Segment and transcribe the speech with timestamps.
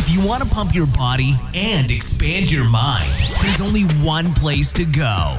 [0.00, 3.10] If you want to pump your body and expand your mind,
[3.42, 5.36] there's only one place to go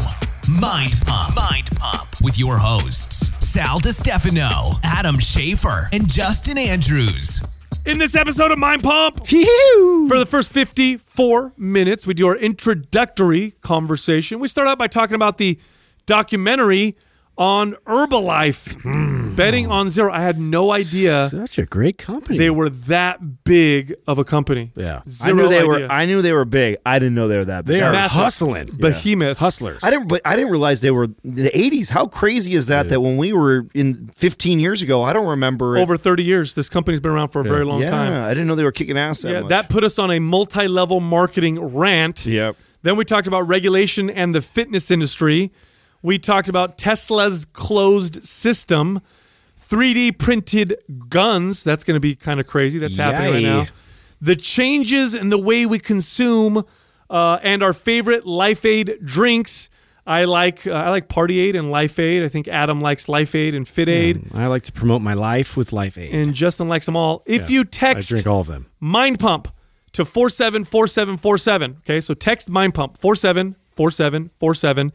[0.49, 1.33] Mind Pump.
[1.33, 7.41] Mind Pump with your hosts, Sal DiStefano, Adam Schafer, and Justin Andrews.
[7.85, 13.51] In this episode of Mind Pump, for the first 54 minutes, we do our introductory
[13.61, 14.41] conversation.
[14.41, 15.57] We start out by talking about the
[16.05, 16.97] documentary
[17.37, 19.18] on Herbalife, hmm.
[19.39, 20.11] Betting on zero.
[20.11, 22.37] I had no idea Such a great company.
[22.37, 24.71] they were that big of a company.
[24.75, 25.01] Yeah.
[25.05, 25.67] I Zero knew they idea.
[25.67, 25.87] were.
[25.89, 26.77] I knew they were big.
[26.85, 27.79] I didn't know they were that big.
[27.79, 28.21] they are Massive.
[28.21, 28.69] hustling.
[28.79, 29.37] behemoth.
[29.37, 29.79] Hustlers.
[29.83, 30.07] I didn't.
[30.07, 31.89] But I didn't realize they were the '80s.
[31.89, 32.89] How crazy is that?
[32.89, 35.81] That when we were in 15 years ago, I don't remember it.
[35.81, 36.55] Over 30 years.
[36.55, 38.21] This company's been around for a very long yeah, time.
[38.21, 39.49] I didn't know they were kicking ass that Yeah, much.
[39.49, 42.25] that put us on a multi-level marketing rant.
[42.25, 42.55] Yep.
[42.81, 45.51] Then we talked about regulation and the fitness industry.
[46.01, 49.01] We talked about Tesla's closed system,
[49.69, 50.75] 3D printed
[51.09, 51.63] guns.
[51.63, 52.79] That's going to be kind of crazy.
[52.79, 53.65] That's happening right now.
[54.21, 56.65] The changes in the way we consume,
[57.09, 59.69] uh, and our favorite Life Aid drinks.
[60.07, 62.23] I like uh, I like Party Aid and Life Aid.
[62.23, 65.55] I think Adam likes Life Aid and Fit Aid, I like to promote my life
[65.55, 66.13] with Life Aid.
[66.13, 67.21] and Justin likes them all.
[67.27, 68.65] If you text I drink all of them.
[68.79, 69.49] Mind Pump
[69.93, 71.77] to 474747.
[71.79, 74.91] Okay, so text Mind Pump 474747.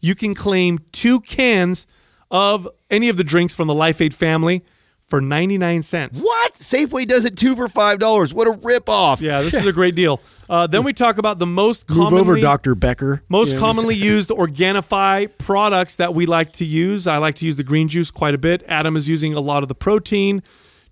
[0.00, 1.86] You can claim two cans
[2.30, 4.62] of any of the drinks from the Life Aid family
[5.02, 6.20] for 99 cents.
[6.20, 6.54] what?
[6.54, 8.34] Safeway does it two for five dollars.
[8.34, 9.20] What a ripoff!
[9.20, 10.20] Yeah, this is a great deal.
[10.48, 12.74] Uh, then we talk about the most Move commonly over, Dr.
[12.74, 13.22] Becker.
[13.28, 13.58] most Yeah.
[13.60, 17.06] commonly used Organifi products that we like to use.
[17.06, 18.64] I like to use the green juice quite a bit.
[18.66, 20.42] Adam is using a lot of the protein.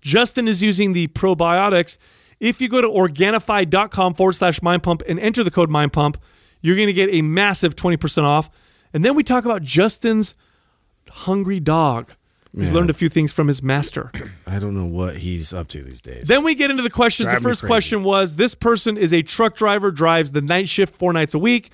[0.01, 1.97] Justin is using the probiotics.
[2.39, 6.17] If you go to Organifi.com forward slash mind pump and enter the code mind pump,
[6.61, 8.49] you're going to get a massive 20% off.
[8.93, 10.35] And then we talk about Justin's
[11.09, 12.11] hungry dog.
[12.57, 12.75] He's Yeah.
[12.75, 14.11] learned a few things from his master.
[14.47, 16.27] I don't know what he's up to these days.
[16.27, 17.29] Then we get into the questions.
[17.29, 20.93] Drive the first question was this person is a truck driver, drives the night shift
[20.95, 21.71] four nights a week.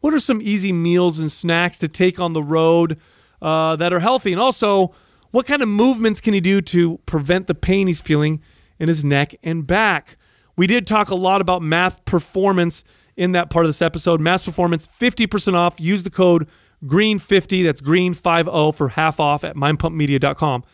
[0.00, 2.96] What are some easy meals and snacks to take on the road
[3.42, 4.30] uh, that are healthy?
[4.32, 4.92] And also,
[5.32, 8.40] what kind of movements can he do to prevent the pain he's feeling
[8.78, 10.16] in his neck and back?
[10.56, 12.84] We did talk a lot about MAPS Performance
[13.16, 14.20] in that part of this episode.
[14.20, 15.80] MAPS Performance, 50% off.
[15.80, 16.48] Use the code
[16.84, 20.64] GREEN50, that's GREEN50 for half off at mindpumpmedia.com.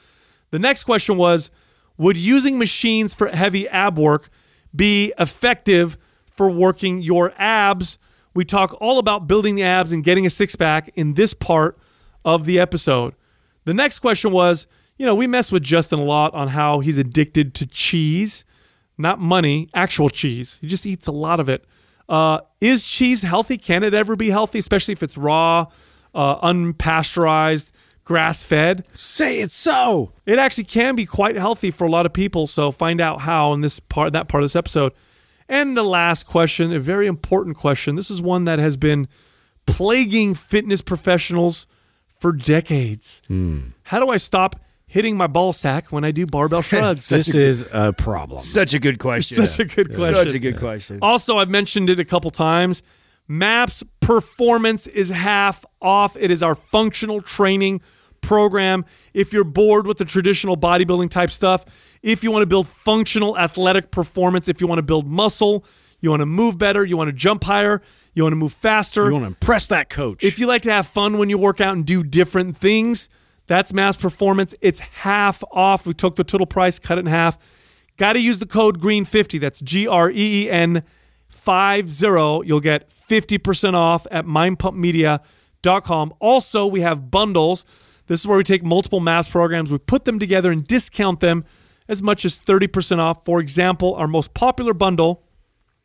[0.51, 1.51] The next question was
[1.97, 4.29] Would using machines for heavy ab work
[4.75, 5.97] be effective
[6.27, 7.99] for working your abs?
[8.35, 11.79] We talk all about building the abs and getting a six pack in this part
[12.25, 13.15] of the episode.
[13.65, 14.67] The next question was
[14.99, 18.45] you know, we mess with Justin a lot on how he's addicted to cheese,
[18.97, 20.59] not money, actual cheese.
[20.61, 21.65] He just eats a lot of it.
[22.09, 23.59] Uh, is cheese healthy?
[23.59, 25.67] Can it ever be healthy, especially if it's raw,
[26.17, 27.71] uh, unpasteurized,
[28.05, 28.85] grass fed?
[28.93, 30.13] Say it so.
[30.27, 32.47] it actually can be quite healthy for a lot of people.
[32.47, 34.93] So find out how in this part, that part of this episode.
[35.49, 37.95] And the last question, a very important question.
[37.95, 39.07] This is one that has been
[39.67, 41.67] plaguing fitness professionals
[42.19, 43.23] for decades.
[43.85, 44.57] How do I stop
[44.89, 47.09] hitting my ball sack when I do barbell shrugs?
[47.09, 48.41] This is a problem.
[48.41, 49.47] Such a good question.
[49.47, 50.15] Such a good question.
[50.15, 50.99] Such a good question.
[51.03, 52.83] Also, I've mentioned it a couple times.
[53.29, 56.17] MAPS Performance is half off.
[56.17, 57.81] It is our functional training
[58.21, 58.85] program.
[59.13, 61.65] If you're bored with the traditional bodybuilding type stuff,
[62.05, 65.65] if you want to build functional athletic performance, if you want to build muscle,
[65.99, 67.83] you want to move better, you want to jump higher,
[68.15, 70.23] you want to move faster, You want to impress that coach.
[70.23, 73.09] if you like to have fun when you work out and do different things,
[73.49, 74.55] that's MAPS Performance.
[74.61, 75.85] It's half off.
[75.85, 77.39] We took the total price, cut it in half.
[77.97, 79.41] Got to use the code GREEN50.
[79.41, 80.96] That's G R E E N 50.
[81.47, 86.15] You'll get 50% off at mindpumpmedia.com.
[86.21, 87.65] Also, we have bundles.
[88.07, 91.45] This is where we take multiple MAPS programs, we put them together and discount them
[91.89, 93.25] as much as 30% off.
[93.25, 95.25] For example, our most popular bundle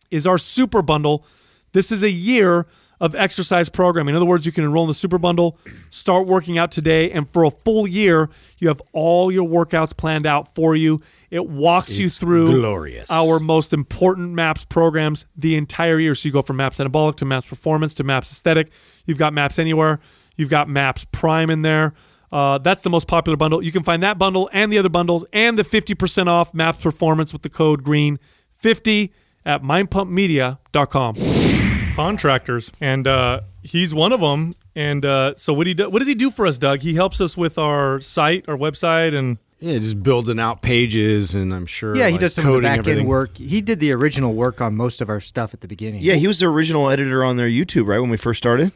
[0.09, 1.25] is our super bundle.
[1.73, 2.67] This is a year
[3.01, 4.13] of exercise programming.
[4.13, 5.57] In other words, you can enroll in the super bundle,
[5.89, 8.29] start working out today, and for a full year,
[8.59, 11.01] you have all your workouts planned out for you.
[11.31, 13.09] It walks you through glorious.
[13.09, 16.14] our most important MAPS programs the entire year.
[16.14, 18.72] So you go from MAPS Anabolic to MAPS Performance to MAPS Aesthetic.
[19.05, 19.99] You've got MAPS Anywhere.
[20.35, 21.93] You've got MAPS Prime in there.
[22.31, 23.64] Uh, that's the most popular bundle.
[23.64, 27.34] You can find that bundle and the other bundles and the 50% off MAPS Performance
[27.34, 29.09] with the code GREEN50
[29.43, 31.60] at mindpumpmedia.com.
[31.96, 32.72] Contractors.
[32.82, 34.55] And uh, he's one of them.
[34.76, 36.79] And uh, so what, he do, what does he do for us, Doug?
[36.82, 41.53] He helps us with our site, our website, and yeah, just building out pages, and
[41.53, 41.96] I'm sure.
[41.96, 43.38] Yeah, he like, does some of the coding back end work.
[43.38, 46.02] He did the original work on most of our stuff at the beginning.
[46.02, 48.72] Yeah, he was the original editor on their YouTube, right when we first started.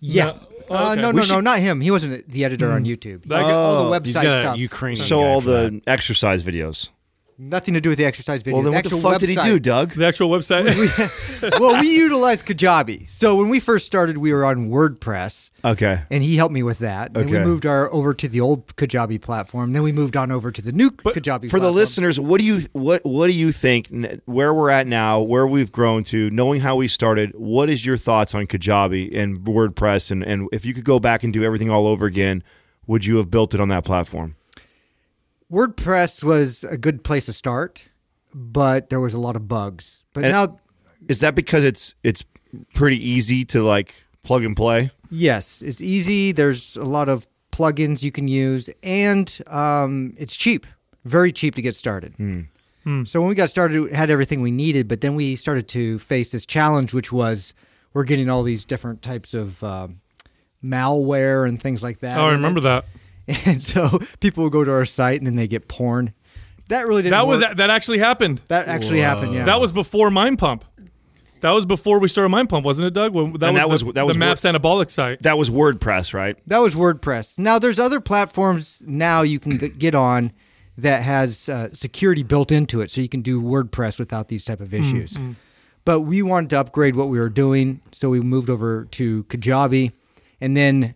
[0.00, 0.24] yeah.
[0.24, 0.38] No-
[0.70, 1.00] Uh, okay.
[1.00, 1.80] no, no, no, should- not him.
[1.80, 3.22] He wasn't the editor on YouTube.
[3.22, 4.56] That guy- all the Oh, website He's got stuff.
[4.56, 5.02] a Ukrainian.
[5.04, 5.82] So guy all for the that.
[5.88, 6.90] exercise videos.
[7.40, 8.56] Nothing to do with the exercise video.
[8.56, 9.90] Well, then the what the actual fuck did he do, Doug?
[9.90, 10.66] The actual website.
[11.60, 13.08] well, we utilize Kajabi.
[13.08, 16.00] So when we first started, we were on WordPress, Okay.
[16.10, 17.16] and he helped me with that.
[17.16, 19.72] And we moved our over to the old Kajabi platform.
[19.72, 21.48] Then we moved on over to the new Kajabi.
[21.48, 23.88] For the listeners, what do you what what do you think
[24.24, 27.30] where we're at now, where we've grown to, knowing how we started?
[27.36, 31.22] What is your thoughts on Kajabi and WordPress, and and if you could go back
[31.22, 32.42] and do everything all over again,
[32.88, 34.34] would you have built it on that platform?
[35.52, 37.88] WordPress was a good place to start,
[38.34, 40.04] but there was a lot of bugs.
[40.12, 40.60] But And- now,
[41.08, 42.24] Is that because it's it's
[42.74, 44.90] pretty easy to like plug and play?
[45.10, 46.32] yes, it's easy.
[46.32, 50.66] There's a lot of plugins you can use, and um, it's cheap,
[51.04, 52.14] very cheap to get started.
[53.04, 55.98] So when we got started, we had everything we needed, but then we started to
[55.98, 57.52] face this challenge, which was
[57.92, 60.00] we're getting all these different types of um,
[60.64, 62.16] malware and things like that.
[62.18, 62.86] oh, I remember that.
[63.46, 66.12] And so people would go to our site and then they get porn.
[66.68, 67.12] That really didn't.
[67.12, 67.56] That was work.
[67.56, 68.42] that actually happened.
[68.48, 69.32] That actually happened.
[69.34, 69.44] Yeah.
[69.44, 70.64] That was before Mind Pump.
[71.40, 73.14] That was before we started Mind Pump, wasn't it, Doug?
[73.14, 75.22] When- That And was that was- the, that was the Maps wor- Anabolic site.
[75.22, 76.36] That was WordPress, right?
[76.46, 77.38] That was WordPress.
[77.38, 80.32] Now there's other platforms now you can get on
[80.76, 84.60] that has uh, security built into it, so you can do WordPress without these type
[84.60, 85.18] of issues.
[85.84, 89.92] But we wanted to upgrade what we were doing, so we moved over to Kajabi,
[90.40, 90.94] and then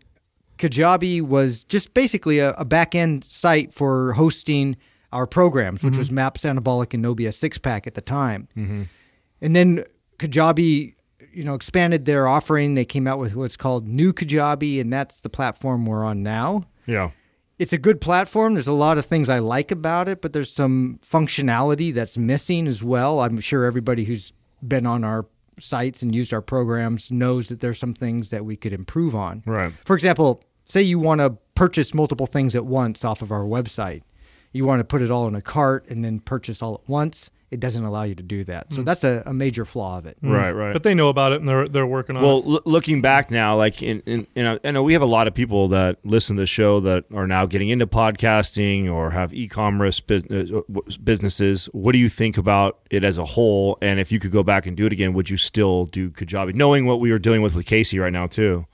[0.62, 4.76] Kajabi was just basically a, a back end site for hosting
[5.12, 6.16] our programs, which was mm-hmm.
[6.16, 8.46] Maps Anabolic and No BS Six Pack at the time.
[8.56, 8.82] Mm-hmm.
[9.40, 9.84] And then
[10.18, 10.94] Kajabi,
[11.32, 12.74] you know, expanded their offering.
[12.74, 16.62] They came out with what's called New Kajabi, and that's the platform we're on now.
[16.86, 17.10] Yeah.
[17.58, 18.54] It's a good platform.
[18.54, 22.68] There's a lot of things I like about it, but there's some functionality that's missing
[22.68, 23.20] as well.
[23.20, 24.32] I'm sure everybody who's
[24.66, 25.26] been on our
[25.58, 29.42] sites and used our programs knows that there's some things that we could improve on.
[29.44, 29.72] Right.
[29.84, 30.42] For example,
[30.72, 34.02] say you want to purchase multiple things at once off of our website.
[34.52, 37.30] You want to put it all in a cart and then purchase all at once.
[37.50, 38.72] It doesn't allow you to do that.
[38.72, 38.84] So hmm.
[38.84, 40.16] that's a, a major flaw of it.
[40.22, 40.30] Hmm.
[40.30, 40.72] Right, right.
[40.72, 42.46] But they know about it and they're they're working on Well, it.
[42.46, 45.06] l- looking back now, like in, in you uh, know, I know we have a
[45.06, 49.10] lot of people that listen to the show that are now getting into podcasting or
[49.10, 50.62] have e-commerce business, uh,
[51.04, 51.66] businesses.
[51.72, 53.76] What do you think about it as a whole?
[53.82, 56.54] And if you could go back and do it again, would you still do Kajabi,
[56.54, 58.66] knowing what we were dealing with with Casey right now too?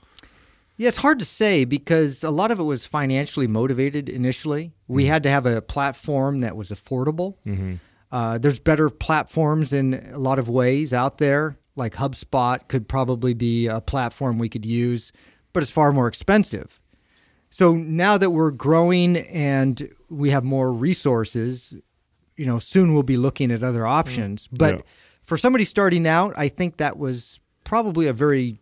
[0.79, 4.71] Yeah, it's hard to say because a lot of it was financially motivated initially.
[4.87, 5.11] We mm-hmm.
[5.11, 7.35] had to have a platform that was affordable.
[7.45, 7.75] Mm-hmm.
[8.09, 13.33] Uh, there's better platforms in a lot of ways out there, like HubSpot could probably
[13.33, 15.11] be a platform we could use,
[15.51, 16.79] but it's far more expensive.
[17.49, 21.75] So now that we're growing and we have more resources,
[22.37, 24.47] you know, soon we'll be looking at other options.
[24.47, 24.57] Mm.
[24.57, 24.81] But Yeah.
[25.23, 28.61] for somebody starting out, I think that was probably a very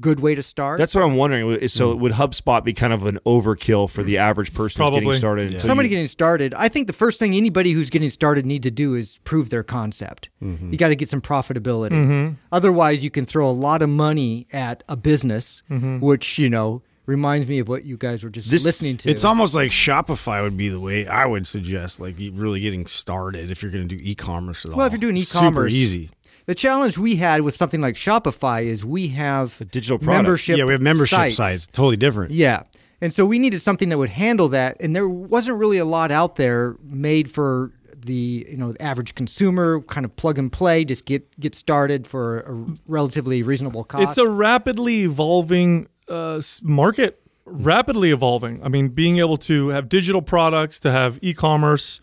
[0.00, 0.78] good way to start.
[0.78, 1.50] That's what I'm wondering.
[1.60, 2.00] Is- So hmm.
[2.02, 5.16] would HubSpot be kind of an overkill for the average person who's getting Probably.
[5.16, 5.44] started?
[5.46, 8.62] until somebody you- getting started i think the first thing anybody who's getting started need
[8.62, 10.70] to do is prove their concept Mm-hmm.
[10.72, 12.34] you got to get some profitability mm-hmm.
[12.52, 15.98] otherwise you can throw a lot of money at a business mm-hmm.
[16.00, 19.24] which you know reminds me of what you guys were just This- listening to It's
[19.24, 23.50] almost like Shopify would be the way I would suggest, like you really getting started
[23.50, 24.78] if you're going to do e-commerce at all.
[24.78, 26.10] well if you're doing Super e-commerce easy.
[26.46, 30.24] The challenge we had with something like shopify is we have a digital product.
[30.24, 31.36] membership Yeah, we have membership sites.
[31.36, 31.66] sites.
[31.66, 32.32] Totally different.
[32.32, 32.62] Yeah.
[33.00, 34.76] And so we needed something that would handle that.
[34.80, 39.16] And there wasn't really a lot out there made for the you know the average
[39.16, 44.10] consumer kind of plug and play just get get started for a relatively reasonable cost
[44.10, 48.62] It's a rapidly evolving uh, market, rapidly evolving.
[48.62, 52.00] I mean, being able to have digital products, to have e-commerce,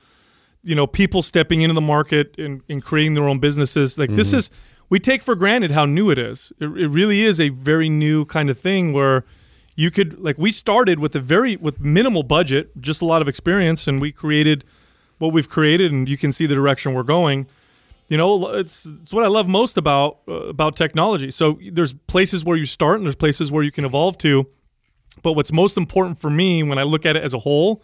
[0.63, 3.97] you know, people stepping into the market and, and creating their own businesses.
[3.97, 4.49] Like this is,
[4.89, 6.53] we take for granted how new it is.
[6.59, 9.25] It, it really is a very new kind of thing where
[9.75, 13.27] you could, like, we started with a very with minimal budget, just a lot of
[13.27, 14.63] experience, and we created
[15.17, 17.47] what we've created, and you can see the direction we're going
[18.09, 22.43] you know it's it's what i love most about uh, about technology so there's places
[22.45, 24.47] where you start and there's places where you can evolve to
[25.21, 27.81] but what's most important for me when i look at it as a whole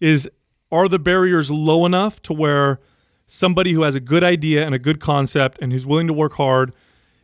[0.00, 0.28] is
[0.72, 2.80] are the barriers low enough to where
[3.26, 6.32] somebody who has a good idea and a good concept and who's willing to work
[6.34, 6.72] hard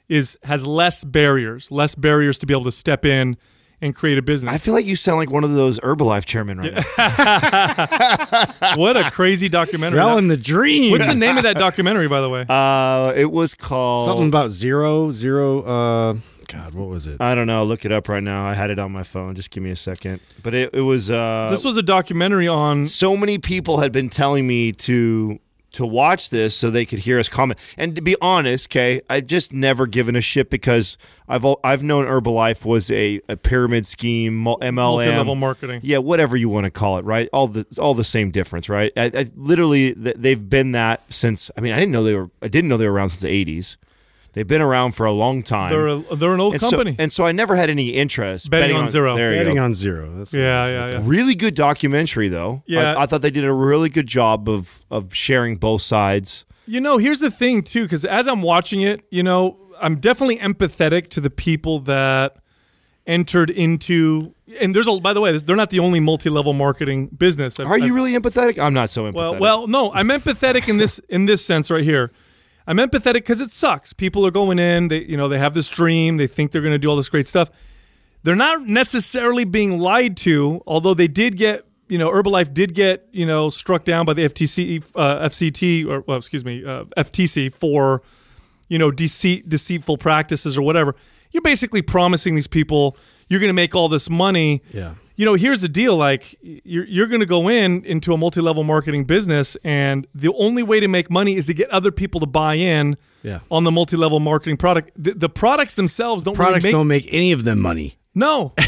[0.09, 3.37] is has less barriers less barriers to be able to step in
[3.81, 6.59] and create a business I feel like you sound like one of those Herbalife chairmen
[6.59, 8.75] right now.
[8.77, 10.91] what a crazy documentary Selling the dream.
[10.93, 14.51] what's the name of that documentary by the way Uh, it was called Something about
[14.51, 15.63] zero, zero.
[15.63, 16.15] Uh,
[16.49, 17.21] God, what was it?
[17.21, 17.63] I don't know.
[17.65, 18.45] Look it up right now.
[18.45, 19.35] I had it on my phone.
[19.35, 20.21] Just give me a second.
[20.43, 21.11] But it, it was.
[21.11, 25.39] Uh, this was a documentary on so many people had been telling me to
[25.71, 27.59] to watch this so they could hear us comment.
[27.77, 30.97] And to be honest, okay, I've just never given a shit because
[31.29, 35.81] I've al- I've known Herbalife was a, a pyramid scheme, MLM, Multi-level marketing.
[35.85, 37.29] yeah, whatever you want to call it, right?
[37.35, 38.91] All the all the same difference, right?
[38.97, 41.51] I, I literally they've been that since.
[41.59, 42.31] I mean, I didn't know they were.
[42.41, 43.77] I didn't know they were around since the eighties.
[44.35, 45.71] They've been around for a long time.
[45.71, 46.93] They're a, they're an old and company.
[46.93, 49.17] So, and so I never had any interest Betting on zero.
[49.17, 49.65] There you Betting go.
[49.65, 50.11] on zero.
[50.11, 51.01] That's yeah, yeah, yeah.
[51.03, 52.63] Really good documentary, though.
[52.67, 52.95] Yeah.
[52.95, 56.45] I, I thought they did a really good job of of sharing both sides.
[56.67, 60.37] You know, here's the thing too, because as I'm watching it, you know, I'm definitely
[60.39, 62.37] empathetic to the people that
[63.07, 64.35] entered into.
[64.61, 65.01] And there's a.
[65.01, 67.59] By the way, they're not the only multi-level marketing business.
[67.59, 68.59] I've- Are you I've- really empathetic?
[68.59, 69.15] I'm not so empathetic.
[69.15, 72.13] Well, well, no, I'm empathetic in this in this sense right here.
[72.69, 73.95] I'm empathetic because it sucks.
[73.95, 76.75] People are going in, they you know they have this dream, they think they're going
[76.75, 77.51] to do all this great stuff.
[78.23, 83.09] They're not necessarily being lied to, although they did get you know Herbalife did get
[83.11, 87.51] you know struck down by the FTC uh, FCT or well excuse me uh, FTC
[87.51, 88.03] for
[88.69, 90.95] you know deceit deceitful practices or whatever.
[91.31, 92.97] You're basically promising these people
[93.29, 94.95] you're going to make all this money Yeah.
[95.19, 98.63] You know, here's the deal: like you're you're going to go in into a multi-level
[98.65, 102.27] marketing business, and the only way to make money is to get other people to
[102.27, 103.41] buy in Yeah.
[103.51, 104.93] on the multi-level marketing product.
[104.97, 107.95] The, the products themselves don't Products really make don't make any of them money.
[108.15, 108.55] no.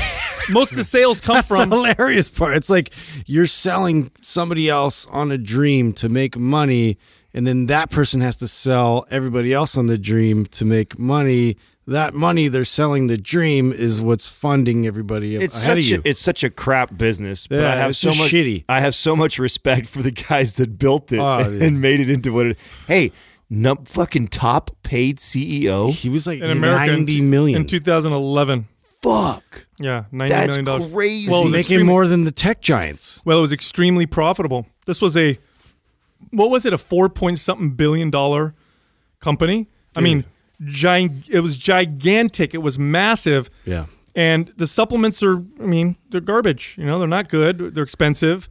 [0.50, 2.56] Most of the sales come That's from the hilarious part.
[2.56, 2.92] It's like
[3.26, 6.98] you're selling somebody else on a dream to make money,
[7.32, 11.56] and then that person has to sell everybody else on the dream to make money.
[11.90, 16.02] That money they're selling the dream is what's funding everybody it's ahead such of you.
[16.04, 17.46] a, it's such a crap business.
[17.46, 18.64] But Yeah, I have it's so just much shitty.
[18.68, 21.68] I have so much respect for the guys that built it Oh, and, yeah.
[21.70, 22.58] made it into what it.
[22.86, 23.12] Hey,
[23.50, 25.90] num, fucking top paid CEO.
[25.92, 27.62] he was like in America in ninety two- million.
[27.62, 28.68] in 2011.
[29.02, 30.92] Fuck, Yeah, ninety that's million dollars.
[30.92, 31.30] crazy.
[31.30, 33.22] Well, making extremely- more than the tech giants.
[33.24, 34.66] Well, it was extremely profitable.
[34.86, 35.38] This was a
[36.30, 36.72] what was it?
[36.72, 38.54] A four point something billion dollar
[39.20, 39.68] company.
[39.96, 40.24] I mean,
[40.64, 42.54] gig- it was gigantic.
[42.54, 43.50] It was massive.
[43.64, 43.86] Yeah.
[44.14, 46.74] And the supplements are, I mean, they're garbage.
[46.76, 47.74] You know, they're not good.
[47.74, 48.48] They're expensive.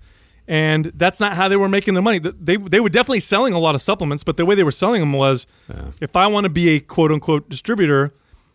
[0.47, 2.17] And that's not how they were making their money.
[2.17, 4.99] They, they were definitely selling a lot of supplements, but the way they were selling
[4.99, 5.45] them was
[6.01, 8.11] if I want to be a quote unquote distributor,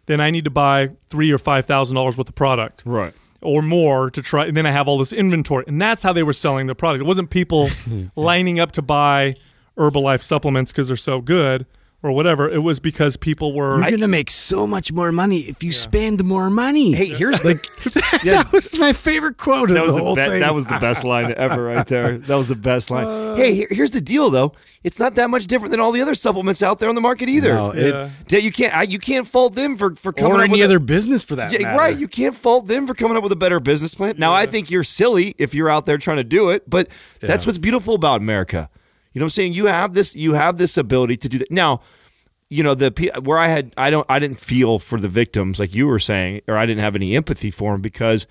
[0.07, 3.15] then I need to buy three or five thousand dollars worth of product right.
[3.41, 5.65] or more to try and then I have all this inventory.
[5.69, 7.03] And that's how they were selling their product.
[7.03, 7.71] It wasn't people
[8.17, 9.35] lining up to buy
[9.79, 11.65] Herbalife supplements because they're so good
[12.05, 12.49] or whatever.
[12.49, 16.23] It was because people were You're gonna make so much more money if you spend
[16.23, 16.93] more money.
[16.93, 17.55] Hey, here's the
[18.25, 20.41] yeah, that was my favorite quote of that was the the whole be- thing.
[20.41, 22.19] that was the best line ever right there.
[22.25, 23.07] That was the best line.
[23.07, 24.53] Uh, hey, here- here's the deal though.
[24.85, 27.31] It's not that much different than all the other supplements out there on the market
[27.31, 27.55] either.
[27.55, 28.11] No, it- Yeah.
[28.29, 30.61] That you can't I, you can't fault them for for coming or up any with
[30.61, 31.79] a- other business for that Yeah, matter.
[31.79, 31.99] right.
[31.99, 34.17] You can't fault them for coming up with a better business plan.
[34.19, 36.89] Now, I think you're silly if you're out there trying to do it, but
[37.21, 38.69] that's what's beautiful about America.
[39.15, 39.55] You know what I'm saying?
[39.55, 41.51] You have this you have this ability to do that.
[41.51, 41.81] Now,
[42.51, 42.91] you know the
[43.23, 46.43] where I had I don't I didn't feel for the victims like you were saying
[46.47, 48.27] or I didn't have any empathy for them because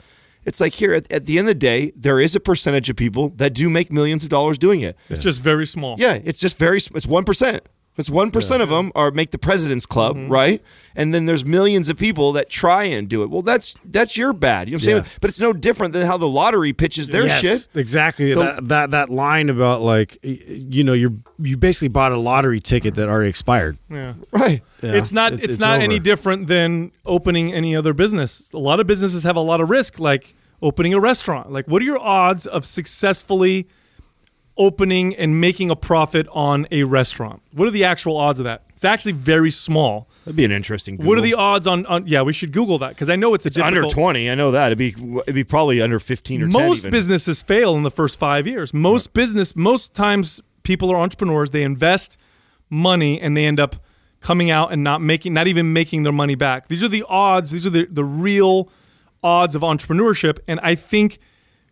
[0.46, 2.96] it's like here at, at the end of the day there is a percentage of
[2.96, 4.98] people that do make millions of dollars doing it.
[5.10, 5.24] It's yeah.
[5.24, 5.96] just very small.
[5.98, 7.60] Yeah, it's just very it's 1%.
[7.96, 8.58] It's one yeah.
[8.58, 10.32] of them are make the president's club, mm-hmm.
[10.32, 10.64] right?
[10.96, 13.30] And then there's millions of people that try and do it.
[13.30, 14.68] Well, that's that's your bad.
[14.68, 15.04] You know what I'm yeah.
[15.04, 15.18] saying?
[15.22, 17.70] But it's no different than how the lottery pitches their yes, shit.
[17.80, 18.34] Exactly.
[18.34, 22.60] The, that, that that line about like you know you're you basically bought a lottery
[22.60, 23.78] ticket that already expired.
[23.90, 24.16] Yeah.
[24.32, 24.64] Right.
[24.82, 24.94] Yeah.
[24.94, 25.84] It's not it's, it's, it's not over.
[25.84, 28.52] any different than opening any other business.
[28.54, 30.34] A lot of businesses have a lot of risk, like
[30.64, 31.52] opening a restaurant.
[31.52, 33.68] Like, what are your odds of successfully?
[34.58, 37.42] Opening and making a profit on a restaurant?
[37.54, 38.64] What are the actual odds of that?
[38.70, 40.10] It's actually very small.
[40.26, 40.98] That'd be an interesting.
[40.98, 43.46] What are the odds on, on yeah, we should google that cuz I know it's
[43.46, 44.30] a under twenty?
[44.30, 47.76] I know that it'd be it'd be probably under fifteen or 10 most businesses fail
[47.76, 48.74] in the first five years.
[48.74, 51.52] Most business, most times people are entrepreneurs.
[51.52, 52.18] They invest
[52.70, 53.78] money and they end up
[54.20, 56.68] coming out and not making, not even making their money back.
[56.68, 57.52] These are the odds.
[57.52, 58.70] These are the the real
[59.24, 60.40] odds of entrepreneurship.
[60.48, 61.20] And I think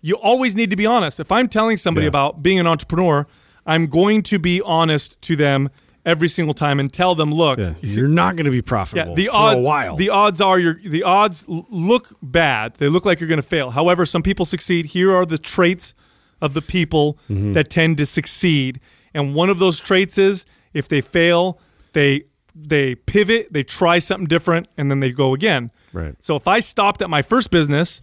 [0.01, 1.19] you always need to be honest.
[1.19, 2.09] If I'm telling somebody Yeah.
[2.09, 3.27] about being an entrepreneur,
[3.65, 5.69] I'm going to be honest to them
[6.03, 9.13] every single time and tell them, look, Yeah, you're not going to be yeah, profitable
[9.15, 9.95] the for odd, a while.
[9.95, 12.75] The odds are your the odds look bad.
[12.75, 13.69] They look like you're going to fail.
[13.71, 14.87] However, some people succeed.
[14.87, 15.93] Here are the traits
[16.41, 17.53] of the people Mm-hmm.
[17.53, 18.79] that tend to succeed.
[19.13, 21.59] And one of those traits is if they fail,
[21.93, 22.23] they
[22.55, 25.69] they pivot, they try something different, and then they go again.
[25.93, 26.15] Right.
[26.19, 28.01] So if I stopped at my first business,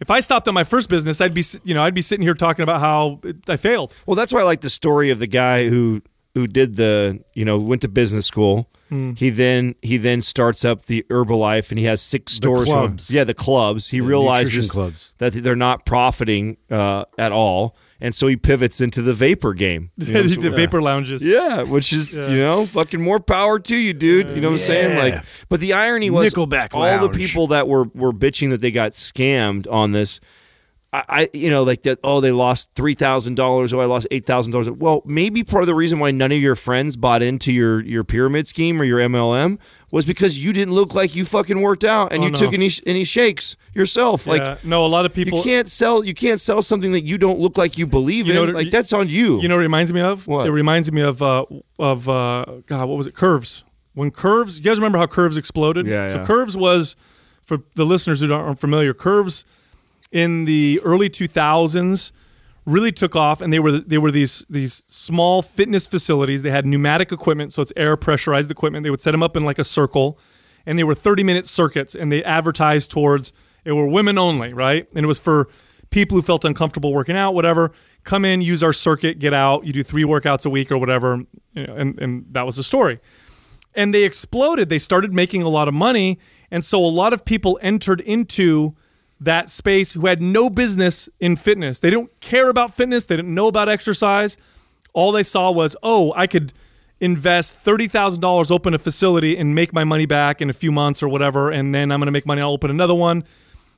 [0.00, 2.34] if I stopped on my first business, I'd be you know I'd be sitting here
[2.34, 3.94] talking about how it- I failed.
[4.06, 6.02] Well, that's why I like the story of the guy who
[6.34, 8.70] who did the you know went to business school.
[8.90, 9.12] Hmm.
[9.16, 12.64] He then he then starts up the Herbalife and he has six stores.
[12.64, 13.10] clubs.
[13.10, 13.88] Yeah, the clubs.
[13.88, 15.12] He nutrition realizes clubs.
[15.18, 19.90] that they're not profiting uh, at all, and so he pivots into the vapor game.
[19.98, 21.22] You know, the vapor lounges.
[21.22, 24.28] yeah, which is you know fucking more power to you, dude.
[24.28, 24.96] You know what I'm saying?
[24.98, 28.70] Like, but the irony was Nickelback all the people that were were bitching that they
[28.70, 30.20] got scammed on this.
[31.08, 34.24] I, you know like that oh they lost three thousand dollars oh I lost eight
[34.26, 37.52] thousand dollars well maybe part of the reason why none of your friends bought into
[37.52, 39.58] your your pyramid scheme or your MLM
[39.90, 42.38] was because you didn't look like you fucking worked out and Oh, you no.
[42.38, 45.38] took any any shakes yourself like no, a lot of people.
[45.38, 48.34] you can't sell you can't sell something that you don't look like you believe You
[48.42, 50.26] in what- like that's on you You know what it reminds me of?
[50.26, 50.46] What?
[50.46, 51.44] It reminds me of uh,
[51.78, 53.14] of uh, God, what was it?
[53.14, 53.64] Curves.
[53.94, 55.86] When Curves, you guys remember how Curves exploded?
[55.86, 56.26] Yeah, So yeah.
[56.26, 56.94] Curves was
[57.44, 58.94] for the listeners who aren't familiar.
[58.94, 59.44] Curves
[60.10, 62.12] in the early 2000s
[62.66, 66.42] really took off, and they were they were these these small fitness facilities.
[66.42, 68.84] They had pneumatic equipment, so it's air pressurized equipment.
[68.84, 70.18] They would set them up in like a circle,
[70.66, 73.32] and they were 30 minute circuits, and they advertised towards
[73.64, 74.86] it were women only, right?
[74.94, 75.48] And it was for
[75.90, 77.72] people who felt uncomfortable working out, whatever.
[78.04, 79.66] Come in, use our circuit, get out.
[79.66, 81.24] You do three workouts a week or whatever,
[81.54, 83.00] you know, and and that was the story
[83.74, 84.68] and they exploded.
[84.68, 86.18] They started making a lot of money,
[86.50, 88.74] and so a lot of people entered into
[89.20, 91.80] that space who had no business in fitness.
[91.80, 93.06] They don't care about fitness.
[93.06, 94.36] They didn't know about exercise.
[94.92, 96.52] All they saw was, oh, I could
[97.00, 100.72] invest thirty thousand dollars, open a facility, and make my money back in a few
[100.72, 102.40] months or whatever, and then I'm going to make money.
[102.40, 103.24] I'll open another one.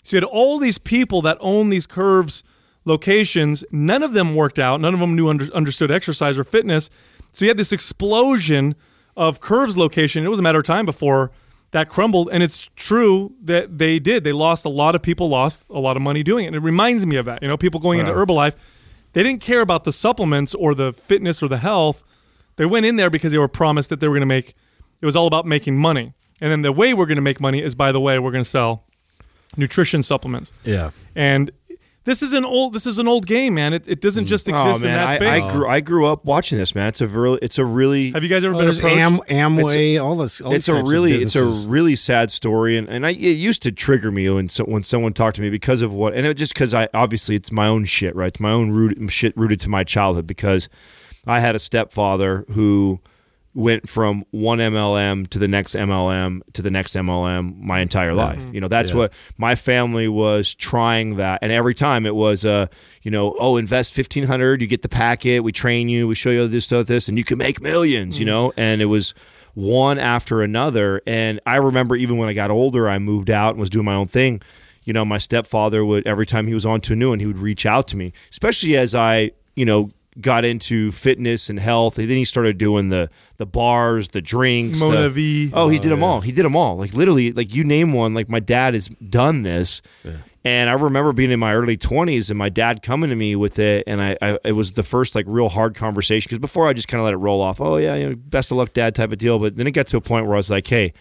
[0.02, 2.42] So you had all these people that own these curves
[2.84, 3.64] locations.
[3.70, 4.80] None of them worked out.
[4.80, 6.88] None of them knew under, understood exercise or fitness.
[7.32, 8.74] So you had this explosion
[9.16, 10.24] of curves location.
[10.24, 11.30] It was a matter of time before
[11.72, 12.28] that crumbled.
[12.32, 14.24] And it's true that they did.
[14.24, 16.48] They lost a lot of people lost a lot of money doing it.
[16.48, 17.42] And it reminds me of that.
[17.42, 18.56] You know, people going into Herbalife,
[19.12, 22.04] they didn't care about the supplements or the fitness or the health.
[22.56, 24.54] They went in there because they were promised that they were going to make.
[25.00, 26.12] It was all about making money.
[26.40, 28.44] And then the way we're going to make money is, by the way, we're going
[28.44, 28.84] to sell
[29.56, 30.52] nutrition supplements.
[30.64, 30.90] Yeah.
[31.14, 31.50] And
[32.04, 33.72] this is an old this is an old game, man.
[33.74, 34.28] It, it doesn't mm.
[34.28, 35.44] just Oh exist in man, that I, space.
[35.44, 36.88] I grew I grew up watching this man.
[36.88, 38.96] It's a really it's a really Have you guys ever Oh, been there's approached?
[38.96, 39.18] Am,
[39.56, 40.40] Amway, all this.
[40.40, 43.72] All it's a really it's a really sad story and, and I, it used to
[43.72, 46.54] trigger me when so, when someone talked to me because of what and it just
[46.54, 49.68] because I obviously it's my own shit right it's my own root, shit rooted to
[49.68, 50.68] my childhood because
[51.26, 53.00] I had a stepfather who
[53.54, 58.42] went from one MLM to the next MLM to the next MLM my entire life.
[58.52, 61.40] You know that's what my family was trying that.
[61.42, 62.66] And every time it was uh
[63.02, 66.46] you know oh invest 1500 you get the packet we train you we show you
[66.46, 68.52] this stuff this and you can make millions you know?
[68.56, 69.14] And it was
[69.54, 71.02] one after another.
[71.06, 73.94] And I remember even when I got older, I moved out and was doing my
[73.94, 74.42] own thing.
[74.84, 77.26] You know, my stepfather would every time he was on to a new one, he
[77.26, 81.98] would reach out to me, especially as I, you know, got into fitness and health.
[81.98, 85.50] And then he started doing the the bars, the drinks, Mona the- V.
[85.52, 86.20] Oh, he did oh, them all.
[86.20, 86.76] He did them all.
[86.76, 88.14] Like literally, like you name one.
[88.14, 89.82] Like my dad has done this.
[90.42, 93.58] And I remember being in my early 20s and my dad coming to me with
[93.58, 93.84] it.
[93.86, 96.88] And I, I it was the first like real hard conversation because before I just
[96.88, 97.60] kind of let it roll off.
[97.60, 99.38] Oh, yeah, you know, best of luck, dad type of deal.
[99.38, 100.94] But then it got to a point where I was like, hey,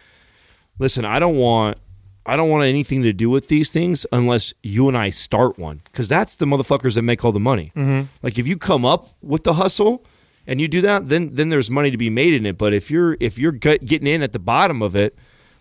[0.77, 1.77] listen, I don't want.
[2.25, 5.81] I don't want anything to do with these things unless you and I start one,
[5.85, 7.71] because that's the motherfuckers that make all the money.
[7.75, 8.03] Mm-hmm.
[8.21, 10.05] Like if you come up with the hustle
[10.45, 12.57] and you do that, then then there's money to be made in it.
[12.57, 15.17] But if you're if you're getting in at the bottom of it,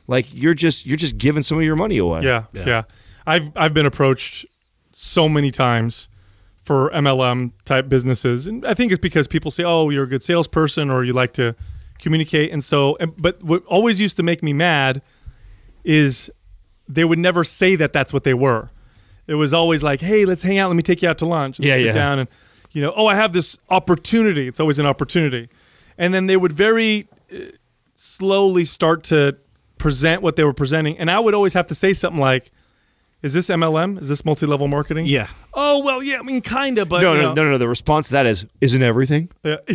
[0.06, 2.22] like you're just you're just giving some of your money away.
[2.22, 2.82] Yeah, yeah,
[3.26, 4.46] I've I've been approached
[4.90, 6.08] so many times
[6.56, 10.22] for MLM type businesses, and I think it's because people say, "Oh, you're a good
[10.22, 11.54] salesperson," or you like to
[11.98, 12.96] communicate, and so.
[12.98, 15.02] And, but what always used to make me mad
[15.84, 16.30] is
[16.88, 18.70] they would never say that that's what they were.
[19.26, 20.68] It was always like, "Hey, let's hang out.
[20.68, 21.92] Let me take you out to lunch." And Yeah, sit yeah.
[21.92, 22.28] down and
[22.72, 24.46] you know, oh, I have this opportunity.
[24.46, 25.48] It's always an opportunity,
[25.96, 27.36] and then they would very uh,
[27.94, 29.36] slowly start to
[29.78, 32.50] present what they were presenting, and I would always have to say something like,
[33.22, 34.00] "Is this MLM?
[34.00, 35.28] Is this multi-level marketing?" Yeah.
[35.54, 36.18] Oh well, yeah.
[36.18, 37.58] I mean, kind of, but No, no, no, no, no.
[37.58, 39.28] The response to that is, isn't everything?
[39.44, 39.56] Yeah.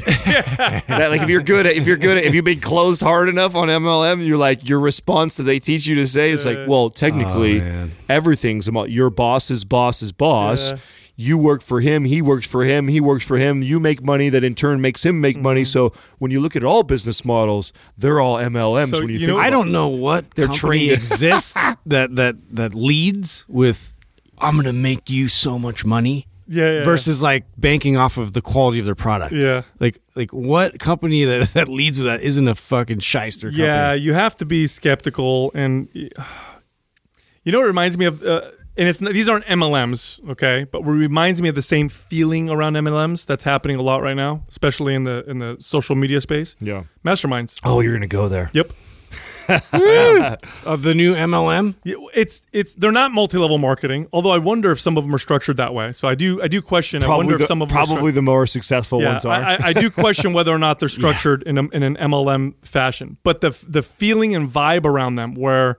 [0.88, 3.30] That, like if you're good at if you're good at if you've been closed hard
[3.30, 6.68] enough on MLM, you're like your response that they teach you to say is like,
[6.68, 10.72] well, technically, Oh, everything's about your boss's boss's boss.
[10.72, 10.78] Yeah.
[11.16, 13.62] You work for him, he works for him, he works for him.
[13.62, 15.44] You make money that in turn makes him make Mm-hmm.
[15.44, 15.64] money.
[15.64, 18.88] So when you look at all business models, they're all MLMs.
[18.90, 21.54] So, when you, you think know- I don't know what They're company trained- exists
[21.86, 23.94] that that that leads with
[24.40, 26.28] I'm going to make you so much money.
[26.46, 29.34] Yeah, yeah, versus like banking off of the quality of their product.
[29.34, 29.62] Yeah.
[29.80, 33.64] Like like what company that, that leads with that isn't a fucking shyster company?
[33.66, 38.90] Yeah, you have to be skeptical, and you know it reminds me of, uh, and
[38.90, 43.26] it's these aren't MLMs, okay, but what reminds me of the same feeling around MLMs
[43.26, 46.56] that's happening a lot right now, especially in the in the social media space.
[46.60, 46.84] Yeah.
[47.06, 47.60] Masterminds.
[47.64, 48.50] Oh, you're gonna go there.
[48.54, 48.72] Yep.
[50.66, 51.76] of the new MLM.
[52.16, 54.08] It's it's they're not multi-level marketing.
[54.14, 55.92] Although I wonder if some of them are structured that way.
[55.92, 57.04] So I do I do question.
[57.04, 59.34] I Probably, wonder if some of them are probably the more successful yeah, ones are.
[59.34, 62.54] I, I- I do question whether or not they're structured in, a, in an MLM
[62.66, 65.78] fashion, but the the feeling and vibe around them, where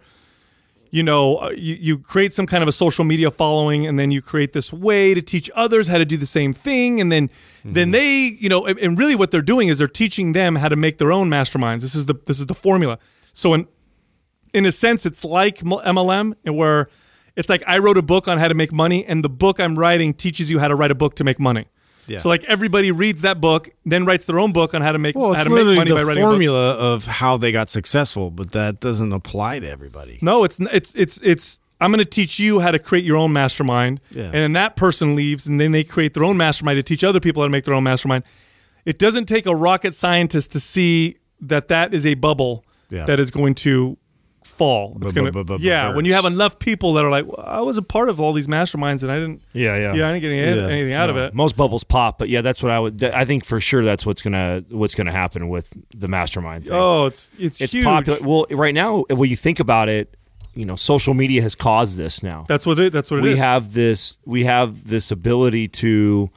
[0.95, 4.13] you know uh, you, you create some kind of a social media following, and then
[4.13, 7.31] you create this way to teach others how to do the same thing, and then
[7.65, 10.69] then they you know and, and really what they're doing is they're teaching them how
[10.69, 11.81] to make their own masterminds.
[11.81, 13.01] This is the this is the formula.
[13.33, 13.67] So in
[14.53, 16.89] in a sense, it's like MLM, where
[17.35, 19.77] it's like I wrote a book on how to make money, and the book I'm
[19.77, 21.67] writing teaches you how to write a book to make money.
[22.07, 22.19] Yeah.
[22.19, 25.17] So like everybody reads that book, then writes their own book on how to make
[25.17, 26.33] Well, how to make money by writing a book.
[26.33, 30.19] formula of how they got successful, but that doesn't apply to everybody.
[30.21, 31.61] No, it's it's it's it's.
[31.81, 34.25] I'm going to teach you how to create your own mastermind, Yeah.
[34.25, 37.21] and then that person leaves, and then they create their own mastermind to teach other
[37.21, 38.25] people how to make their own mastermind.
[38.87, 43.07] It doesn't take a rocket scientist to see that that is a bubble Yeah.
[43.07, 43.99] that is going to
[44.55, 44.97] fall.
[45.03, 45.95] It's Bu-bu-bu-bu- yeah.
[45.95, 48.33] When you have enough people that are like, well, I was a part of all
[48.33, 49.43] these masterminds, and I didn't.
[49.53, 50.69] yeah, yeah, Yeah, I didn't get any, Yeah.
[50.69, 51.35] anything out of it.
[51.35, 53.03] Most bubbles pop, but yeah, that's what I would.
[53.05, 56.65] I think for sure that's what's gonna what's gonna happen with the mastermind.
[56.65, 56.75] Thing.
[56.75, 57.85] Oh, it's it's, it's huge.
[57.85, 58.19] popular.
[58.23, 60.15] Well, right now, when you think about it,
[60.55, 62.45] you know, social media has caused this now.
[62.49, 62.93] That's what it.
[62.93, 63.39] That's what it we is.
[63.39, 66.31] have this we have this ability to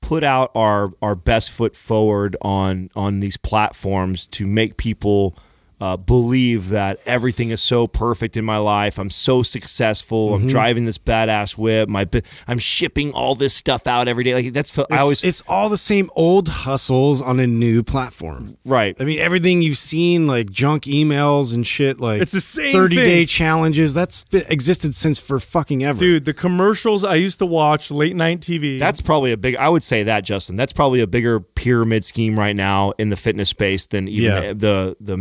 [0.00, 5.34] put out our our best foot forward on on these platforms to make people
[5.80, 8.98] uh, believe that everything is so perfect in my life.
[8.98, 10.30] I'm so successful.
[10.30, 10.42] Mm-hmm.
[10.42, 11.88] I'm driving this badass whip.
[11.88, 12.08] My
[12.46, 14.34] I'm shipping all this stuff out every day.
[14.34, 18.56] Like that's I It's, always it's all the same old hustles on a new platform.
[18.64, 18.96] right.
[19.00, 22.96] I mean, everything you've seen, like junk emails and shit, like It's the same thirty
[22.96, 23.94] day challenges.
[23.94, 25.98] That's been, existed since for fucking ever.
[25.98, 28.78] Dude, the commercials I used to watch late night TV.
[28.78, 29.56] That's probably a big.
[29.56, 30.54] I would say that Justin.
[30.56, 34.52] That's probably a bigger pyramid scheme right now in the fitness space than even Yeah.
[34.52, 35.16] the the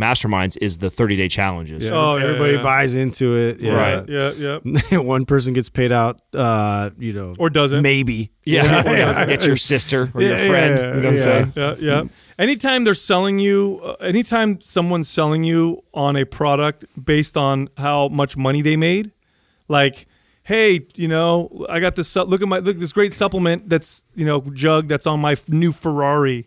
[0.47, 1.83] masterminds is the 30 day challenges.
[1.85, 2.63] Yeah, Oh, yeah, everybody yeah, yeah.
[2.63, 3.59] buys into it.
[3.59, 3.73] Yeah.
[3.73, 4.09] Right.
[4.09, 4.59] yeah,
[4.91, 4.97] yeah.
[4.99, 7.81] One person gets paid out, uh, you know, Or doesn't.
[7.81, 8.31] maybe.
[8.45, 8.83] Yeah,
[9.29, 10.77] it's your sister or your Yeah, friend.
[10.77, 11.19] yeah, you know what I'm yeah.
[11.21, 11.53] saying?
[11.55, 12.03] yeah, yeah.
[12.37, 18.09] Anytime they're selling you, uh, anytime someone's selling you on a product based on how
[18.09, 19.13] much money they made,
[19.69, 20.07] like,
[20.43, 22.13] hey, you know, I got this.
[22.17, 25.71] Look at my look this great supplement that's you know jug that's on my new
[25.71, 26.45] Ferrari,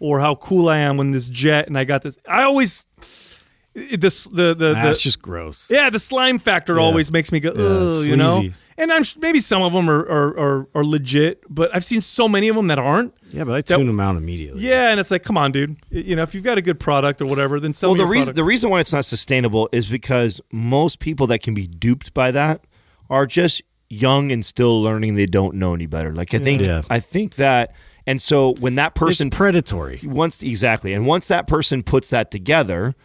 [0.00, 2.16] or how cool I am when this jet and I got this.
[2.26, 3.33] I always it-
[3.74, 5.68] this the the, That's the just gross.
[5.70, 8.44] yeah the slime factor always makes me go Yeah, Ugh, you know.
[8.76, 12.28] And I'm maybe some of them are, are, are, are legit, but I've seen so
[12.28, 13.14] many of them that aren't.
[13.30, 14.62] Yeah, but I tune them out immediately.
[14.62, 15.76] Yeah, and it's like, come on, dude.
[15.90, 17.92] You know, if you've got a good product or whatever, then sell it.
[17.98, 18.36] Well, the reason product.
[18.36, 22.32] the reason why it's not sustainable is because most people that can be duped by
[22.32, 22.64] that
[23.08, 25.14] are just young and still learning.
[25.14, 26.12] They don't know any better.
[26.12, 26.82] Like I think Yeah.
[26.90, 27.76] I think that,
[28.08, 30.00] and so when that It's person predatory.
[30.02, 32.96] once exactly, and once that person puts that together.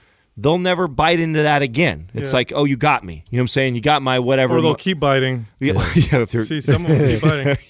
[0.41, 2.10] They'll never bite into that again.
[2.13, 2.36] It's Yeah.
[2.38, 3.23] like, oh, you got me.
[3.30, 3.75] You know what I'm saying?
[3.75, 4.58] You got my whatever.
[4.58, 5.47] or they'll keep biting.
[5.60, 7.58] yeah, yeah, if they're, See, some of them keep biting.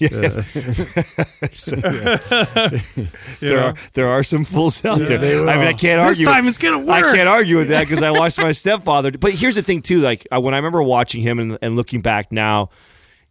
[3.40, 5.18] You there are there are some fools out there.
[5.48, 6.26] I mean, I can't This argue.
[6.26, 7.04] time it's gonna work.
[7.04, 9.10] I can't argue with that because I watched my stepfather.
[9.12, 9.98] But here's the thing, too.
[10.00, 12.70] Like I- when I remember watching him and, and looking back now,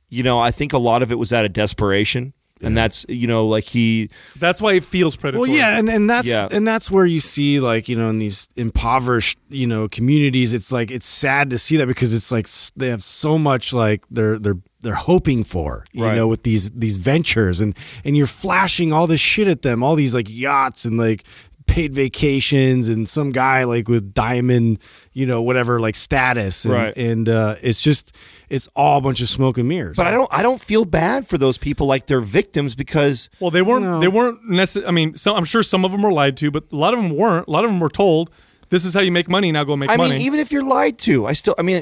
[0.10, 3.28] you know, I think a lot of it was out of desperation, and that's you
[3.28, 5.50] know, like he That's why it feels predatory.
[5.50, 6.48] Well, yeah, and, and that's Yeah.
[6.52, 10.72] and that's where you see like you know in these impoverished you know communities, it's
[10.72, 14.38] like it's sad to see that because it's like they have so much like they're
[14.40, 16.16] they're they're hoping for you Right.
[16.16, 19.96] know with these these ventures and and you're flashing all this shit at them, all
[19.96, 21.24] these like yachts and like
[21.68, 24.80] paid vacations and some guy like with diamond
[25.20, 26.96] you know whatever like status and, Right.
[26.98, 28.16] and uh, it's just
[28.50, 29.98] it's all a bunch of smoke and mirrors.
[29.98, 33.52] But I don't I don't feel bad for those people like they're victims because Well,
[33.52, 33.84] they weren't.
[33.86, 34.00] No.
[34.00, 34.88] They weren't necessarily.
[34.88, 37.02] I mean, some, I'm sure some of them were lied to, but a lot of
[37.02, 37.48] them weren't.
[37.48, 38.32] A lot of them were told,
[38.70, 39.52] "This is how you make money.
[39.52, 41.64] Now go make I money." I mean even if you're lied to, I still I
[41.64, 41.82] mean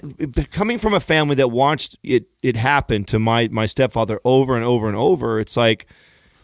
[0.51, 4.65] coming from a family that watched it it happen to my my stepfather over and
[4.65, 5.85] over and over, it's like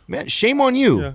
[0.07, 1.01] man, shame on you.
[1.01, 1.13] Yeah.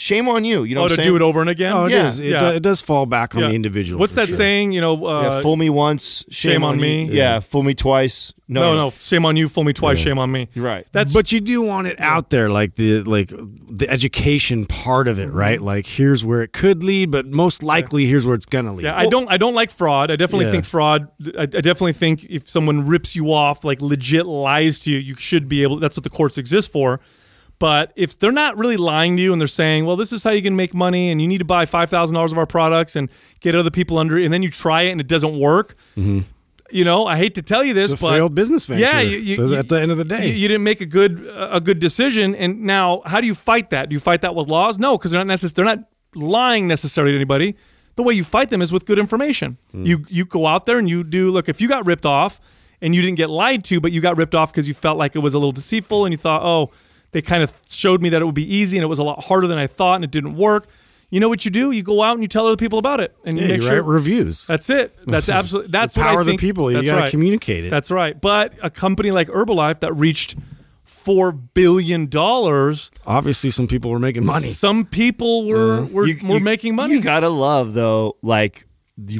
[0.00, 0.64] Shame on you.
[0.64, 1.08] You know oh, what to saying?
[1.10, 1.74] do it over and again.
[1.74, 2.18] Oh, it Yeah, is.
[2.20, 2.38] It, yeah.
[2.38, 3.48] do- it does fall back on Yeah.
[3.48, 4.00] the individual.
[4.00, 4.36] What's that sure.
[4.36, 4.72] saying?
[4.72, 6.80] You know, uh, yeah, fool me once, shame, shame on you.
[6.80, 7.10] me.
[7.12, 8.32] Yeah, fool me twice.
[8.48, 9.46] No, no, no, shame on you.
[9.46, 9.98] Fool me twice.
[9.98, 10.48] Shame on me.
[10.54, 10.86] You're right.
[10.92, 15.18] That's but you do want it out there like the like the education part of
[15.18, 15.36] it Mm-hmm.
[15.36, 18.84] right like here's where it could lead but most likely here's where it's gonna lead
[18.84, 19.30] Yeah, I don't.
[19.30, 20.10] I don't like fraud.
[20.10, 20.52] I definitely Yeah.
[20.52, 21.08] think fraud.
[21.38, 25.14] I, I definitely think if someone rips you off, like legit lies to you, you
[25.14, 25.78] should be able.
[25.78, 27.00] That's what the courts exist for.
[27.60, 30.30] But if they're not really lying to you and they're saying, "Well, this is how
[30.30, 32.96] you can make money, and you need to buy five thousand dollars of our products
[32.96, 33.08] and
[33.40, 35.76] get other people under," and then you try it and it doesn't work.
[36.72, 37.94] You know, I hate to tell you this, Mm-hmm.
[37.94, 40.28] it's a but failed business venture Yeah, you, you, at the end of the day
[40.28, 43.70] you, you didn't make a good a good decision, and now how do you fight
[43.70, 43.88] that?
[43.88, 44.78] Do you fight that with laws?
[44.78, 45.80] No, because they're not necess- They're not
[46.14, 47.56] lying necessarily to anybody.
[47.96, 49.58] the way you fight them is with good information.
[49.74, 52.40] You you go out there and you do look if you got ripped off
[52.80, 55.14] and you didn't get lied to, but you got ripped off because you felt like
[55.14, 56.70] it was a little deceitful and you thought, oh,
[57.12, 59.24] they kind of showed me that it would be easy and it was a lot
[59.24, 60.68] harder than I thought and it didn't work.
[61.10, 61.72] You know what you do?
[61.72, 63.68] You go out and you tell other people about it and you Yeah, make you
[63.68, 64.46] sure write reviews.
[64.46, 64.94] that's it.
[65.06, 66.70] That's absolutely that's the what power I of the people.
[66.70, 67.10] You gotta right.
[67.10, 67.70] communicate it.
[67.70, 68.18] That's right.
[68.20, 70.36] But a company like Herbalife that reached
[70.84, 74.46] four billion dollars, Obviously, some people were making money.
[74.46, 75.92] some people were mm-hmm.
[75.94, 76.94] were, You- were you- making money.
[76.94, 78.66] You gotta love though, like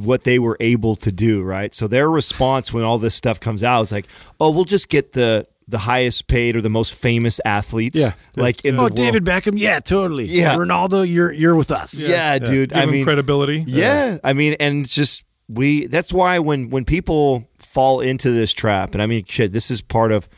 [0.00, 1.74] what they were able to do, right?
[1.74, 4.06] So their response when all this stuff comes out is like,
[4.38, 8.12] "Oh, we'll just get the the highest paid or the most famous athletes, Yeah.
[8.36, 8.96] like in oh, the oh.
[8.96, 9.52] David Beckham.
[9.56, 10.26] Yeah, totally.
[10.26, 10.56] Yeah.
[10.56, 12.00] Ronaldo, you're you're with us.
[12.00, 12.70] Yeah, dude.
[12.70, 13.64] Give I them mean, credibility.
[13.66, 15.86] Yeah, I mean, and it's just we.
[15.86, 19.80] That's why when when people fall into this trap, and I mean, shit, this is
[19.80, 20.28] part of.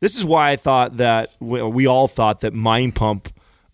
[0.00, 3.28] This is why I thought that we, we all thought that Mind Pump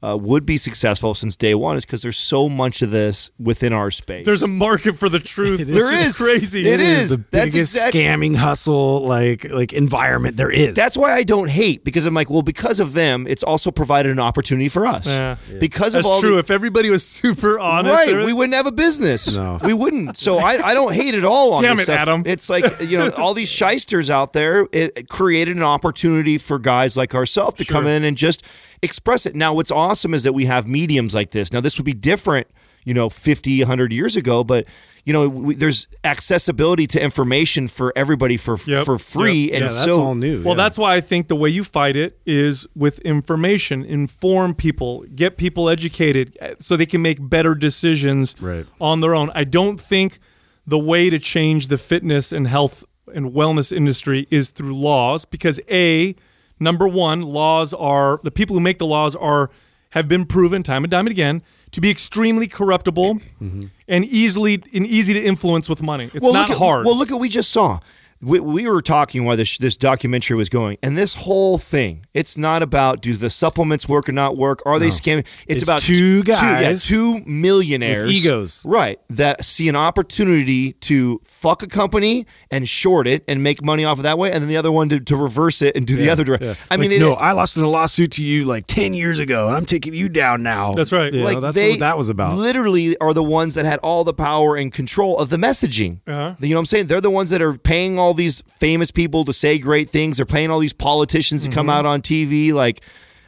[0.06, 3.72] uh, would be successful since day one, is because there's so much of this within
[3.72, 4.24] our space.
[4.24, 5.60] There's a market for the truth.
[5.66, 5.74] It is.
[5.74, 6.16] This There is.
[6.18, 6.68] crazy.
[6.68, 7.10] It is.
[7.10, 10.76] the That's biggest exact- scamming hustle like like environment there is.
[10.76, 14.12] That's why I don't hate because I'm like, well, because of them, it's also provided
[14.12, 15.06] an opportunity for us.
[15.06, 15.36] Yeah.
[15.58, 16.32] Because That's of all true.
[16.34, 19.34] the, if everybody was super honest, right, there- we wouldn't have a business.
[19.34, 19.58] No.
[19.64, 20.16] we wouldn't.
[20.16, 21.98] So I, I don't hate it all on Damn this it, stuff.
[22.00, 22.22] Adam.
[22.26, 24.66] It's like you know all these shysters out there.
[24.72, 28.42] It created an opportunity for guys like ourselves to come in and just
[28.82, 29.34] express it.
[29.34, 31.52] Now, what's awesome is that we have mediums like this.
[31.52, 32.46] Now, this would be different,
[32.84, 34.66] you know, 50, 100 years ago, but
[35.04, 38.84] you know, we, there's accessibility to information for everybody for Yep.
[38.86, 39.52] for free, Yep.
[39.54, 40.42] and yeah, that's so all new.
[40.42, 40.64] Well, yeah.
[40.64, 45.36] that's why I think the way you fight it is with information, inform people, get
[45.36, 48.66] people educated uh, so they can make better decisions Right.
[48.80, 49.30] on their own.
[49.32, 50.18] I don't think
[50.66, 52.82] the way to change the fitness and health
[53.14, 56.16] and wellness industry is through laws because A,
[56.60, 59.50] number one, laws are the people who make the laws are
[59.90, 63.62] have been proven time and time again to be extremely corruptible mm-hmm.
[63.88, 66.10] and easily and easy to influence with money.
[66.12, 66.86] It's not at, hard.
[66.86, 67.80] Well, look at we just saw.
[68.26, 72.06] We, we were talking while this this documentary was going, and this whole thing.
[72.12, 74.62] It's not about do the supplements work or not work.
[74.66, 75.26] Are they scamming?
[75.46, 78.62] It's, It's about two guys two millionaires, with egos.
[78.64, 78.98] right?
[79.10, 83.98] That see an opportunity to fuck a company and short it and make money off
[83.98, 86.10] of that way, and then the other one to, to reverse it and do the
[86.10, 86.56] other direction.
[86.70, 89.46] I mean, it, no, I lost in a lawsuit to you like ten years ago,
[89.46, 90.72] and I'm taking you down now.
[90.72, 91.12] That's right.
[91.12, 92.36] You like that's they what that was about.
[92.36, 96.00] Literally, are the ones that had all the power and control of the messaging.
[96.08, 96.34] Uh-huh.
[96.40, 96.86] You know what I'm saying?
[96.86, 100.16] They're the ones that are paying all these famous people to say great things.
[100.16, 102.52] They're paying all these politicians to come out on TV.
[102.52, 102.80] Like,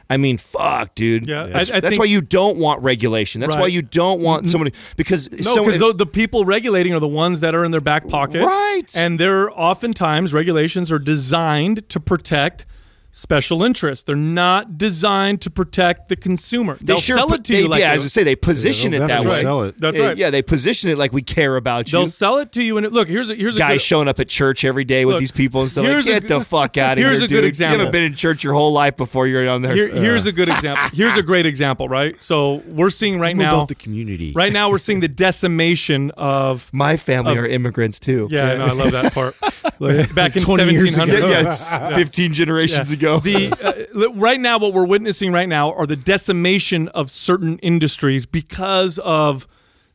[0.09, 1.23] I mean, fuck, dude.
[1.23, 1.29] Mm-hmm.
[1.29, 3.41] Yeah, that's, I- I that's think- why you don't want regulation.
[3.41, 6.99] That's why you don't want somebody because No, so- because the, the people regulating are
[6.99, 8.43] the ones that are in their back pocket.
[8.43, 8.85] Right.
[8.95, 12.65] And they're oftentimes regulations are designed to protect
[13.11, 14.03] special interests.
[14.03, 16.75] They're not designed to protect the consumer.
[16.75, 18.91] they They'll sure sell it to they- you like yeah, as I say, they position
[18.91, 19.41] they'll it that way.
[19.41, 19.79] sell it.
[19.79, 20.15] That's right.
[20.15, 21.97] Yeah, they position it like we care about you.
[21.97, 24.07] They'll sell it to you and it, look, here's a here's a guys good, showing
[24.07, 25.83] up at church every day with Look, these people and stuff.
[25.83, 27.59] Like, here's a get good- the fuck out of here's here, a good dude.
[27.59, 29.73] You haven't been in church your whole life before you're on there.
[29.73, 30.69] Here, here's a good example.
[30.93, 32.19] Here's a great example, right?
[32.21, 34.33] So we're seeing right More now about the community.
[34.35, 38.27] right now we're seeing the decimation of My family are immigrants too.
[38.31, 39.35] yeah, I know, I love that part.
[39.79, 41.29] Back in 20 years 1700 ago.
[41.29, 41.47] yeah,
[41.89, 43.19] it's 15 generations ago.
[43.19, 48.25] the uh, right now what we're witnessing right now are the decimation of certain industries
[48.25, 49.47] because of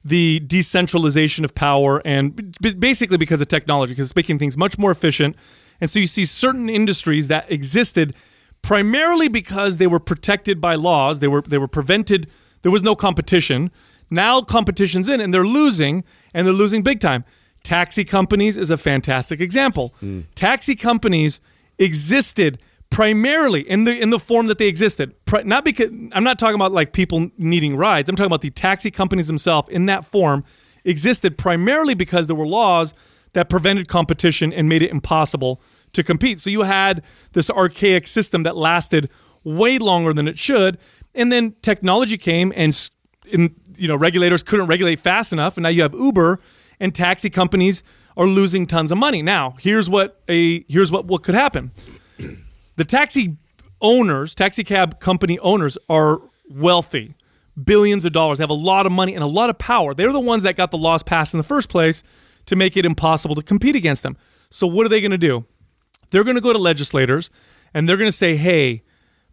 [0.05, 4.79] the decentralization of power and b- basically because of technology because it's making things much
[4.79, 5.37] more efficient.
[5.81, 8.15] And so you see certain industries that existed
[8.63, 11.21] primarily because they were protected by laws.
[11.21, 12.31] They were they were prevented.
[12.63, 13.71] There was no competition.
[14.11, 17.25] Now competition's in and they're losing and they're losing big time
[17.65, 19.95] taxi companies is a fantastic example
[20.35, 21.41] taxi companies
[21.79, 22.59] existed
[22.95, 25.15] primarily in the in the form that they existed.
[25.45, 28.09] Not because I'm not talking about like people needing rides.
[28.09, 30.45] I'm talking about the taxi companies themselves in that form
[30.85, 32.95] existed primarily because there were laws
[33.33, 35.61] that prevented competition and made it impossible
[35.93, 36.39] to compete.
[36.39, 39.11] So you had this archaic system that lasted
[39.43, 40.79] way longer than it should,
[41.17, 42.91] and then technology came and
[43.27, 46.39] in, you know regulators couldn't regulate fast enough, and now you have Uber
[46.85, 47.83] and taxi companies
[48.17, 49.23] are losing tons of money.
[49.23, 51.73] Now, here's what a here's what what could happen
[52.77, 53.39] the taxi
[53.81, 57.15] owners, taxi cab company owners are wealthy,
[57.63, 59.95] billions of dollars, have a lot of money and a lot of power.
[59.95, 62.03] They're the ones that got the laws passed in the first place
[62.47, 64.17] to make it impossible to compete against them.
[64.51, 65.47] So what are they going to do?
[66.11, 67.31] They're going to go to legislators
[67.73, 68.83] and they're going to say, "Hey,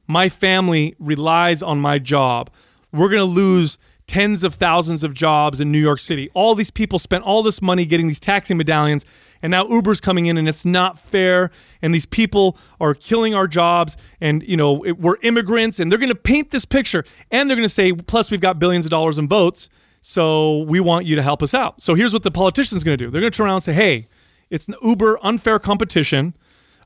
[0.08, 2.50] my family relies on my job.
[2.94, 6.30] We're going to lose tens of thousands of jobs in New York City.
[6.34, 9.06] All these people spent all this money getting these taxi medallions,
[9.42, 11.50] and now Uber's coming in, and it's not fair.
[11.82, 16.00] And these people are killing our jobs, and you know it, we're immigrants, and they're
[16.00, 18.92] going to paint this picture, and they're going to say, plus we've got billions of
[18.92, 19.70] dollars in votes
[20.02, 21.82] So we want you to help us out.
[21.82, 23.12] So here's what the politician's going to do.
[23.12, 24.08] They're going to turn around and say, "Hey,
[24.50, 26.36] it's an Uber unfair competition.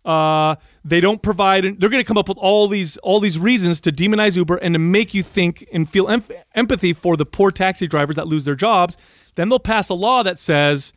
[0.06, 1.63] Uh, they don't provide.
[1.63, 4.76] They're going to come up with all these all these reasons to demonize Uber and
[4.76, 8.46] to make you think and feel em- empathy for the poor taxi drivers that lose
[8.46, 8.98] their jobs.
[9.34, 10.94] Then they'll pass a law that says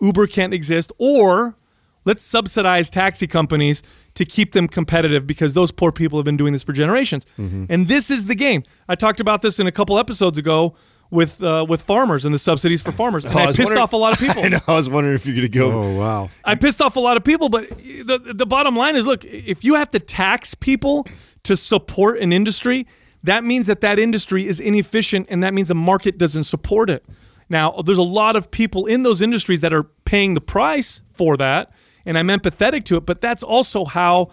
[0.00, 1.56] Uber can't exist, or
[2.04, 3.82] let's subsidize taxi companies
[4.14, 7.26] to keep them competitive because those poor people have been doing this for generations.
[7.36, 8.62] And this is the game.
[8.88, 10.74] I talked about this in a couple episodes ago
[11.10, 13.24] with uh, with farmers and the subsidies for farmers.
[13.24, 14.42] And Oh, I I pissed off a lot of people.
[14.44, 14.60] I know.
[14.66, 15.72] I was wondering if you're going to go.
[15.72, 16.30] Oh wow.
[16.44, 19.64] I pissed off a lot of people, but the the bottom line is, look, if
[19.64, 21.06] you have to tax people
[21.44, 22.86] to support an industry,
[23.22, 27.04] that means that that industry is inefficient, and that means the market doesn't support it.
[27.48, 31.36] Now, there's a lot of people in those industries that are paying the price for
[31.36, 31.70] that,
[32.04, 33.06] and I'm empathetic to it.
[33.06, 34.30] But that's also how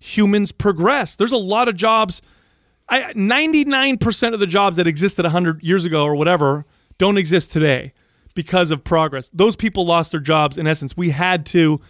[0.00, 1.14] humans progress.
[1.16, 2.22] There's a lot of jobs.
[2.88, 6.64] I, 99% of the jobs that existed 100 years ago or whatever
[6.98, 7.92] don't exist today
[8.34, 9.28] because of progress.
[9.30, 10.96] Those people lost their jobs in essence.
[10.96, 11.80] We had to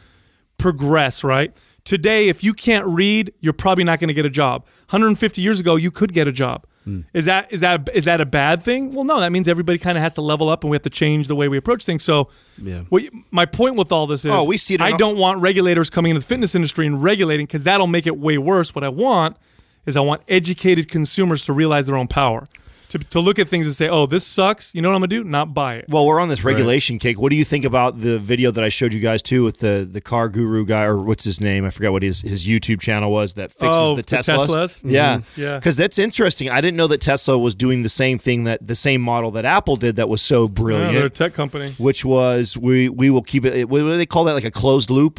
[0.58, 1.54] progress, right?
[1.84, 4.64] Today, if you can't read, you're probably not going to get a job.
[4.90, 6.66] 150 years ago, you could get a job.
[6.84, 7.00] Hmm.
[7.12, 8.92] Is that is that is that a bad thing?
[8.94, 9.18] Well, no.
[9.20, 11.34] That means everybody kind of has to level up, and we have to change the
[11.34, 12.04] way we approach things.
[12.04, 12.28] So,
[12.62, 12.80] Yeah.
[12.90, 15.40] what my point with all this is, Oh, we see it I all- don't want
[15.40, 18.72] regulators coming into the fitness industry and regulating because that'll make it way worse.
[18.74, 19.36] What I want
[19.86, 22.44] is I want educated consumers to realize their own power,
[22.88, 25.08] to, to look at things and say, "Oh, this sucks." You know what I'm gonna
[25.08, 25.24] do?
[25.24, 25.86] Not buy it.
[25.88, 27.18] Well, we're on this regulation cake.
[27.18, 29.88] What do you think about the video that I showed you guys too with the
[29.90, 31.64] the car guru guy or what's his name?
[31.64, 34.46] I forgot what his his YouTube channel was that fixes Oh, the the Teslas.
[34.46, 34.80] Teslas?
[34.84, 35.24] Yeah, Mhm.
[35.36, 35.58] Yeah.
[35.58, 36.48] Because that's interesting.
[36.48, 39.44] I didn't know that Tesla was doing the same thing that the same model that
[39.44, 40.94] Apple did that was so Yeah, brilliant.
[40.94, 41.74] they're a tech company.
[41.78, 43.68] which was we we will keep it.
[43.68, 44.34] What do they call that?
[44.34, 45.18] Like a closed loop.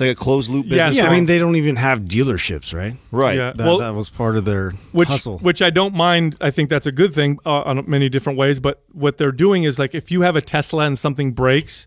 [0.00, 0.96] It's like a closed loop business.
[0.96, 2.94] Yeah, I mean they don't even have dealerships, right?
[3.10, 3.36] right.
[3.36, 3.52] Yeah.
[3.54, 5.38] That, Well- that was part of their which hustle.
[5.38, 6.36] which I don't mind.
[6.40, 8.60] I think that's a good thing uh, on many different ways.
[8.60, 11.86] But what they're doing is like if you have a Tesla and something breaks,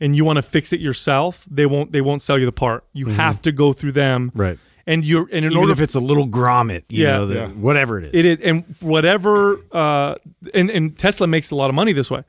[0.00, 2.84] and you want to fix it yourself, they won't they won't sell you the part.
[2.92, 4.40] You have to go through them, Mm-hmm.
[4.40, 4.58] Right.
[4.86, 7.10] And you're and in even order if it's a little grommet, you Yeah.
[7.18, 7.48] know, the, Yeah.
[7.48, 8.14] whatever it is.
[8.14, 10.14] It is, and whatever, uh,
[10.54, 12.24] and, and Tesla makes a lot of money this way.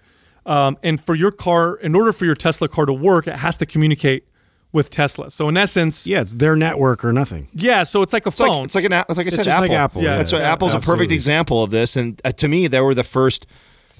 [0.45, 3.57] Um, and for your car, in order for your Tesla car to work, it has
[3.57, 4.25] to communicate
[4.73, 5.29] with Tesla.
[5.31, 7.47] So in essence, yeah, Yeah, it's their network or nothing.
[7.53, 8.65] Yeah, so it's like a It's like, phone.
[8.65, 9.61] it's like an, it's like I said, just Apple.
[9.67, 10.17] like Apple, Yeah.
[10.17, 11.95] that's what yeah, Apple's a perfect example of this.
[11.95, 13.45] And uh, to me, they were the first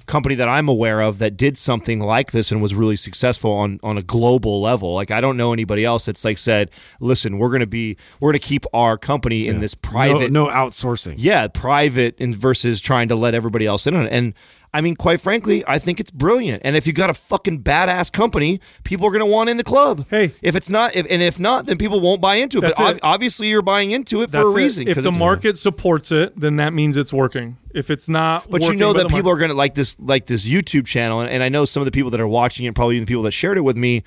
[0.07, 3.79] company that I'm aware of that did something like this and was really successful on
[3.84, 4.93] on a global level.
[4.93, 8.31] Like I don't know anybody else that's like said, "Listen, we're going to be we're
[8.31, 11.15] going to keep our company in this private no, no outsourcing.
[11.17, 14.12] yeah, private and versus trying to let everybody else in on it.
[14.12, 14.34] And
[14.73, 16.62] I mean, quite frankly, I think it's brilliant.
[16.63, 19.65] And if you got a fucking badass company, people are going to want in the
[19.65, 20.05] club.
[20.10, 20.31] Hey.
[20.41, 22.62] if it's not, if, and if not, then people won't buy into it.
[22.62, 23.01] That's but it.
[23.03, 24.55] obviously, you're buying into it for That's a it.
[24.55, 24.88] reason.
[24.88, 27.57] If 'cause the it's- market supports it, then that means it's working.
[27.73, 30.25] If it's not, but you know that people market- are going to like this, like
[30.27, 32.73] this YouTube channel, and, and I know some of the people that are watching it,
[32.73, 34.03] probably even the people that shared it with me,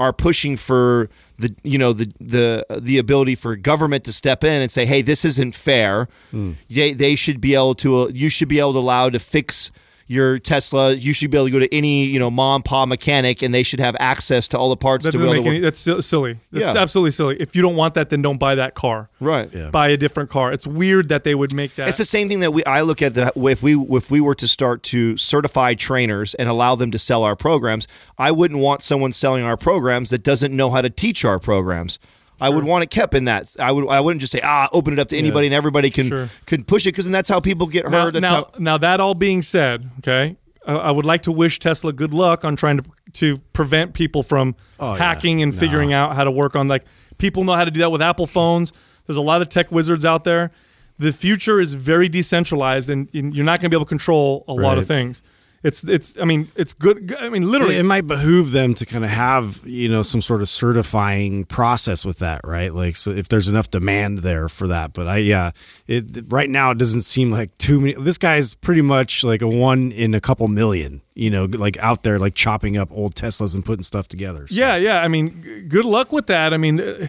[0.00, 4.60] are pushing for the you know the the the ability for government to step in
[4.60, 6.08] and say, hey, this isn't fair.
[6.32, 6.52] Hmm.
[6.68, 9.70] They they should be able to you should be able to allow to fix
[10.12, 10.92] your Tesla.
[10.92, 13.54] You should be able to go to any you know mom and pop mechanic, and
[13.54, 15.58] they should have access to all the parts That to doesn't make any.
[15.60, 16.36] That's silly.
[16.52, 16.80] That's Yeah.
[16.80, 17.36] absolutely silly.
[17.40, 19.08] If you don't want that, then don't buy that car.
[19.20, 19.48] Right.
[19.52, 19.70] Yeah.
[19.70, 20.52] Buy a different car.
[20.52, 21.88] It's weird that they would make that.
[21.88, 24.34] It's the same thing that we I look at the if we if we were
[24.34, 27.86] to start to certify trainers and allow them to sell our programs,
[28.18, 31.98] I wouldn't want someone selling our programs that doesn't know how to teach our programs.
[32.42, 33.54] I would want it kept in that.
[33.58, 36.08] I would I wouldn't just say ah open it up to anybody and everybody can
[36.08, 36.28] Sure.
[36.46, 38.12] can push it because then that's how people get now, hurt.
[38.14, 41.58] That's now, how, now that all being said, okay, uh, I would like to wish
[41.58, 44.98] Tesla good luck on trying to to prevent people from Oh, yeah.
[44.98, 46.84] hacking and figuring out how to work on like
[47.18, 48.72] people know how to do that with Apple phones.
[49.06, 50.50] There's a lot of tech wizards out there.
[50.98, 54.44] The future is very decentralized, and and you're not going to be able to control
[54.48, 55.22] a lot of things.
[55.62, 56.18] It's it's.
[56.20, 57.14] I mean, it's good.
[57.20, 60.42] I mean, literally, it might behoove them to kind of have you know some sort
[60.42, 64.92] of certifying process with that right like so if there's enough demand there for that
[64.92, 65.50] but i yeah
[65.86, 69.48] it right now it doesn't seem like too many this guy's pretty much like a
[69.48, 73.54] one in a couple million you know like out there like chopping up old teslas
[73.54, 74.54] and putting stuff together so.
[74.54, 75.02] Yeah, yeah.
[75.02, 76.52] I mean, g- good luck with that.
[76.52, 77.06] I mean, uh,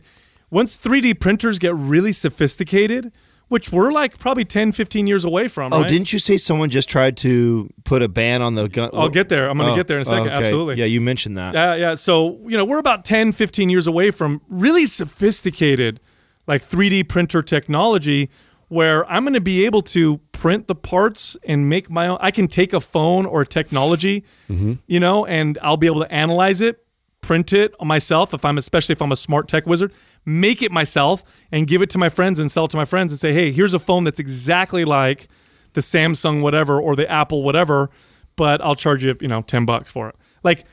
[0.50, 3.12] once 3D printers get really sophisticated,
[3.54, 5.72] which we're like probably 10, 15 years away from.
[5.72, 5.88] oh, right?
[5.88, 8.90] didn't you say someone just tried to put a ban on the gun?
[8.94, 9.48] I'll get there.
[9.48, 10.30] I'm going to Oh, get there in a second.
[10.30, 10.44] okay.
[10.44, 10.78] Absolutely.
[10.78, 11.54] Yeah, you mentioned that.
[11.54, 11.94] Yeah, yeah.
[11.94, 16.00] So, you know, we're about 10, 15 years away from really sophisticated,
[16.48, 18.32] like 3D printer technology
[18.70, 22.18] where I'm going to be able to print the parts and make my own.
[22.22, 24.74] I can take a phone or technology, mm-hmm.
[24.88, 26.83] you know, and I'll be able to analyze it,
[27.24, 29.92] print it myself if I'm, especially if I'm a smart tech wizard,
[30.26, 33.12] make it myself and give it to my friends and sell it to my friends
[33.12, 35.28] and say, hey, here's a phone that's exactly like
[35.74, 37.90] the Samsung whatever or the Apple whatever
[38.36, 40.16] but I'll charge you, you know, ten bucks for it.
[40.44, 40.64] Like,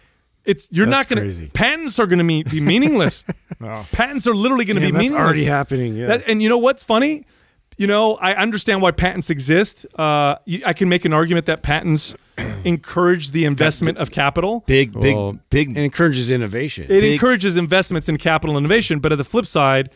[0.47, 3.23] it's you're That's not going to patents are going to be, be meaningless.
[3.93, 5.23] Patents are literally going to be Damn, that's meaningless.
[5.27, 5.95] already happening.
[5.95, 6.07] Yeah.
[6.07, 7.27] That- and you know what's funny?
[7.81, 9.87] You know, I understand why patents exist.
[9.99, 12.14] Uh, I can make an argument that patents
[12.64, 14.64] encourage the investment of capital.
[14.66, 15.70] Big, big, Well, big.
[15.70, 16.85] it encourages innovation.
[16.85, 19.89] It big- encourages investments in capital innovation, but at the flip side,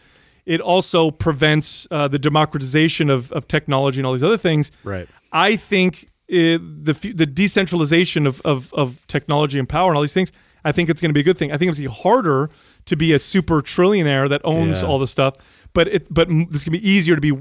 [0.46, 4.70] it also prevents uh, the democratization of, of technology and all these other things.
[4.82, 5.06] Right.
[5.30, 10.14] I think it, the the decentralization of, of, of technology and power and all these
[10.14, 10.32] things,
[10.64, 11.52] I think it's going to be a good thing.
[11.52, 12.48] I think it's gonna be harder
[12.86, 14.88] to be a super trillionaire that owns Yeah.
[14.88, 15.34] all this stuff,
[15.74, 17.32] but it but it's going to be easier to be,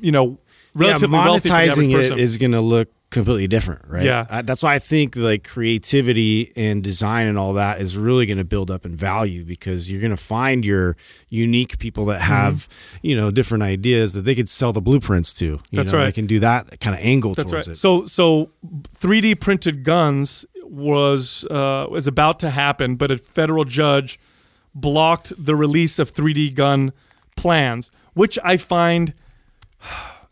[0.00, 0.38] you know,
[0.74, 4.04] relatively yeah, wealthy for the average monetizing it is going to look completely different, right?
[4.04, 4.26] Yeah.
[4.30, 8.38] I, that's why I think like creativity and design and all that is really going
[8.38, 10.96] to build up in value because you're going to find your
[11.28, 12.32] unique people that Mm-hmm.
[12.32, 12.68] have
[13.02, 15.44] you know different ideas that they could sell the blueprints to.
[15.44, 16.04] You That's know, right.
[16.06, 17.74] They can do that kind of angle That's towards right.
[17.74, 17.78] it.
[17.78, 18.50] So so
[18.94, 24.18] 3D printed guns was uh, was about to happen, but a federal judge
[24.74, 26.92] blocked the release of 3D gun
[27.42, 29.14] plans, which I find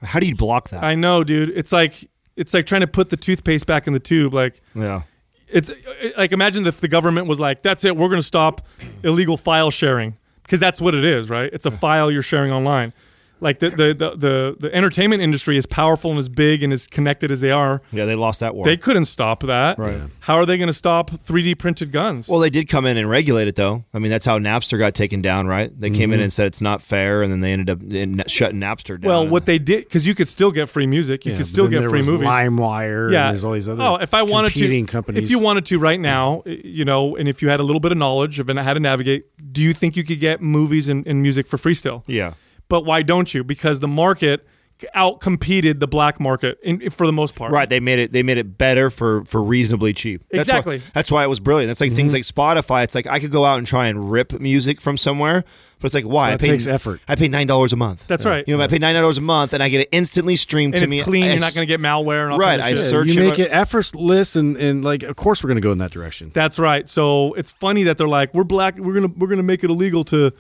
[0.02, 0.82] How do you block that?
[0.82, 1.50] I know, dude.
[1.50, 4.32] It's like it's like trying to put the toothpaste back in the tube.
[4.32, 5.02] Like yeah.
[5.48, 5.70] it's
[6.16, 8.66] like imagine if the government was like, "That's it, we're going to stop
[9.02, 11.50] illegal file sharing," because that's what it is, right?
[11.52, 12.92] It's a file you're sharing online.
[13.41, 16.86] Like the the, the the the entertainment industry is powerful and as big and as
[16.86, 17.80] connected as they are.
[17.93, 18.64] Yeah, they lost that war.
[18.64, 19.78] They couldn't stop that.
[19.78, 20.03] Right.
[20.20, 22.28] How are they going to stop 3D printed guns?
[22.28, 23.84] well, they did come in and regulate it, though.
[23.95, 25.70] I mean, that's how Napster got taken down, right?
[25.78, 26.24] They came in mm-hmm.
[26.24, 29.09] and said it's not fair, and then they ended up in, shutting Napster down.
[29.09, 31.68] Well, what they did because you could still get free music, you Yeah, could still
[31.68, 32.28] get there free was movies.
[32.28, 33.12] LimeWire.
[33.12, 33.28] yeah.
[33.28, 33.82] And there's all these other.
[33.82, 35.24] oh, if I wanted to, competing companies.
[35.24, 37.93] if you wanted to right now, you know, and if you had a little bit
[37.93, 41.22] of knowledge of how to navigate, do you think you could get movies and, and
[41.22, 42.05] music for free still?
[42.07, 42.34] yeah.
[42.70, 43.44] But why don't you?
[43.44, 44.46] Because the market
[44.94, 47.52] outcompeted the black market in, for the most part.
[47.52, 48.12] Right, they made it.
[48.12, 50.24] They made it better for for reasonably cheap.
[50.30, 50.78] That's Exactly.
[50.78, 51.68] Why, that's why it was brilliant.
[51.68, 52.40] That's like things mm-hmm.
[52.40, 52.84] like Spotify.
[52.84, 55.44] It's like I could go out and try and rip music from somewhere,
[55.78, 56.30] but it's like why?
[56.30, 57.00] That I pay, takes effort.
[57.08, 58.06] I pay nine dollars a month.
[58.06, 58.46] That's right.
[58.46, 60.80] You know, I pay nine dollars a month, and I get it instantly streamed and
[60.80, 61.02] to it's me.
[61.02, 61.24] clean.
[61.24, 62.88] I You're not going to get malware and all Right, kinds I of shit.
[62.88, 65.66] search you it make on- it effortless, and and like of course we're going to
[65.66, 66.30] go in that direction.
[66.32, 66.88] That's right.
[66.88, 68.78] So it's funny that they're like, we're black.
[68.78, 70.32] We're gonna we're gonna make it illegal to,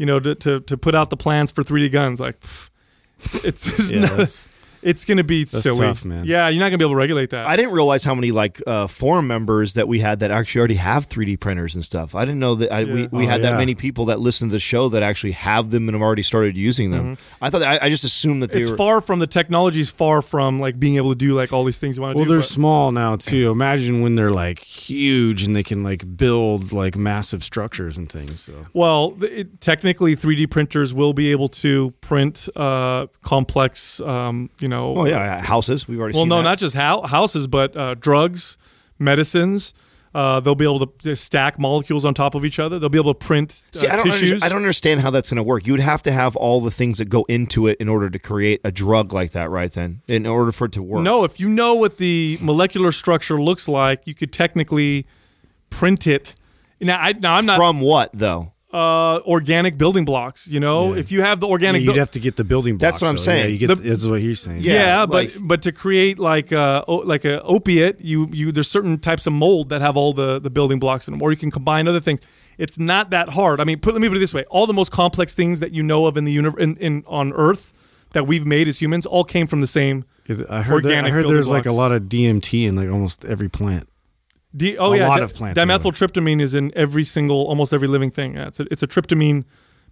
[0.00, 2.20] you know, to to, to put out the plans for 3D guns.
[2.20, 2.36] Like,
[3.18, 4.48] it's it's, just Yeah, not,
[4.82, 5.78] that's- it's gonna be silly.
[5.78, 6.24] tough, man.
[6.24, 7.46] Yeah, you're not gonna be able to regulate that.
[7.46, 10.74] I didn't realize how many like uh, forum members that we had that actually already
[10.76, 12.14] have 3D printers and stuff.
[12.14, 13.08] I didn't know that I, we, Yeah.
[13.12, 15.88] we Oh, had that many people that listen to the show that actually have them
[15.88, 17.18] and have already started using them.
[17.42, 18.62] I thought I, I just assumed that they Mm-hmm.
[18.62, 21.52] it's were far from the technology is far from like being able to do like
[21.52, 22.30] all these things you want to Well, do.
[22.30, 23.50] they're but- small now too.
[23.50, 28.40] Imagine when they're like huge and they can like build like massive structures and things.
[28.40, 34.68] So Well, it, technically, 3D printers will be able to print uh, complex, um, you
[34.68, 34.69] know.
[34.74, 35.86] Oh yeah, houses.
[35.88, 36.42] We've already Well, no, that.
[36.42, 38.56] not just hou- houses, but uh, drugs,
[38.98, 39.74] medicines.
[40.12, 42.80] Uh, they'll be able to stack molecules on top of each other.
[42.80, 44.42] They'll be able to print uh, See, I tissues.
[44.42, 45.68] I don't understand how that's going to work.
[45.68, 48.18] You would have to have all the things that go into it in order to
[48.18, 49.70] create a drug like that, right?
[49.70, 51.02] Then, in order for it to work.
[51.04, 55.06] No, if you know what the molecular structure looks like, you could technically
[55.70, 56.34] print it.
[56.80, 58.52] Now, I, now I'm not from what though?
[58.72, 60.46] Uh, organic building blocks.
[60.46, 62.92] You know, if you have the organic, you'd buil- have to get the building blocks.
[62.92, 63.52] That's what I'm so, yeah, saying.
[63.52, 64.62] you get The- that's what you're saying.
[64.62, 68.68] yeah, Yeah, but like- but to create like uh like a opiate, you you there's
[68.70, 71.36] certain types of mold that have all the the building blocks in them, or you
[71.36, 72.20] can combine other things.
[72.58, 73.58] It's not that hard.
[73.60, 75.72] I mean, put, let me put it this way: all the most complex things that
[75.72, 77.72] you know of in the universe in, in on Earth
[78.12, 80.04] that we've made as humans all came from the same.
[80.48, 83.24] I heard, that, I heard building there's like a lot of DMT in like almost
[83.24, 83.88] every plant.
[84.56, 87.88] D, oh A yeah, lot di- of plants dimethyltryptamine is in every single, almost every
[87.88, 88.34] living thing.
[88.34, 89.44] Yeah, it's a, it's a tryptamine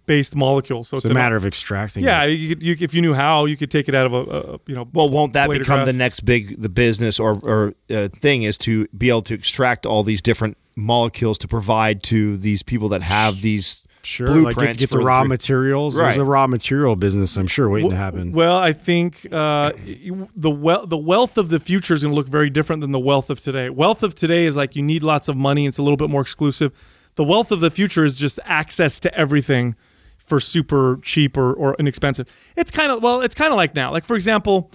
[0.05, 0.83] based molecule.
[0.83, 2.03] So it's, It's a matter of extracting.
[2.03, 2.31] Yeah, it.
[2.31, 4.59] you could, you, if you knew how, you could take it out of a, a
[4.67, 4.87] you know.
[4.91, 8.87] Well, won't that become the next big the business or or uh, thing is to
[8.97, 13.41] be able to extract all these different molecules to provide to these people that have
[13.41, 14.27] these sure.
[14.27, 15.95] blueprints Like get, get the raw for- materials.
[15.95, 17.35] There's a raw material business.
[17.37, 18.31] I'm sure waiting to happen.
[18.31, 19.71] Well, I think uh,
[20.35, 22.99] the wel- the wealth of the future is going to look very different than the
[22.99, 23.69] wealth of today.
[23.69, 26.21] Wealth of today is like you need lots of money; it's a little bit more
[26.21, 26.71] exclusive.
[27.15, 29.75] The wealth of the future is just access to everything
[30.17, 32.27] for super cheap or, or inexpensive.
[32.55, 33.91] It's kind of well, it's kind of like now.
[33.91, 34.71] Like for example,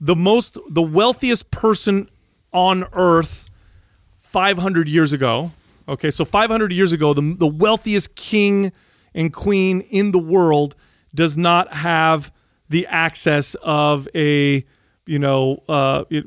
[0.00, 2.08] the most the wealthiest person
[2.52, 3.48] on earth
[4.20, 5.52] 500 years ago.
[5.88, 8.72] Okay, so 500 years ago, the, the wealthiest king
[9.14, 10.74] and queen in the world
[11.14, 12.32] does not have
[12.68, 14.64] the access of a,
[15.06, 16.26] you know, uh, it-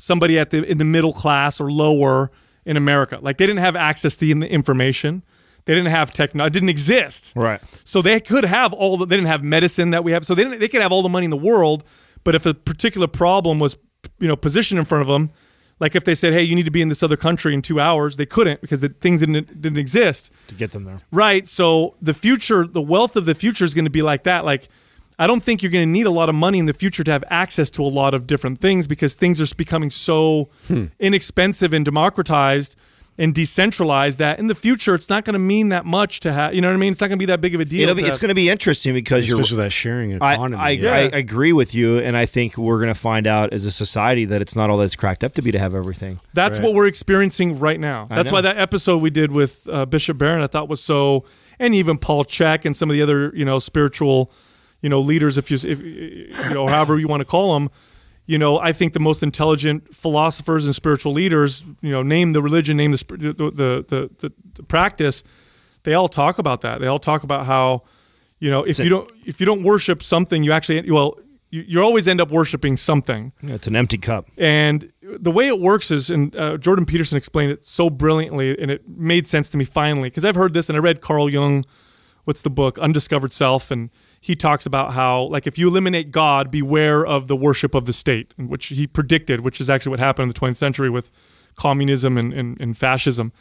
[0.00, 2.30] somebody at the in the middle class or lower
[2.64, 3.18] in America.
[3.20, 5.22] Like they didn't have access to the information.
[5.66, 6.46] They didn't have techno.
[6.46, 7.32] It didn't exist.
[7.36, 7.60] Right.
[7.84, 9.04] So they could have all the.
[9.06, 10.24] They didn't have medicine that we have.
[10.24, 10.60] So they didn't.
[10.60, 11.84] They could have all the money in the world,
[12.24, 13.76] but if a particular problem was,
[14.18, 15.30] you know, positioned in front of them,
[15.80, 17.80] Like if they said, "Hey, you need to be in this other country in two
[17.80, 20.30] hours," they couldn't because the things didn't didn't exist.
[20.48, 20.98] to get them there.
[21.12, 21.46] Right.
[21.46, 24.44] So the future, the wealth of the future is going to be like that.
[24.44, 24.68] Like,
[25.18, 27.10] I don't think you're going to need a lot of money in the future to
[27.10, 30.86] have access to a lot of different things because things are becoming so hmm.
[30.98, 32.76] inexpensive and democratized
[33.18, 36.54] and decentralize that in the future it's not going to mean that much to have.
[36.54, 36.92] You know what I mean?
[36.92, 37.82] It's not going to be that big of a deal.
[37.82, 39.40] It'll be, to it's going to be interesting because you're.
[39.40, 40.62] Especially that sharing I, economy.
[40.62, 40.92] I, yeah.
[40.92, 44.24] I agree with you, and I think we're going to find out as a society
[44.26, 46.20] that it's not all that's cracked up to be to have everything.
[46.32, 48.06] That's what we're experiencing right now.
[48.06, 51.24] That's why that episode we did with uh, Bishop Barron I thought was so,
[51.58, 54.30] and even Paul Chek and some of the other you know spiritual,
[54.80, 57.70] you know leaders, if you if you know however you want to call them,
[58.28, 62.42] you know I think the most intelligent philosophers and spiritual leaders, you know, name the
[62.42, 65.24] religion, name the the the, the, the, practice,
[65.82, 66.80] they all talk about that.
[66.80, 67.84] They all talk about how,
[68.38, 71.18] you know, if you don't if you don't worship something, you actually well.
[71.50, 73.32] You, you always end up worshiping something.
[73.40, 74.28] Know, it's an empty cup.
[74.36, 78.70] And the way it works is, and uh, Jordan Peterson explained it so brilliantly, and
[78.70, 81.64] it made sense to me finally because I've heard this and I read Carl Jung,
[82.24, 83.88] what's the book, Undiscovered Self, and
[84.20, 87.92] he talks about how, like, if you eliminate God, beware of the worship of the
[87.92, 91.10] state, which he predicted, which is actually what happened in the 20th century with
[91.54, 93.32] communism and, and, and fascism.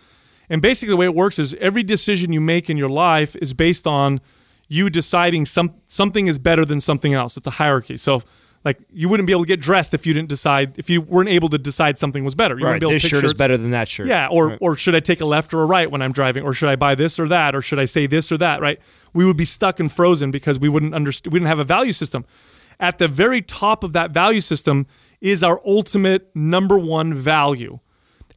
[0.49, 3.53] And basically, the way it works is every decision you make in your life is
[3.53, 4.21] based on
[4.67, 7.38] you deciding some something is better than something else.
[7.38, 7.97] It's a hierarchy.
[7.97, 8.21] So,
[8.68, 11.30] like, you wouldn't be able to get dressed if you didn't decide if you weren't
[11.30, 12.55] able to decide something was better.
[12.59, 12.72] You Right.
[12.74, 14.07] wouldn't be able This shirt is better than that shirt.
[14.07, 14.57] Yeah, or Right.
[14.61, 16.76] or should I take a left or a right when I'm driving, or should I
[16.76, 18.61] buy this or that, or should I say this or that?
[18.61, 18.80] Right?
[19.13, 21.32] We would be stuck and frozen because we wouldn't understand.
[21.34, 22.26] We didn't have a value system.
[22.80, 24.86] At the very top of that value system
[25.22, 27.80] is our ultimate number one value.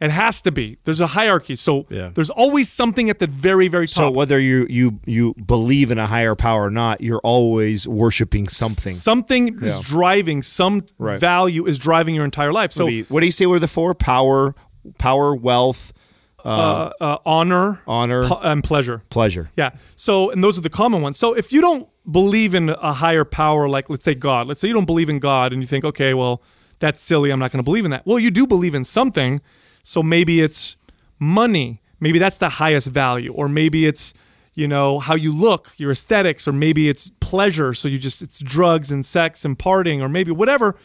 [0.00, 0.78] It has to be.
[0.84, 2.10] There's a hierarchy, so Yeah.
[2.14, 3.96] there's always something at the very very top.
[3.96, 8.48] So whether you you you believe in a higher power or not, you're always worshiping
[8.48, 8.94] something.
[8.94, 11.20] Something is driving some Right.
[11.20, 12.72] value is driving your entire life.
[12.72, 13.92] So what, do you, what do you say were the four?
[13.94, 14.54] Power,
[14.98, 15.92] power, wealth,
[16.44, 19.02] uh, uh, honor, honor, pu- and pleasure.
[19.10, 19.50] pleasure.
[19.56, 19.70] Yeah.
[19.96, 21.18] So, and those are the common ones.
[21.18, 24.68] So, if you don't believe in a higher power, like let's say God, let's say
[24.68, 26.42] you don't believe in God and you think, okay, well,
[26.78, 27.30] that's silly.
[27.30, 28.06] I'm not going to believe in that.
[28.06, 29.42] Well, you do believe in something.
[29.82, 30.76] So maybe it's
[31.18, 31.80] money.
[32.00, 33.32] Maybe that's the highest value.
[33.32, 34.14] Or maybe it's,
[34.54, 37.74] you know, how you look, your aesthetics, or maybe it's pleasure.
[37.74, 40.76] So you just, it's drugs and sex and partying, or maybe whatever.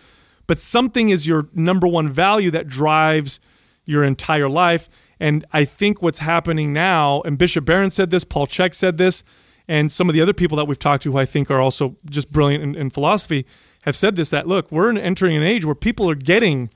[0.47, 3.39] But something is your number one value that drives
[3.85, 4.89] your entire life.
[5.19, 9.23] And I think what's happening now, and Bishop Barron said this, Paul Chek said this,
[9.67, 11.95] and some of the other people that we've talked to who I think are also
[12.09, 13.45] just brilliant in, in philosophy
[13.83, 16.69] have said this that look, we're entering an age where people are getting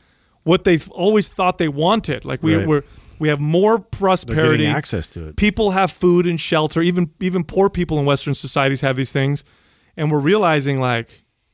[0.50, 2.26] what they've always thought they wanted.
[2.26, 2.68] Like we, Right.
[2.68, 2.84] we're,
[3.20, 4.64] we have more prosperity.
[4.64, 5.36] getting access to it.
[5.36, 6.82] People have food and shelter.
[6.82, 9.44] Even even poor people in Western societies have these things,
[9.98, 11.08] and we're realizing like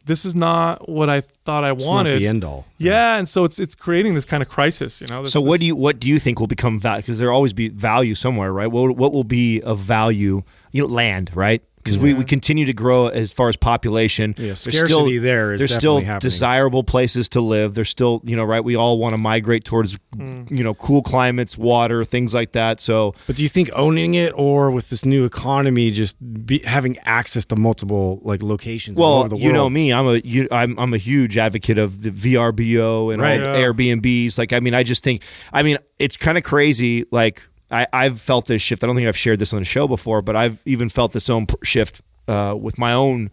[0.06, 2.20] this is not what I thought I It's not wanted.
[2.22, 2.62] the end all.
[2.78, 5.02] Yeah, and so it's it's creating this kind of crisis.
[5.02, 5.24] You know.
[5.24, 7.02] This, So what this- do you what do you think will become value?
[7.02, 8.70] Because there will always be value somewhere, right?
[8.72, 10.44] What what will be of value?
[10.74, 11.62] You know, land, right?
[11.86, 14.34] Because we, we continue to grow as far as population.
[14.38, 16.20] Yeah, There's scarcity there is there's still happening.
[16.20, 17.76] desirable places to live.
[17.76, 18.64] There's still you know right.
[18.64, 20.50] We all want to migrate towards Mm.
[20.50, 22.80] you know cool climates, water, things like that.
[22.80, 26.16] So But do you think owning it or with this new economy, just
[26.46, 29.44] be, having access to multiple like locations all well, over the world?
[29.44, 29.92] you know me.
[29.94, 33.42] I'm a you, I'm I'm a huge advocate of the VRBO and Right.
[33.42, 33.62] all Yeah.
[33.68, 34.38] Airbnbs.
[34.38, 35.22] Like, I mean, I just think,
[35.54, 37.06] I mean, it's kind of crazy.
[37.12, 38.84] Like, I I've felt this shift.
[38.84, 41.30] I don't think I've shared this on the show before, but I've even felt this
[41.30, 43.32] own shift uh, with my own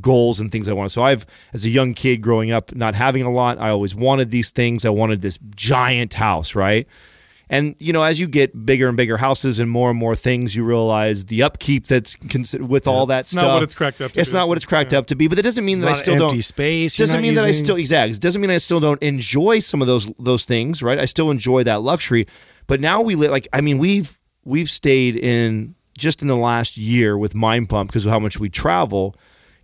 [0.00, 0.90] goals and things I want.
[0.90, 4.30] So I've, as a young kid growing up, not having a lot, I always wanted
[4.30, 4.84] these things.
[4.84, 6.86] I wanted this giant house, right?
[7.52, 10.54] And you know, as you get bigger and bigger houses and more and more things,
[10.54, 12.16] you realize the upkeep that's
[12.60, 13.26] with all that stuff.
[13.26, 13.42] It's stuff.
[13.42, 14.36] not what it's cracked up to It's be.
[14.36, 15.26] not what it's cracked up to be.
[15.26, 16.42] But that doesn't mean that I still empty don't.
[16.42, 18.16] space Doesn't mean that I still exactly.
[18.16, 20.80] Doesn't mean I still don't enjoy some of those those things.
[20.80, 21.00] Right.
[21.00, 22.28] I still enjoy that luxury.
[22.70, 26.76] But now we live like I mean we've we've stayed in just in the last
[26.76, 29.16] year with Mind Pump because of how much we travel.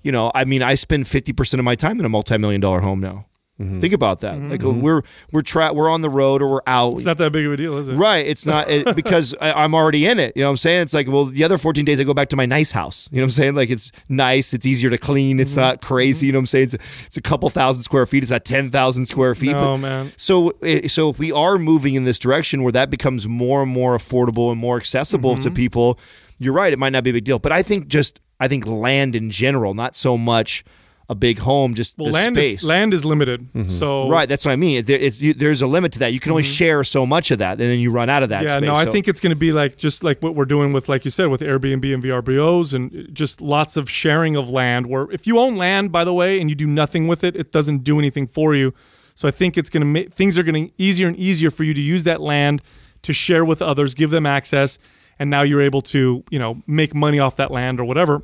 [0.03, 2.81] You know, I mean, I spend fifty percent of my time in a multi-million dollar
[2.81, 3.27] home now.
[3.61, 3.81] Mm-hmm.
[3.81, 4.39] Think about that.
[4.39, 5.01] Like we're
[5.33, 6.93] we're tra- we're on the road or we're out.
[6.93, 7.95] It's not that big of a deal, is it?
[7.95, 8.27] Right.
[8.27, 10.35] It's not it, because I, I'm already in it.
[10.37, 10.83] You know what I'm saying?
[10.83, 13.09] It's like, well, the other 14 days I go back to my nice house.
[13.11, 13.55] You know what I'm saying?
[13.55, 14.53] Like it's nice.
[14.53, 15.37] It's easier to clean.
[15.37, 15.41] Mm-hmm.
[15.41, 16.27] It's not crazy.
[16.27, 16.65] You know what I'm saying?
[16.65, 16.75] It's,
[17.07, 18.23] it's a couple thousand square feet.
[18.25, 19.53] It's not 10,000 square feet.
[19.53, 20.13] No, but- man.
[20.19, 23.71] So, eh, so if we are moving in this direction where that becomes more and
[23.73, 25.43] more affordable and more accessible Mm-hmm.
[25.45, 25.99] to people,
[26.39, 26.73] you're right.
[26.75, 27.39] It might not be a big deal.
[27.39, 30.63] But I think just, I think land in general, not so much
[31.09, 32.63] a big home, just Well, the land space.
[32.63, 34.85] is land is limited, so Right, that's what I mean.
[34.85, 36.13] There, it's, you, there's a limit to that.
[36.13, 38.39] You can only share so much of that, and then you run out of that.
[38.39, 38.47] Mm-hmm.
[38.47, 38.67] Yeah, space.
[38.67, 41.05] no, I think it's going to be like just like what we're doing with, like
[41.05, 44.87] you said, with Airbnb and VRBOs, and just lots of sharing of land.
[44.87, 47.53] Where if you own land, by the way, and you do nothing with it, it
[47.53, 48.75] doesn't do anything for you.
[49.15, 51.73] So I think it's going to make things are getting easier and easier for you
[51.73, 52.63] to use that land
[53.03, 54.79] to share with others, give them access,
[55.19, 58.23] and now you're able to you know make money off that land or whatever.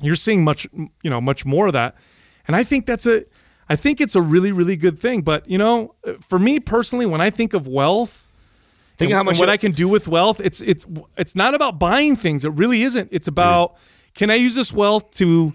[0.00, 1.96] You're seeing much you know much more of that,
[2.46, 3.24] and I think that's a
[3.68, 5.22] I think it's a really really good thing.
[5.22, 8.24] But you know, for me personally, when I think of wealth.
[8.96, 10.40] Think and, how much what I can do with wealth.
[10.40, 10.86] It's it's
[11.18, 12.46] it's not about buying things.
[12.46, 13.10] It really isn't.
[13.12, 13.76] It's about
[14.14, 15.54] can I use this wealth to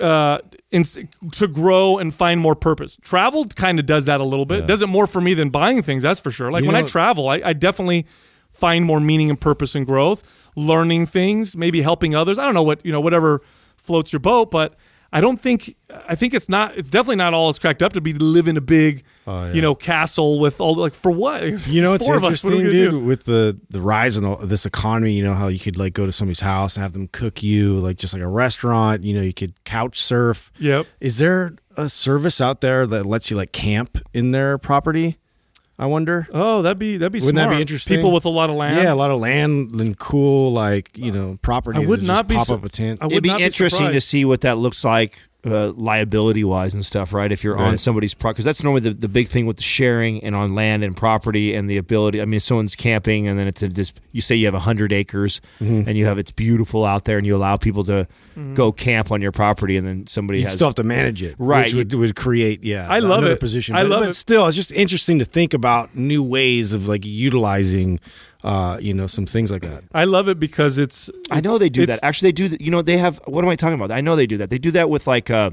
[0.00, 0.38] uh
[0.70, 0.84] in,
[1.32, 2.96] to grow and find more purpose.
[3.00, 4.66] Travel kind of does that a little bit.
[4.66, 6.02] Does it more for me than buying things.
[6.02, 6.50] That's for sure.
[6.50, 8.06] Like You when I travel, I, I definitely
[8.52, 10.47] find more meaning and purpose and growth.
[10.58, 12.38] Learning things, maybe helping others.
[12.38, 13.40] I don't know what you know, whatever
[13.76, 14.74] floats your boat, but.
[15.10, 15.74] I don't think
[16.06, 18.46] I think it's not it's definitely not all it's cracked up to be to live
[18.46, 19.52] in a big Oh, yeah.
[19.54, 22.08] you know castle with all like for what You know, It's it's us.
[22.08, 22.98] What are we interesting, dude, do?
[23.00, 25.14] with the the rise in all, this economy.
[25.14, 27.78] You know how you could like go to somebody's house and have them cook you,
[27.78, 29.02] like just like a restaurant.
[29.02, 30.52] You know, you could couch surf.
[30.58, 30.86] Yep.
[31.00, 35.16] Is there a service out there that lets you like camp in their property?
[35.80, 36.26] I wonder.
[36.32, 37.96] Oh, that'd be that'd be Wouldn't that be interesting?
[37.96, 38.76] People with a lot of land.
[38.76, 41.84] Yeah, a lot of land and cool, like you know, property.
[41.84, 42.98] I would not just be pop su- up a tent.
[43.00, 46.42] I would It'd be not be interesting to see what that looks like uh, liability
[46.42, 47.30] wise and stuff, right?
[47.30, 50.22] If you're on somebody's property, because that's normally the, the big thing with the sharing
[50.24, 52.20] and on land and property and the ability.
[52.20, 54.92] I mean, if someone's camping and then it's a, this, you say you have 100
[54.92, 55.88] acres Mm-hmm.
[55.88, 58.06] and you have it's beautiful out there and you allow people to
[58.54, 60.54] go camp on your property and then somebody You has.
[60.54, 62.86] still have to manage it, Right, Which would, would create, yeah.
[62.88, 63.40] I love it.
[63.40, 64.14] Position, I but, love but it.
[64.14, 67.98] Still, it's just interesting to think about new ways of like utilizing,
[68.44, 69.84] uh, you know, some things like that.
[69.92, 71.10] I love it because it's.
[71.30, 72.00] I know they do that.
[72.02, 72.48] Actually, they do.
[72.48, 73.20] that- You know, they have.
[73.26, 73.90] What am I talking about?
[73.90, 74.50] I know they do that.
[74.50, 75.30] They do that with like.
[75.30, 75.50] Uh,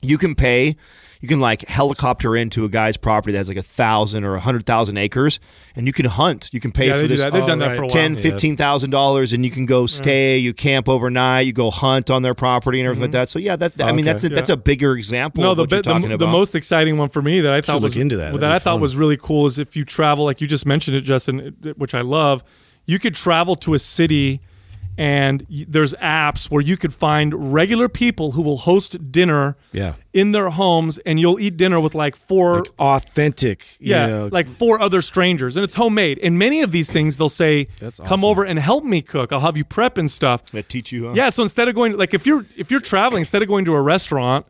[0.00, 0.76] you can pay.
[1.22, 4.40] You can like helicopter into a guy's property that has like a thousand or a
[4.40, 5.38] hundred thousand acres,
[5.76, 6.50] and you can hunt.
[6.52, 7.32] You can pay Yeah, for they do this that.
[7.32, 7.76] They've Oh, done that right.
[7.76, 7.90] for a while.
[7.90, 10.36] ten, fifteen thousand dollars, and you can go stay.
[10.38, 11.46] You camp overnight.
[11.46, 13.18] You go hunt on their property and everything like mm-hmm.
[13.20, 13.28] that.
[13.28, 14.12] So yeah, that I mean Okay.
[14.12, 15.44] that's a, that's a bigger example.
[15.44, 16.32] no, of the, what you're the, talking the about.
[16.32, 18.24] most exciting one for me that I thought look was into that.
[18.26, 18.80] That'd that be I thought fun.
[18.80, 22.00] was really cool is if you travel, like you just mentioned it, Justin, which I
[22.00, 22.42] love.
[22.84, 24.40] You could travel to a city,
[24.98, 29.94] and there's apps where you could find regular people who will host dinner Yeah.
[30.12, 34.28] in their homes, and you'll eat dinner with like four Like authentic, you Yeah, know,
[34.30, 36.18] like four other strangers, and it's homemade.
[36.22, 39.32] And many of these things, they'll say, That's "Come over and help me cook.
[39.32, 41.06] I'll have you prep and stuff." that teach you.
[41.08, 41.12] Huh?
[41.16, 41.30] Yeah.
[41.30, 43.80] So instead of going, like, if you're if you're traveling, instead of going to a
[43.82, 44.44] restaurant,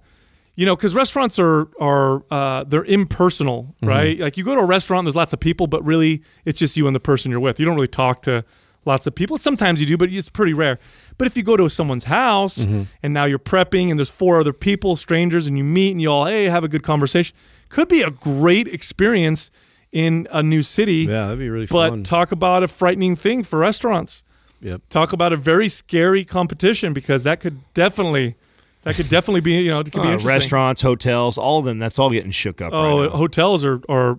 [0.57, 3.89] you know, because restaurants are are uh, they're impersonal, Mm-hmm.
[3.89, 4.19] right?
[4.19, 6.87] Like you go to a restaurant, there's lots of people, but really it's just you
[6.89, 7.59] and the person you're with.
[7.61, 8.45] You don't really talk to
[8.85, 9.39] lots of people.
[9.39, 10.79] Sometimes you do, but it's pretty rare.
[11.19, 12.83] But if you go to someone's house Mm-hmm.
[13.03, 16.11] and now you're prepping and there's four other people, strangers, and you meet and you
[16.11, 17.37] all hey have a good conversation,
[17.69, 19.51] could be a great experience
[19.93, 21.07] in a new city.
[21.09, 21.99] yeah, that'd be really But fun.
[22.01, 24.25] But talk about a frightening thing for restaurants
[24.61, 24.81] yep.
[24.89, 28.37] talk about a very scary competition because that could definitely
[28.85, 30.29] that could definitely be you know it could be Uh, interesting.
[30.29, 31.79] restaurants, hotels, all of them.
[31.79, 32.73] That's all getting shook up.
[32.73, 33.17] Oh, right now.
[33.17, 34.19] hotels are are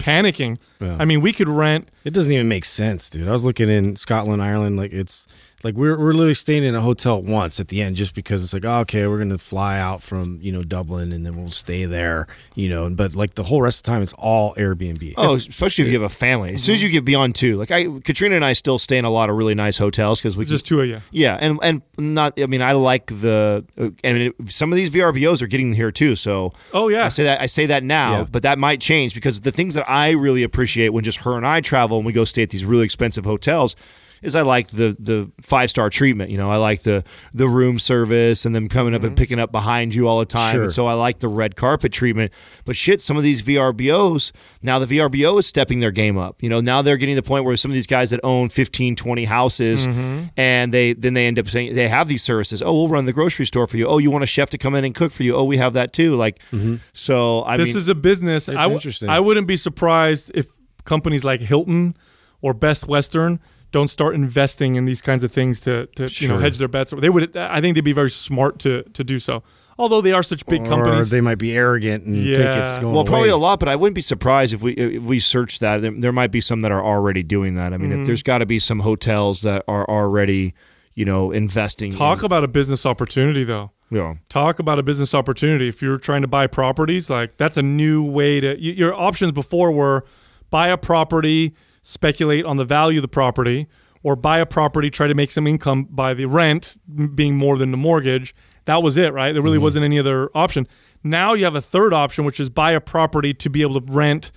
[0.00, 0.58] panicking.
[0.80, 0.96] Yeah.
[0.98, 1.88] I mean, we could rent.
[2.04, 3.28] It doesn't even make sense, dude.
[3.28, 5.26] I was looking in Scotland, Ireland, like it's
[5.62, 8.54] like we're we're literally staying in a hotel once at the end just because it's
[8.54, 11.84] like oh, okay, we're gonna fly out from you know Dublin and then we'll stay
[11.84, 12.88] there, you know.
[12.94, 15.14] But like the whole rest of the time, it's all Airbnb.
[15.16, 16.54] Oh, especially if you have a family.
[16.54, 19.04] As soon as you get beyond two, like I, Katrina and I still stay in
[19.04, 21.00] a lot of really nice hotels because we Just can, two of you.
[21.10, 22.40] yeah, and and not.
[22.40, 25.90] I mean, I like the uh, and it, some of these VRBOs are getting here
[25.90, 26.16] too.
[26.16, 27.04] So Oh, yeah.
[27.04, 28.26] I say that I say that now, Yeah.
[28.30, 31.46] but that might change because the things that I really appreciate when just her and
[31.46, 33.76] I travel and we go stay at these really expensive hotels.
[34.22, 36.50] Is I like the the five star treatment, you know.
[36.50, 39.16] I like the the room service and them coming up and mm-hmm.
[39.16, 40.54] picking up behind you all the time.
[40.54, 40.62] Sure.
[40.64, 42.32] And so I like the red carpet treatment.
[42.64, 46.42] But shit, some of these VRBOs, now the VRBO is stepping their game up.
[46.42, 48.50] You know, now they're getting to the point where some of these guys that own
[48.50, 50.26] 15, 20 houses mm-hmm.
[50.36, 52.62] and they then they end up saying they have these services.
[52.62, 53.86] Oh, we'll run the grocery store for you.
[53.86, 55.34] Oh, you want a chef to come in and cook for you?
[55.34, 56.16] Oh, we have that too.
[56.16, 56.76] Like mm-hmm.
[56.92, 58.48] so I this mean is a business.
[58.48, 59.08] I w- interesting.
[59.08, 60.46] I wouldn't be surprised if
[60.84, 61.94] companies like Hilton
[62.42, 63.40] or Best Western
[63.72, 66.92] don't start investing in these kinds of things to, to you know hedge their bets.
[66.96, 67.36] They would.
[67.36, 69.42] I think they'd be very smart to to do so.
[69.78, 71.08] Although they are such big or companies.
[71.08, 72.38] they might be arrogant and think it's
[72.76, 72.80] Yeah.
[72.82, 75.58] going Well, probably a lot, but I wouldn't be surprised if we if we search
[75.60, 75.80] that.
[75.80, 77.72] There, there might be some that are already doing that.
[77.72, 78.00] I mean, Mm-hmm.
[78.02, 80.52] if there's got to be some hotels that are already,
[80.94, 81.90] you know, investing.
[81.92, 83.70] Talk in, about a business opportunity, though.
[83.90, 84.14] Yeah.
[84.28, 85.66] talk about a business opportunity.
[85.68, 88.60] If you're trying to buy properties, like that's a new way to.
[88.60, 90.04] Your options before were
[90.50, 93.66] buy a property, speculate on the value of the property,
[94.02, 96.78] or buy a property, try to make some income by the rent
[97.14, 98.34] being more than the mortgage.
[98.64, 99.32] That was it, right?
[99.32, 99.64] There really mm-hmm.
[99.64, 100.66] wasn't any other option.
[101.02, 103.92] Now you have a third option, which is buy a property to be able to
[103.92, 104.32] rent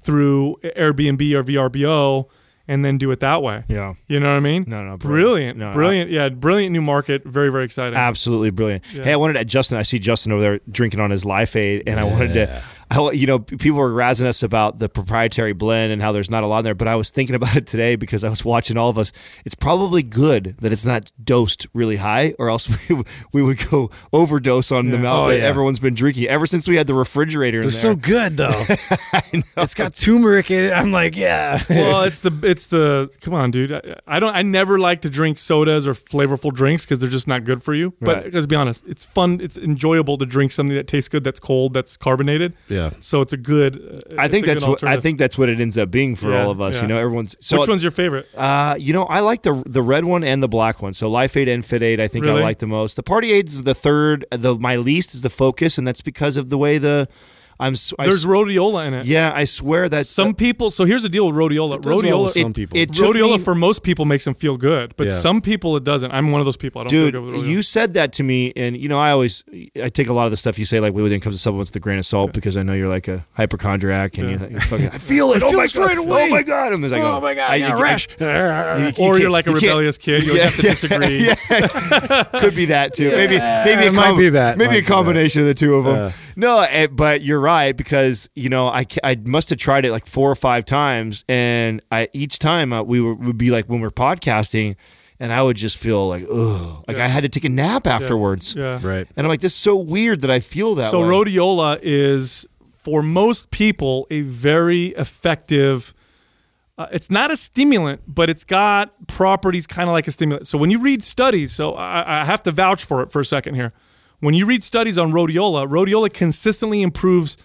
[0.00, 2.28] through Airbnb or VRBO,
[2.68, 3.64] and then do it that way.
[3.66, 3.94] yeah.
[4.08, 4.64] You know what I mean?
[4.66, 5.56] No, no, brilliant.
[5.56, 6.10] brilliant, No, brilliant.
[6.10, 7.24] yeah, brilliant new market.
[7.24, 7.96] Very, very exciting.
[7.96, 8.84] Absolutely brilliant.
[8.92, 9.04] Yeah.
[9.04, 9.78] Hey, I wanted to Justin.
[9.78, 12.62] I see Justin over there drinking on his Life Aid, and I wanted to.
[12.90, 16.42] I, you know, people were razzing us about the proprietary blend and how there's not
[16.44, 16.74] a lot in there.
[16.74, 19.12] But I was thinking about it today because I was watching all of us.
[19.44, 23.90] It's probably good that it's not dosed really high, or else we, we would go
[24.12, 25.44] overdose on the amount Oh, that yeah.
[25.44, 27.60] everyone's been drinking ever since we had the refrigerator.
[27.60, 28.64] They're in so good though.
[29.56, 30.72] It's got turmeric in it.
[30.72, 31.62] I'm like, yeah.
[31.68, 33.72] well, it's the it's the come on, dude.
[33.72, 34.34] I, I don't.
[34.34, 37.74] I never like to drink sodas or flavorful drinks because they're just not good for
[37.74, 37.92] you.
[38.00, 39.40] But let's be honest, it's fun.
[39.40, 42.54] It's enjoyable to drink something that tastes good, that's cold, that's carbonated.
[42.68, 42.77] Yeah.
[43.00, 44.04] So it's a good.
[44.10, 46.44] uh, I think that's what I think that's what it ends up being for Yeah,
[46.44, 46.76] all of us.
[46.76, 46.82] yeah.
[46.82, 48.26] You know, everyone's so Which one's your favorite?
[48.36, 50.92] Uh, you know, I like the the red one and the black one.
[50.92, 52.40] So Life Aid and Fit Aid, I think Really?
[52.40, 52.96] I like the most.
[52.96, 54.24] The Party Aid's the third.
[54.30, 57.08] The my least is the Focus, and that's because of the way the
[57.60, 57.72] I'm.
[57.74, 59.06] s- I There's s- rhodiola in it.
[59.06, 60.70] yeah, I swear that Some people.
[60.70, 61.80] So here's the deal with rhodiola.
[61.82, 62.22] does well Rhodiola.
[62.24, 62.78] with some people.
[62.78, 65.12] It took rhodiola me- for most people makes them feel good, but Yeah.
[65.14, 66.10] some people it doesn't.
[66.12, 66.80] I'm one of those people.
[66.80, 67.48] I don't feel Dude, good with rhodiola.
[67.48, 69.42] you said that to me, and you know, I always
[69.82, 71.70] I take a lot of the stuff you say like when it comes to supplements
[71.70, 74.46] with a grain of salt because I know you're like a hypochondriac and Yeah.
[74.48, 75.42] you, you fucking, I feel it.
[75.42, 75.68] oh feel my god!
[75.70, 76.26] straight away.
[76.28, 76.72] Oh my god!
[76.72, 78.08] I'm just like, Oh my god, I got a you- rash.
[78.20, 80.22] you- you or you're like a you rebellious kid.
[80.22, 81.26] You always have to disagree.
[82.38, 83.10] Could be that too.
[83.10, 84.58] Maybe maybe it a might be that.
[84.58, 86.12] Maybe a combination of the two of them.
[86.36, 90.06] No, eh, but you're right because you know I, I must have tried it like
[90.06, 93.80] four or five times, and I each time uh, we were, would be like when
[93.80, 94.76] we're podcasting,
[95.20, 98.54] and I would just feel like ugh, like I had to take a nap afterwards.
[98.54, 98.78] Yeah.
[98.82, 99.06] Right.
[99.16, 101.06] And I'm like, this is so weird that I feel that So way.
[101.08, 105.94] rhodiola is for most people a very effective.
[106.76, 110.46] Uh, it's not a stimulant, but it's got properties kind of like a stimulant.
[110.46, 113.24] So when you read studies, so I, I have to vouch for it for a
[113.24, 113.72] second here.
[114.20, 117.36] When you read studies on rhodiola, rhodiola consistently improves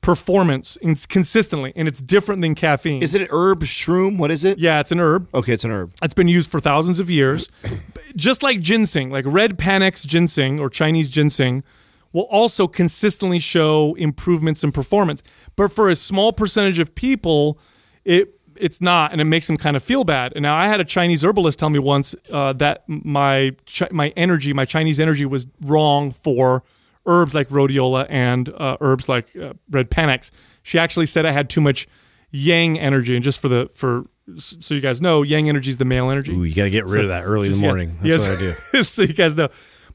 [0.00, 3.02] performance in, consistently, and it's different than caffeine.
[3.02, 4.16] Is it an herb shroom?
[4.16, 4.58] What is it?
[4.58, 5.28] Yeah, it's an herb.
[5.34, 5.92] Okay, it's an herb.
[6.02, 7.48] It's been used for thousands of years.
[8.16, 11.64] Just like ginseng, like red panax ginseng or Chinese ginseng
[12.12, 15.22] will also consistently show improvements in performance.
[15.56, 17.58] But for a small percentage of people,
[18.04, 20.32] it it's not, and it makes them kind of feel bad.
[20.34, 23.52] And now I had a Chinese herbalist tell me once uh, that my
[23.90, 26.62] my energy, my Chinese energy, was wrong for
[27.06, 30.30] herbs like rhodiola and uh, herbs like uh, red panax.
[30.62, 31.88] She actually said I had too much
[32.30, 34.02] yang energy, and just for the for
[34.36, 36.32] so you guys know, yang energy is the male energy.
[36.32, 37.68] Ooh, you got to get rid So of that early in the just- yeah.
[37.68, 37.96] morning.
[38.00, 38.28] That's Yes.
[38.28, 38.40] what I
[38.78, 38.84] do.
[38.84, 39.48] so you guys know.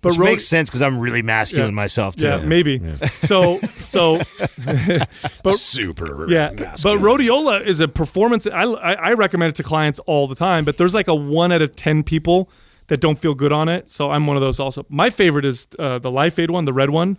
[0.05, 1.75] But Which rho- makes sense because I'm really masculine Yeah.
[1.75, 2.25] myself too.
[2.27, 2.79] yeah, maybe.
[3.17, 4.19] So so
[5.43, 6.29] but Super.
[6.29, 8.45] yeah, but rhodiola is a performance.
[8.47, 10.63] I, I I recommend it to clients all the time.
[10.65, 12.49] But there's like a one out of ten people
[12.87, 13.89] that don't feel good on it.
[13.89, 14.85] So I'm one of those also.
[14.89, 17.17] My favorite is uh, the Life Aid one, the red one,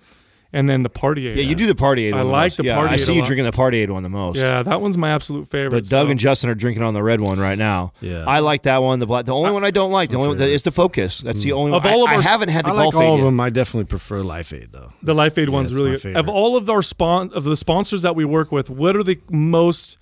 [0.53, 1.37] and then the Party Aid.
[1.39, 2.15] Yeah, you do the party aid.
[2.15, 2.57] I one like most.
[2.59, 3.27] the yeah, Party I see you lot.
[3.27, 4.39] drinking the party aid one the most.
[4.39, 5.71] Yeah, that one's my absolute favorite.
[5.71, 7.93] But Doug so- and Justin are drinking on the red one right now.
[8.01, 8.25] Yeah.
[8.27, 8.99] I like that one.
[8.99, 9.25] The black.
[9.27, 10.11] The only one I don't like.
[10.11, 11.19] The only one that is the focus.
[11.19, 11.57] That's the mm.
[11.57, 11.93] only Of one.
[11.93, 13.25] all of I, I haven't had the I like golf all aid of yet.
[13.25, 13.41] them.
[13.41, 14.91] I definitely prefer Life Aid though.
[15.03, 16.17] The It's- Life Aid yeah, one's really my good.
[16.17, 19.19] Of all of our spon- of the sponsors that we work with, what are the
[19.31, 19.99] most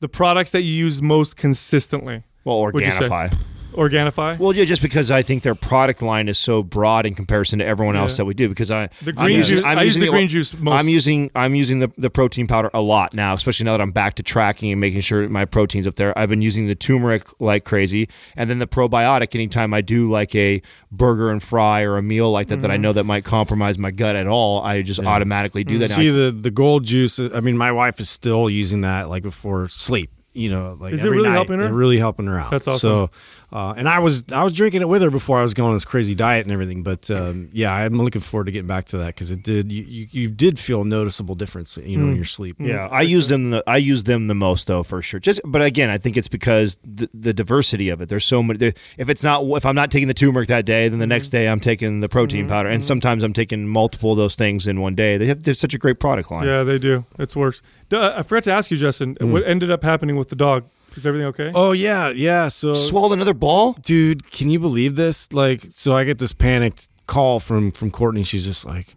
[0.00, 2.22] the products that you use most consistently?
[2.44, 3.08] Well, Would you say?
[3.08, 3.36] Organifi.
[3.72, 4.38] Organifi.
[4.38, 7.64] Well, yeah, just because I think their product line is so broad in comparison to
[7.64, 8.16] everyone else Yeah.
[8.18, 8.48] that we do.
[8.48, 10.74] Because I The I'm green using- juice- I'm I use using the green juice most.
[10.74, 13.92] I'm using I'm using the, the protein powder a lot now, especially now that I'm
[13.92, 16.16] back to tracking and making sure my protein's up there.
[16.18, 19.34] I've been using the turmeric like crazy, and then the probiotic.
[19.34, 20.60] Anytime I do like a
[20.90, 22.82] burger and fry or a meal like that that I Mm-hmm.
[22.82, 25.90] know that might compromise my gut at all, I just automatically do that.
[25.90, 25.96] now.
[25.96, 27.18] See the the gold juice.
[27.18, 30.10] I mean, my wife is still using that like before sleep.
[30.32, 31.64] You know, like Is it really night, helping her?
[31.66, 32.52] and really helping her out.
[32.52, 32.78] That's awesome.
[32.78, 33.10] So,
[33.52, 35.76] uh, and I was I was drinking it with her before I was going on
[35.76, 36.82] this crazy diet and everything.
[36.82, 39.82] But um, yeah, I'm looking forward to getting back to that because it did you,
[39.84, 41.76] you you did feel a noticeable difference.
[41.76, 42.16] You know, in mm.
[42.16, 42.56] your sleep.
[42.58, 43.50] Yeah, I use them.
[43.50, 45.20] The, I use them the most though, for sure.
[45.20, 48.08] Just, but again, I think it's because the, the diversity of it.
[48.08, 48.58] There's so many.
[48.58, 51.26] there- If it's not, if I'm not taking the turmeric that day, then the next
[51.26, 51.36] mm-hmm.
[51.38, 52.50] day I'm taking the protein mm-hmm.
[52.50, 52.86] powder, and mm-hmm.
[52.86, 55.16] sometimes I'm taking multiple of those things in one day.
[55.16, 56.46] They have they're such a great product line.
[56.46, 57.04] Yeah, they do.
[57.18, 57.62] It's worse.
[57.88, 59.16] Duh, I forgot to ask you, Justin.
[59.16, 59.32] Mm.
[59.32, 60.64] What ended up happening with the dog?
[60.96, 61.52] Is everything okay?
[61.54, 62.48] Oh yeah, yeah.
[62.48, 63.72] So Swallowed another ball.
[63.82, 68.22] dude can you believe this like so i get this panicked call from from courtney
[68.22, 68.94] she's just like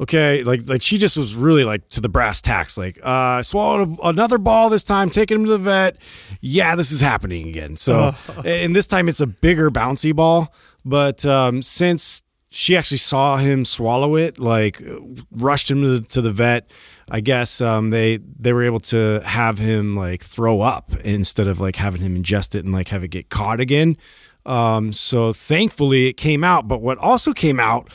[0.00, 3.42] okay like like she just was really like to the brass tacks like uh i
[3.42, 5.96] swallowed a, another ball this time taking him to the vet
[6.40, 8.14] yeah this is happening again so
[8.44, 10.52] and this time it's a bigger bouncy ball
[10.84, 14.82] but um since she actually saw him swallow it like
[15.32, 16.70] rushed him to the, to the vet
[17.10, 21.60] i guess um they they were able to have him like throw up instead of
[21.60, 23.96] like having him ingest it and like have it get caught again.
[24.46, 27.90] Um so thankfully it came out but what also came out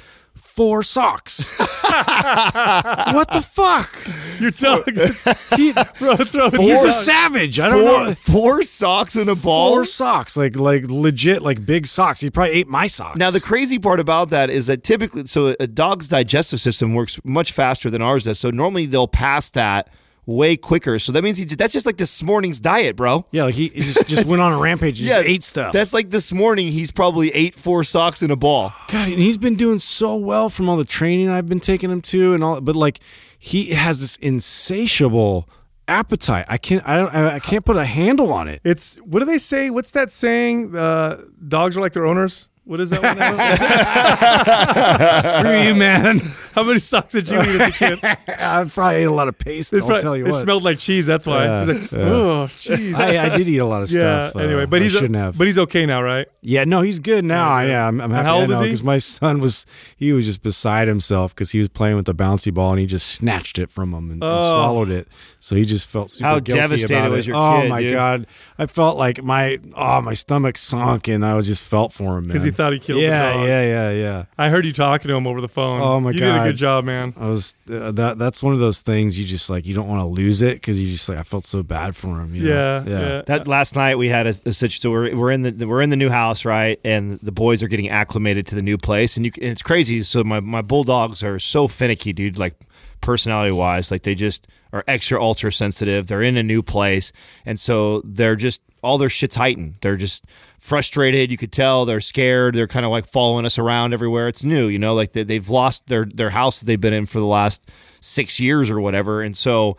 [0.55, 3.91] four socks what the fuck
[4.39, 4.83] Your dog.
[4.87, 5.23] Is,
[5.55, 7.59] He, bro, throw he's a savage.
[7.59, 8.13] I don't four, know.
[8.15, 9.69] four socks in a ball.
[9.69, 12.19] Four socks, like like legit, like big socks.
[12.19, 13.17] He probably ate my socks.
[13.17, 17.19] Now the crazy part about that is that typically, so a dog's digestive system works
[17.23, 18.39] much faster than ours does.
[18.39, 19.89] So normally they'll pass that
[20.25, 20.99] way quicker.
[20.99, 23.25] So that means he, that's just like this morning's diet, bro.
[23.31, 24.99] yeah, like he, he just, just went on a rampage.
[24.99, 25.73] He just ate stuff.
[25.73, 26.71] That's like this morning.
[26.71, 28.73] He's probably ate four socks in a ball.
[28.87, 32.01] God, and he's been doing so well from all the training I've been taking him
[32.03, 32.61] to, and all.
[32.61, 32.99] But like,
[33.37, 35.47] he has this insatiable
[35.87, 36.45] appetite.
[36.47, 36.87] I can't.
[36.87, 37.13] I don't.
[37.13, 38.61] I, I can't put a handle on it.
[38.63, 39.69] It's what do they say?
[39.69, 40.75] What's that saying?
[40.75, 42.49] Uh, dogs are like their owners.
[42.65, 43.17] What is that one?
[43.17, 45.19] now?
[45.21, 46.19] Screw you, man.
[46.55, 47.99] How many socks did you eat as a kid?
[48.03, 49.71] I probably ate a lot of paste.
[49.73, 50.41] It's I'll probably- tell you it what.
[50.41, 51.05] smelled like cheese.
[51.05, 51.43] That's why.
[51.45, 52.07] Yeah, He's like, yeah.
[52.09, 52.95] oh, cheese.
[52.95, 54.35] I, I did eat a lot of stuff.
[54.35, 55.37] uh, anyway, but I he's shouldn't have.
[55.37, 56.27] but he's okay now, right?
[56.41, 57.49] Yeah, no, he's good now.
[57.49, 58.25] I, yeah, I'm, I'm happy.
[58.25, 58.65] how old is he?
[58.65, 59.65] Because my son was
[59.97, 62.85] he was just beside himself because he was playing with the bouncy ball and he
[62.87, 64.41] just snatched it from him and, and Oh.
[64.41, 65.07] swallowed it.
[65.39, 67.31] So he just felt super How guilty devastated about was it.
[67.31, 67.93] your oh kid, my dude?
[67.93, 72.17] god, I felt like my oh my stomach sunk and I was just felt for
[72.17, 72.54] him 'Cause he man.
[72.55, 73.47] Thought he killed the yeah, dog.
[73.47, 74.25] Yeah, yeah, yeah.
[74.37, 75.81] I heard you talking to him over the phone.
[75.81, 76.15] Oh, my god.
[76.15, 77.13] you did a good job, man.
[77.19, 78.17] I was uh, that.
[78.17, 79.65] That's one of those things you just like.
[79.65, 81.17] You don't want to lose it because you just like.
[81.17, 82.33] I felt so bad for him.
[82.33, 82.83] you know?
[82.85, 83.21] Yeah, yeah.
[83.25, 84.81] That last night we had a, a situation.
[84.81, 86.79] So we're, we're in the we're in the new house, right?
[86.83, 90.03] And the boys are getting acclimated to the new place, and you and it's crazy.
[90.03, 92.37] So my my bulldogs are so finicky, dude.
[92.37, 92.55] Like
[93.01, 96.07] personality wise, like they just are extra ultra sensitive.
[96.07, 97.11] They're in a new place,
[97.45, 99.77] and so they're just all their shit's heightened.
[99.81, 100.25] They're just
[100.65, 101.31] frustrated.
[101.31, 102.55] You could tell they're scared.
[102.55, 104.27] They're kind of like following us around everywhere.
[104.27, 107.05] It's new, you know, like they, they've lost their their house that they've been in
[107.05, 107.69] for the last
[108.01, 109.77] six years or whatever, and so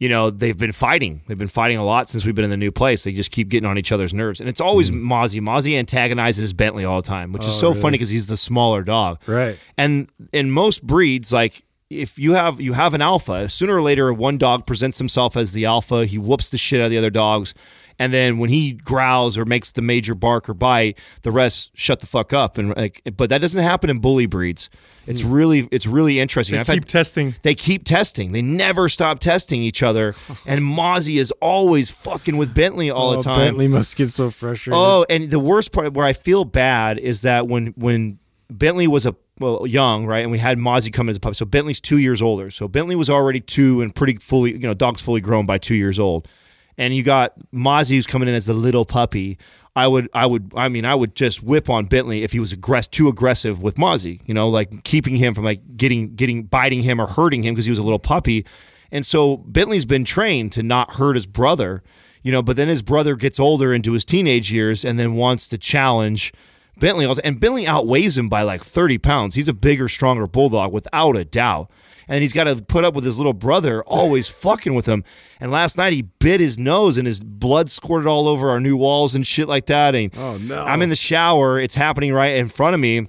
[0.00, 1.22] you know, they've been fighting.
[1.26, 3.04] They've been fighting a lot since we've been in the new place.
[3.04, 4.40] They just keep getting on each other's nerves.
[4.40, 5.10] And it's always mm-hmm.
[5.10, 5.40] Mozzie.
[5.40, 8.82] Mozzie antagonizes Bentley all the time, which is oh, so funny because he's the smaller
[8.82, 9.20] dog.
[9.26, 9.56] Right.
[9.78, 14.12] And in most breeds, like if you have you have an alpha, sooner or later
[14.12, 17.10] one dog presents himself as the alpha, he whoops the shit out of the other
[17.10, 17.54] dogs.
[17.98, 22.00] And then when he growls or makes the major bark or bite, the rest shut
[22.00, 22.58] the fuck up.
[22.58, 24.68] And like, but that doesn't happen in bully breeds.
[25.06, 25.32] It's hmm.
[25.32, 26.54] really, it's really interesting.
[26.54, 27.34] They I've keep had- testing.
[27.42, 28.32] they keep testing.
[28.32, 30.14] They never stop testing each other.
[30.46, 33.38] And Mozzie is always fucking with Bentley all Oh, the time.
[33.38, 34.78] Bentley must get so frustrated.
[34.78, 38.18] Oh, and the worst part where I feel bad is that when when
[38.50, 41.34] Bentley was a well young, right, and we had Mozzie come as a puppy.
[41.34, 42.50] So Bentley's two years older.
[42.50, 45.74] So Bentley was already two and pretty fully, you know, dog's fully grown by two
[45.74, 46.28] years old.
[46.76, 49.38] And you got Mozzie who's coming in as the little puppy.
[49.76, 52.54] I would, I would, I mean, I would just whip on Bentley if he was
[52.54, 54.20] aggress too aggressive with Mozzie.
[54.26, 57.66] You know, like keeping him from like getting, getting, biting him or hurting him because
[57.66, 58.44] he was a little puppy.
[58.92, 61.82] And so Bentley's been trained to not hurt his brother,
[62.22, 65.48] you know, but then his brother gets older into his teenage years and then wants
[65.48, 66.32] to challenge
[66.78, 67.12] Bentley.
[67.24, 69.34] And Bentley outweighs him by like 30 pounds.
[69.34, 71.70] He's a bigger, stronger bulldog without a doubt.
[72.08, 75.04] And he's got to put up with his little brother always fucking with him.
[75.40, 78.76] And last night he bit his nose and his blood squirted all over our new
[78.76, 79.94] walls and shit like that.
[79.94, 80.62] And Oh, no.
[80.64, 81.58] I'm in the shower.
[81.58, 83.08] It's happening right in front of me.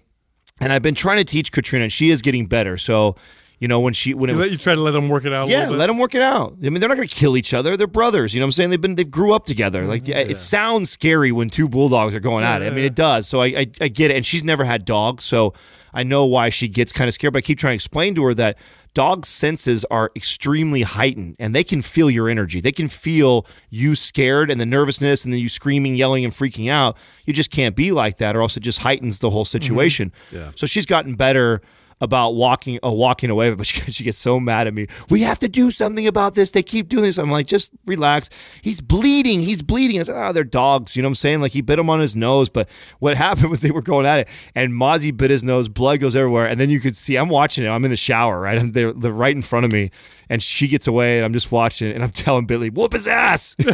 [0.61, 2.77] And I've been trying to teach Katrina, and she is getting better.
[2.77, 3.15] So,
[3.59, 5.33] you know, when she when You, was let, you try to let them work it
[5.33, 5.47] out.
[5.47, 6.55] Yeah, let them work it out.
[6.63, 7.77] I mean, they're not going to kill each other.
[7.77, 8.33] They're brothers.
[8.33, 8.69] You know what I'm saying?
[8.71, 9.83] They've been they grew up together.
[9.83, 12.67] Mm, like yeah, it sounds scary when two bulldogs are going at it.
[12.67, 13.27] I mean, it does.
[13.27, 14.17] So I, I I get it.
[14.17, 15.53] And she's never had dogs, so
[15.93, 17.33] I know why she gets kind of scared.
[17.33, 18.57] But I keep trying to explain to her that
[18.93, 22.59] dogs' senses are extremely heightened, and they can feel your energy.
[22.61, 26.69] They can feel you scared and the nervousness, and then you screaming, yelling, and freaking
[26.69, 26.97] out.
[27.25, 29.51] You just can't be like that, or else it just heightens the whole mm-hmm.
[29.51, 30.11] situation.
[30.31, 30.51] Yeah.
[30.55, 31.61] So she's gotten better
[32.01, 34.87] about walking uh, walking away, but she, she gets so mad at me.
[35.09, 36.51] We have to do something about this.
[36.51, 37.17] They keep doing this.
[37.17, 38.29] I'm like, just relax.
[38.61, 39.41] He's bleeding.
[39.41, 39.99] He's bleeding.
[39.99, 40.95] I said, oh, they're dogs.
[40.95, 41.41] You know what I'm saying?
[41.41, 42.49] Like he bit him on his nose.
[42.49, 42.69] But
[42.99, 45.67] what happened was they were going at it, and Mozzie bit his nose.
[45.69, 47.15] Blood goes everywhere, and then you could see.
[47.15, 47.69] I'm watching it.
[47.69, 48.57] I'm in the shower, right?
[48.57, 49.91] I'm there, they're right in front of me,
[50.29, 53.07] and she gets away, and I'm just watching it, and I'm telling Billy, whoop his
[53.07, 53.55] ass.
[53.59, 53.65] you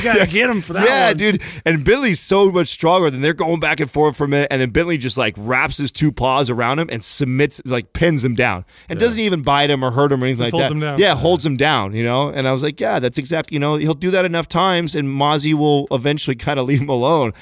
[0.00, 0.86] gotta get him for that.
[0.86, 1.16] yeah, one.
[1.16, 1.42] dude.
[1.64, 4.60] And Billy's so much stronger than they're going back and forth for a minute, and
[4.60, 8.34] then Bentley just like wraps his two paws around him and submits, like pins him
[8.34, 10.74] down, and doesn't even bite him or hurt him or anything Just like holds that.
[10.74, 10.98] him down.
[10.98, 11.94] Yeah, holds him down.
[11.94, 12.28] You know.
[12.28, 13.54] And I was like, yeah, that's exactly.
[13.54, 16.88] You know, he'll do that enough times, and Mozzie will eventually kind of leave him
[16.88, 17.32] alone.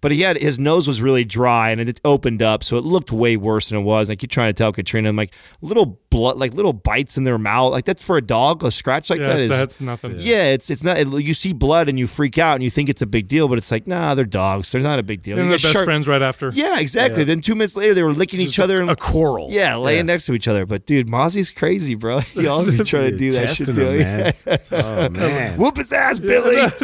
[0.00, 3.10] But he had his nose was really dry and it opened up, so it looked
[3.12, 4.10] way worse than it was.
[4.10, 7.38] I keep trying to tell Katrina, I'm like little blood, like little bites in their
[7.38, 8.62] mouth, like that's for a dog.
[8.62, 10.14] A scratch like Yeah, that is that's nothing.
[10.18, 10.98] yeah, it's it's not.
[11.20, 13.58] you see blood and you freak out and you think it's a big deal, but
[13.58, 14.70] it's like nah, they're dogs.
[14.70, 15.36] They're not a big deal.
[15.36, 16.50] And You they're best sharp- friends right after.
[16.54, 17.24] Yeah, exactly.
[17.24, 19.48] Then two minutes later, they were licking each other and a quarrel.
[19.50, 20.64] yeah, laying next to each other.
[20.66, 22.20] But dude, Mozzie's crazy, bro.
[22.38, 24.34] He always trying to do that shit to him, him.
[24.46, 24.58] man.
[24.70, 26.54] Oh man, Whoop his ass, Billy.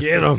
[0.00, 0.38] get him.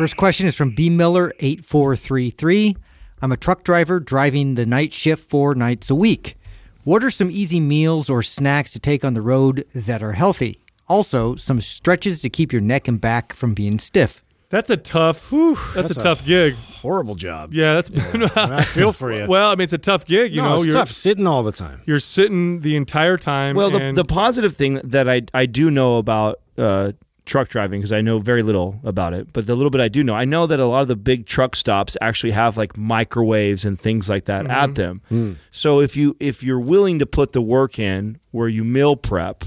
[0.00, 2.74] First question is from B Miller 8433.
[3.20, 6.38] I'm a truck driver driving the night shift four nights a week.
[6.84, 10.62] What are some easy meals or snacks to take on the road that are healthy?
[10.88, 14.24] Also, some stretches to keep your neck and back from being stiff.
[14.48, 15.28] That's a tough.
[15.28, 16.54] that's, that's a a- tough gig.
[16.54, 17.52] Horrible job.
[17.52, 17.90] Yeah, that's.
[18.38, 19.26] I feel for you.
[19.26, 20.34] well, I mean, it's a tough gig.
[20.34, 21.82] You no, know, it's you're tough sitting all the time.
[21.84, 23.54] you're sitting the entire time.
[23.54, 26.92] Well, the, the positive thing that I I do know about uh,
[27.26, 30.02] truck driving because I know very little about it, but the little bit I do
[30.02, 33.64] know, I know that a lot of the big truck stops actually have like microwaves
[33.64, 34.50] and things like that Mm-hmm.
[34.50, 35.02] at them.
[35.08, 35.32] Hmm.
[35.50, 39.44] So if you if you're willing to put the work in, where you meal prep.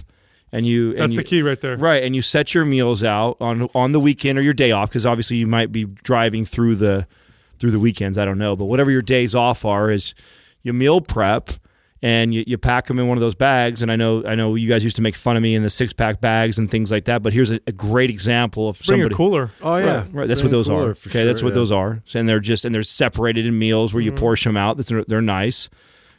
[0.56, 1.76] And you, and That's you- the key right there.
[1.78, 2.04] right?
[2.04, 5.04] And you set your meals out on on the weekend or your day off, because
[5.04, 7.08] obviously you might be driving through the
[7.58, 8.20] through the weekends.
[8.20, 10.14] I don't know, but whatever your days off are, is
[10.62, 11.50] you meal prep
[12.04, 13.82] and you, you pack them in one of those bags.
[13.82, 15.70] And I know I know you guys used to make fun of me in the
[15.72, 18.99] six pack bags and things like that, but here's a, a great example of Bring
[18.99, 19.14] somebody.
[19.14, 19.51] a cooler.
[19.62, 20.28] Oh yeah, Right, right.
[20.28, 20.89] That's Bring what those cooler are.
[20.91, 21.56] Okay, sure, that's what yeah.
[21.56, 22.04] those are.
[22.14, 24.20] And they're just and they're separated in meals where you Mm-hmm.
[24.20, 24.78] portion them out.
[24.78, 25.70] That's they're nice.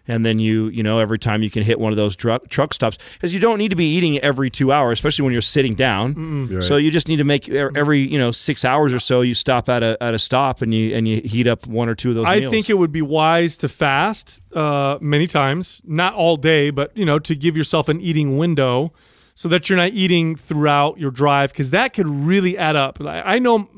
[0.07, 2.75] And then you you know every time you can hit one of those truck truck
[2.75, 5.75] stops because you don't need to be eating every two hours, especially when you're sitting
[5.75, 6.49] down.
[6.49, 6.63] Right.
[6.63, 9.69] So you just need to make every you know six hours or so you stop
[9.69, 12.17] at a at a stop and you and you heat up one or two of
[12.17, 12.27] those.
[12.27, 12.53] I meals.
[12.53, 17.05] think it would be wise to fast uh, many times, not all day, but you
[17.07, 18.93] know, to give yourself an eating window
[19.35, 23.01] so that you're not eating throughout your drive because that could really add up.
[23.01, 23.69] I I know.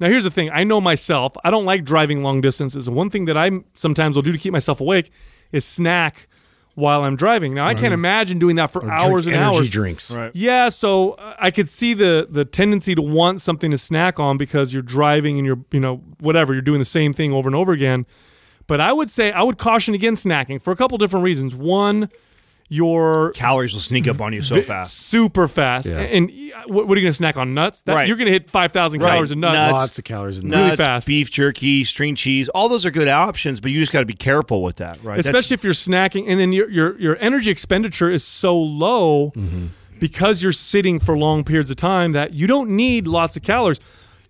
[0.00, 0.50] Now here's the thing.
[0.52, 1.32] I know myself.
[1.42, 2.86] I don't like driving long distances.
[2.86, 5.10] And one thing that I sometimes will do to keep myself awake
[5.52, 6.28] is snack
[6.74, 7.54] while I'm driving.
[7.54, 9.70] Now I can't imagine doing that for Or hours drink and energy hours.
[9.70, 10.10] drinks.
[10.16, 10.30] Right.
[10.34, 14.36] Yeah, so uh, I could see the the tendency to want something to snack on
[14.38, 17.56] because you're driving and you're you know whatever you're doing the same thing over and
[17.56, 18.06] over again.
[18.68, 21.54] But I would say I would caution against snacking for a couple different reasons.
[21.54, 22.10] One,
[22.70, 24.94] you're calories will sneak up on you so vi- fast.
[25.08, 26.00] super fast, Yeah.
[26.00, 27.54] and, uh, what, what are you going to snack on?
[27.54, 27.80] Nuts?
[27.82, 28.06] That, Right.
[28.08, 29.10] You're going to hit five thousand Right.
[29.12, 29.54] calories of nuts.
[29.56, 29.72] Nuts.
[29.72, 30.62] Lots of calories in Really.
[30.64, 31.06] Nuts, fast.
[31.06, 34.12] beef jerky, string cheese, all those are good options, but you just got to be
[34.14, 35.16] careful with that, right?
[35.16, 39.32] That's- especially if you're snacking and then your your your energy expenditure is so low
[39.98, 43.80] because you're sitting for long periods of time that you don't need lots of calories.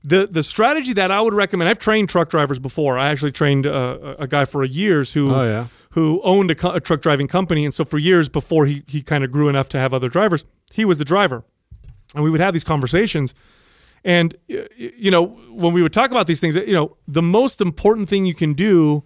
[0.05, 1.69] The the strategy that I would recommend.
[1.69, 2.97] I've trained truck drivers before.
[2.97, 5.67] I actually trained uh, a guy for years who Oh, yeah.
[5.91, 9.03] Who owned a, co- a truck driving company, and so for years before he he
[9.03, 11.45] kind of grew enough to have other drivers, he was the driver,
[12.15, 13.35] and we would have these conversations.
[14.05, 18.09] And you know, when we would talk about these things, you know, the most important
[18.09, 19.03] thing you can do,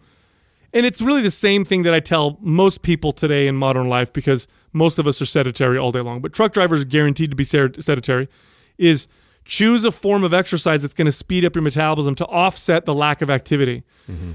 [0.72, 4.12] and it's really the same thing that I tell most people today in modern life
[4.12, 7.36] because most of us are sedentary all day long, but truck drivers are guaranteed to
[7.36, 8.28] be sedentary,
[8.78, 9.06] is
[9.44, 12.94] choose a form of exercise that's going to speed up your metabolism to offset the
[12.94, 13.82] lack of activity.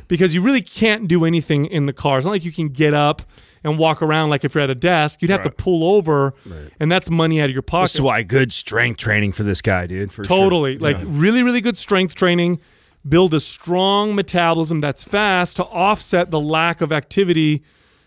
[0.08, 2.18] Because you really can't do anything in the car.
[2.18, 3.22] It's not like you can get up
[3.64, 5.22] and walk around like if you're at a desk.
[5.22, 6.34] You'd have to pull over,
[6.80, 7.84] and that's money out of your pocket.
[7.84, 10.12] This is why good strength training for this guy, dude.
[10.12, 10.38] For sure.
[10.38, 10.78] Totally.
[10.78, 12.60] Like really, really good strength training.
[13.08, 17.64] Build a strong metabolism that's fast to offset the lack of activity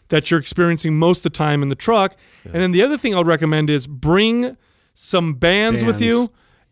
[0.09, 2.17] that you're experiencing most of the time in the truck.
[2.45, 4.57] And then the other thing I would recommend is bring
[4.93, 6.31] some bands, with you Bands.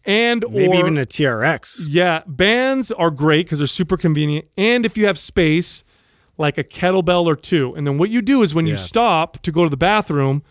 [0.09, 1.85] And or Maybe or even a TRX.
[1.87, 4.47] yeah, bands are great because they're super convenient.
[4.57, 5.85] And if you have space,
[6.39, 7.75] like a kettlebell or two.
[7.75, 10.43] And then what you do is when you stop to go to the bathroom,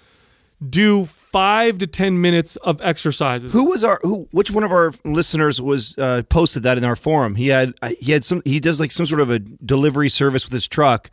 [0.70, 3.52] do five to 10 minutes of exercises.
[3.54, 4.28] Who was our who?
[4.32, 7.36] Which one of our listeners was uh, posted that in our forum?
[7.36, 10.46] He had uh, he had some he does like some sort of a delivery service
[10.46, 11.10] with his truck,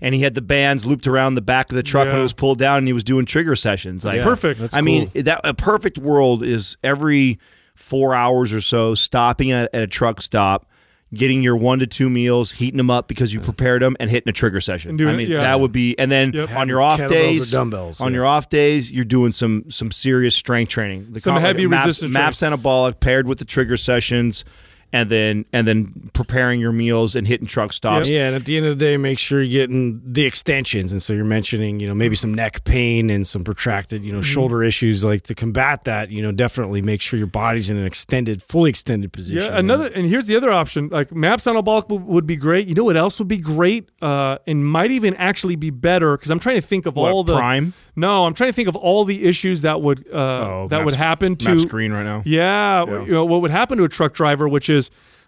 [0.00, 2.32] and he had the bands looped around the back of the truck when it was
[2.32, 4.04] pulled down, and he was doing trigger sessions.
[4.04, 4.60] Like, perfect.
[4.60, 7.38] That's I mean, that a perfect world is every
[7.74, 10.66] four hours or so stopping at, at a truck stop.
[11.12, 14.30] Getting your one to two meals, heating them up because you prepared them, and hitting
[14.30, 14.90] a trigger session.
[14.90, 15.40] And doing I mean, yeah.
[15.40, 15.98] that would be.
[15.98, 16.52] And then Yep.
[16.54, 18.18] on your off Kettlebells or days, dumbbells, on yeah.
[18.18, 21.08] your off days, you're doing some some serious strength training.
[21.10, 24.44] The Some com- heavy maps, resistance maps anabolic paired with the trigger sessions,
[24.92, 28.08] and then and then preparing your meals and hitting truck stops.
[28.08, 30.92] Yeah, and at the end of the day, make sure you're getting the extensions.
[30.92, 34.18] And so you're mentioning, you know, maybe some neck pain and some protracted, you know,
[34.20, 34.24] Mm-hmm.
[34.34, 35.04] shoulder issues.
[35.04, 38.70] Like to combat that, you know, definitely make sure your body's in an extended, fully
[38.70, 39.42] extended position.
[39.52, 40.88] Yeah, another and here's the other option.
[40.88, 42.68] Like maps anabolic would, would be great.
[42.68, 43.88] You know what else would be great?
[44.02, 47.24] Uh, and might even actually be better because I'm trying to think of What, all
[47.24, 47.72] the Prime?
[47.96, 50.84] No, I'm trying to think of all the issues that would uh, Oh, that Maps-
[50.86, 52.22] would happen to Maps green right now.
[52.24, 54.79] Yeah, you know what would happen to a truck driver, which is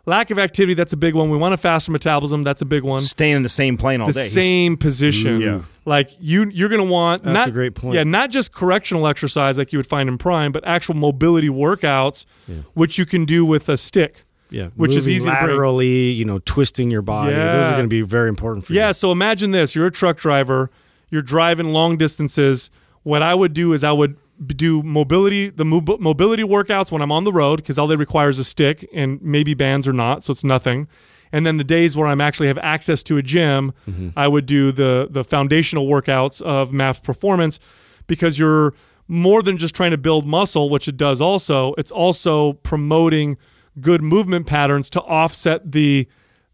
[0.05, 1.31] Lack of activity, that's a big one.
[1.31, 3.03] We want a faster metabolism, that's a big one.
[3.03, 4.27] Staying in the same plane all The day.
[4.27, 5.41] same position.
[5.41, 5.61] Yeah.
[5.85, 7.95] Like you you're gonna want That's not, a great point.
[7.95, 12.27] Yeah, not just correctional exercise like you would find in Prime, but actual mobility workouts,
[12.75, 14.25] which you can do with a stick.
[14.51, 15.47] Yeah, Which is Moving easy to bring.
[15.49, 17.31] laterally, you know, twisting your body.
[17.33, 17.53] Yeah.
[17.57, 18.81] Those are going to be very important for you.
[18.81, 20.69] Yeah, so imagine this: you're a truck driver,
[21.11, 22.71] you're driving long distances.
[23.05, 27.03] What I would do is I would b- do mobility, the mo- mobility workouts when
[27.03, 29.93] I'm on the road because all they require is a stick and maybe bands or
[29.93, 30.89] not, so it's nothing.
[31.33, 34.11] And then the days where I'm actually have access to a gym, mm-hmm.
[34.17, 37.59] I would do the the foundational workouts of Maps Performance
[38.07, 38.75] because you're
[39.09, 41.75] more than just trying to build muscle, which it does also.
[41.79, 43.39] It's also promoting
[43.81, 46.07] good movement patterns to offset the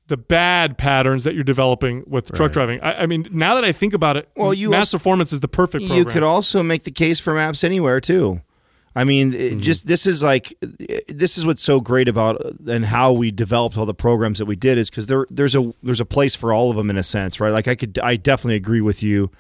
[0.09, 2.81] the bad patterns that you're developing with truck driving.
[2.83, 5.41] I, I mean, now that I think about it, Well, you MAPS also- Performance is
[5.41, 5.99] the perfect program.
[5.99, 8.41] You could also make the case for maps anywhere too.
[8.97, 9.61] I mean, it Mm-hmm.
[9.61, 10.55] just this is like
[11.09, 14.57] this is what's so great about and how we developed all the programs that we
[14.57, 17.03] did is because there there's a there's a place for all of them in a
[17.03, 17.53] sense, right?
[17.53, 19.31] Like I could I definitely agree with you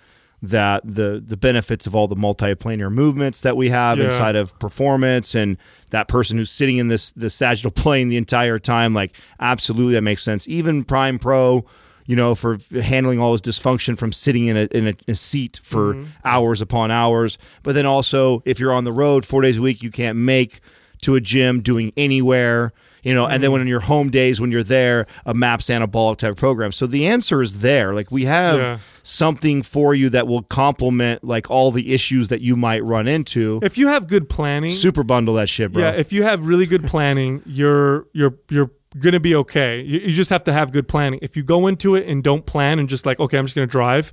[0.43, 4.05] that the the benefits of all the multiplanar movements that we have Yeah.
[4.05, 5.57] inside of performance and
[5.91, 10.03] that person who's sitting in this the sagittal plane the entire time, like absolutely that
[10.03, 10.47] makes sense.
[10.49, 11.64] Even Prime Pro
[12.09, 15.61] you know, for handling all his dysfunction from sitting in a in a, a seat
[15.62, 16.11] for mm-hmm.
[16.24, 17.36] hours upon hours.
[17.62, 20.61] But then also, if you're on the road four days a week, you can't make
[21.03, 22.72] to a gym doing anywhere.
[23.09, 23.52] You know, and then mm-hmm.
[23.52, 26.72] when on your home days, when you're there, a MAPS anabolic type program.
[26.72, 27.94] So the answer is there.
[27.94, 28.78] Like we have Yeah.
[29.02, 33.61] something for you that will complement like all the issues that you might run into.
[33.62, 35.84] if you have good planning, Super bundle that shit, bro.
[35.84, 39.80] yeah, if you have really good planning, you're you're you're gonna be okay.
[39.80, 41.18] You, you just have to have good planning.
[41.22, 43.66] If you go into it and don't plan and just like, okay, I'm just gonna
[43.66, 44.12] drive,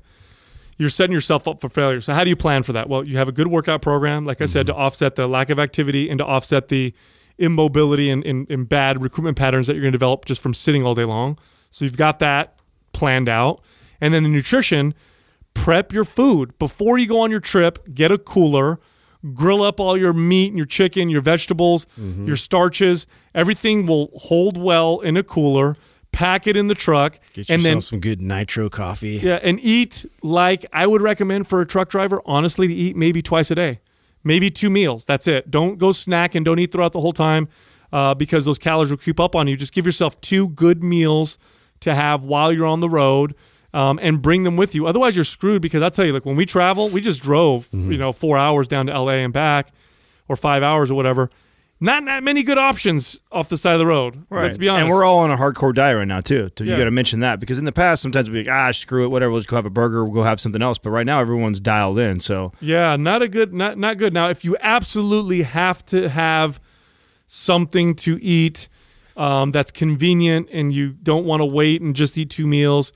[0.77, 1.99] you're setting yourself up for failure.
[1.99, 2.87] So how do you plan for that?
[2.87, 4.77] Well, you have a good workout program, like I said, mm-hmm.
[4.77, 6.93] to offset the lack of activity and to offset the
[7.37, 10.93] immobility and, and, and bad recruitment patterns that you're gonna develop just from sitting all
[10.95, 11.37] day long.
[11.69, 12.57] So you've got that
[12.93, 13.61] planned out.
[14.01, 14.93] And then the nutrition,
[15.53, 17.79] prep your food before you go on your trip.
[17.93, 18.79] Get a cooler,
[19.33, 22.25] grill up all your meat and your chicken, your vegetables, Mm-hmm.
[22.27, 23.07] your starches.
[23.33, 25.75] Everything will hold well in a cooler.
[26.11, 29.19] Pack it in the truck, Get and yourself then some good nitro coffee.
[29.21, 32.21] yeah, and eat like I would recommend for a truck driver.
[32.25, 33.79] Honestly, to eat maybe twice a day,
[34.25, 35.05] maybe two meals.
[35.05, 35.49] That's it.
[35.49, 37.47] Don't go snack and don't eat throughout the whole time
[37.93, 39.55] uh, because those calories will creep up on you.
[39.55, 41.37] Just give yourself two good meals
[41.79, 43.35] to have while you're on the road.
[43.73, 44.87] Um, and bring them with you.
[44.87, 47.97] Otherwise, you're screwed because I'll tell you, like when we travel, we just drove, you
[47.97, 49.73] know, four hours down to LA and back,
[50.29, 51.29] or five hours or whatever.
[51.81, 54.23] Not that many good options off the side of the road.
[54.29, 54.43] Right.
[54.43, 54.83] Let's be honest.
[54.85, 56.49] And we're all on a hardcore diet right now too.
[56.57, 56.71] So Yeah.
[56.71, 59.03] you got to mention that because in the past sometimes we'd be like, ah, screw
[59.03, 59.29] it, whatever.
[59.31, 60.03] We'll just go have a burger.
[60.05, 60.77] We'll go have something else.
[60.77, 62.21] But right now everyone's dialed in.
[62.21, 64.13] So Yeah, not a good, not not good.
[64.13, 66.61] Now, if you absolutely have to have
[67.27, 68.69] something to eat
[69.17, 72.93] um, that's convenient and you don't want to wait and just eat two meals,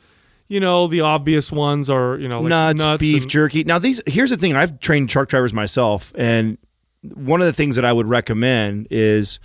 [0.47, 3.63] you know the obvious ones are you know like nuts, beef and- jerky.
[3.63, 4.55] Now these here's the thing.
[4.55, 6.57] I've trained truck drivers myself, and
[7.03, 9.39] one of the things that I would recommend is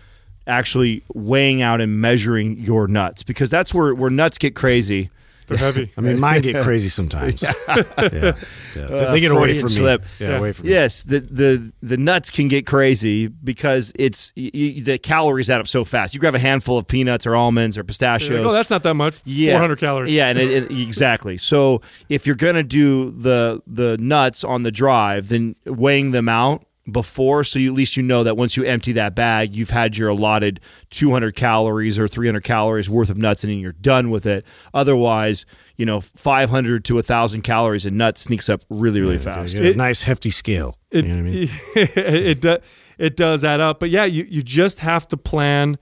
[0.46, 5.10] actually weighing out and measuring your nuts because that's where where nuts get crazy.
[5.46, 5.92] They're heavy.
[5.98, 7.42] I mean, mine get crazy sometimes.
[7.42, 7.52] yeah.
[7.98, 8.32] yeah.
[8.74, 10.00] They, uh, they get away from slip.
[10.00, 10.06] me.
[10.18, 10.36] Yeah, Yeah.
[10.38, 14.98] away from Yes, the the the nuts can get crazy because it's y y the
[14.98, 16.14] calories add up so fast.
[16.14, 18.42] You grab a handful of peanuts or almonds or pistachios.
[18.42, 19.20] like, oh, that's not that much.
[19.26, 20.12] Yeah, 400 calories.
[20.14, 21.36] Yeah, and it, it- exactly.
[21.36, 26.64] So if you're gonna do the the nuts on the drive, then weighing them out
[26.90, 29.96] before, so you, at least you know that once you empty that bag, you've had
[29.96, 30.60] your allotted
[30.90, 34.44] 200 calories or 300 calories worth of nuts, and then you're done with it.
[34.74, 39.22] Otherwise, you know, 500 to 1,000 calories in nuts sneaks up really, really me.
[39.22, 39.54] fast.
[39.54, 40.78] You a It- nice hefty scale.
[40.90, 41.48] It, you know what I mean?
[41.74, 42.58] it, do,
[42.98, 43.80] it does add up.
[43.80, 45.78] But yeah, you, you just have to plan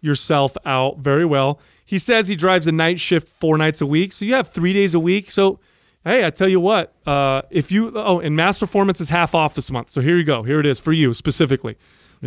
[0.00, 1.60] yourself out very well.
[1.84, 4.12] He says he drives a night shift four nights a week.
[4.12, 5.30] So you have three days a week.
[5.30, 5.60] So,
[6.04, 9.54] hey, I tell you what, uh, if you, oh, and MAPS Performance is half off
[9.54, 9.90] this month.
[9.90, 10.42] So here you go.
[10.42, 11.76] Here it is for you specifically.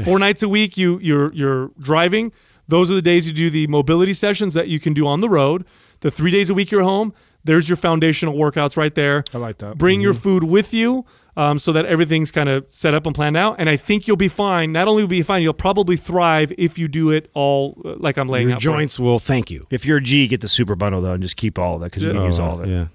[0.04, 2.34] Four nights a week, you, you're, you're driving.
[2.68, 5.30] Those are the days you do the mobility sessions that you can do on the
[5.30, 5.66] road.
[6.02, 7.14] The three days a week you're home,
[7.46, 9.24] there's your foundational workouts right there.
[9.34, 9.78] I like that.
[9.78, 11.06] Bring your food with you
[11.38, 13.56] um, so that everything's kind of set up and planned out.
[13.58, 14.72] And I think you'll be fine.
[14.72, 17.96] Not only will you be fine, you'll probably thrive if you do it all uh,
[17.98, 18.62] like I'm laying Your out.
[18.62, 18.76] for you.
[18.78, 19.66] joints will thank you.
[19.70, 21.92] If you're a G, get the super bundle though, and just keep all of that
[21.92, 22.70] because you can use all of it.
[22.70, 22.88] Yeah.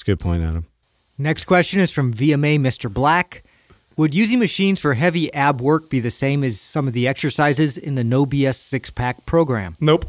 [0.00, 0.64] It's a good point, Adam.
[1.18, 2.90] Next question is from VMA Mr.
[2.90, 3.42] Black.
[3.98, 7.76] Would using machines for heavy ab work be the same as some of the exercises
[7.76, 9.76] in the No BS six pack program?
[9.78, 10.06] Nope,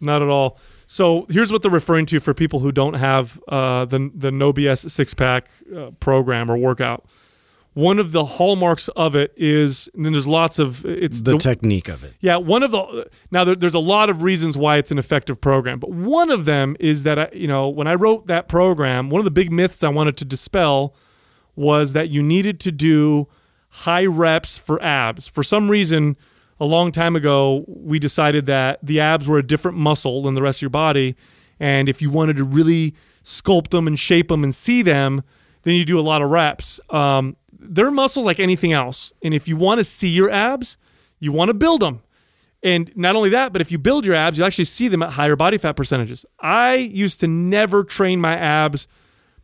[0.00, 0.60] not at all.
[0.86, 4.52] So here's what they're referring to for people who don't have uh, the the No
[4.52, 7.04] BS six pack uh, program or workout.
[7.74, 11.88] One of the hallmarks of it is, and then there's lots of it's the technique
[11.88, 12.14] of it.
[12.20, 15.40] yeah, one of the now there, there's a lot of reasons why it's an effective
[15.40, 19.10] program, but one of them is that I, you know when I wrote that program,
[19.10, 20.94] one of the big myths I wanted to dispel
[21.56, 23.28] was that you needed to do
[23.68, 25.26] high reps for abs.
[25.26, 26.16] For some reason,
[26.60, 30.42] a long time ago, we decided that the abs were a different muscle than the
[30.42, 31.16] rest of your body,
[31.58, 32.94] and if you wanted to really
[33.24, 35.22] sculpt them and shape them and see them,
[35.62, 36.78] then you do a lot of reps.
[36.90, 40.78] Um, they're muscles like anything else, and if you want to see your abs,
[41.18, 42.02] you want to build them.
[42.62, 45.10] And not only that, but if you build your abs, you actually see them at
[45.10, 46.24] higher body fat percentages.
[46.40, 48.88] I used to never train my abs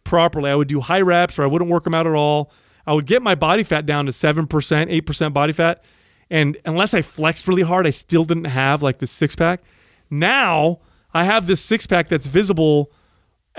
[0.04, 0.50] properly.
[0.50, 2.50] I would do high reps or I wouldn't work them out at all.
[2.86, 5.84] I would get my body fat down to 7%, 8% body fat.
[6.30, 9.60] And unless I flexed really hard, I still didn't have like the six pack.
[10.08, 10.78] Now
[11.12, 12.90] I have this six pack that's visible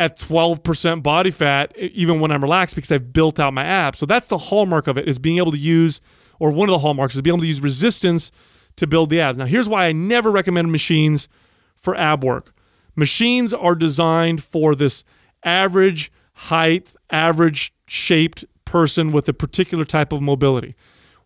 [0.02, 4.00] at 12% body fat, even when I'm relaxed, because I've built out my abs.
[4.00, 6.02] So that's the hallmark of it is being able to use,
[6.40, 8.32] or one of the hallmarks is being able to use resistance
[8.78, 9.38] to build the abs.
[9.38, 11.30] Now, here's why I never recommend machines
[11.76, 12.52] for ab work.
[12.96, 15.04] Machines are designed for this
[15.44, 20.74] average height, average shaped person with a particular type of mobility.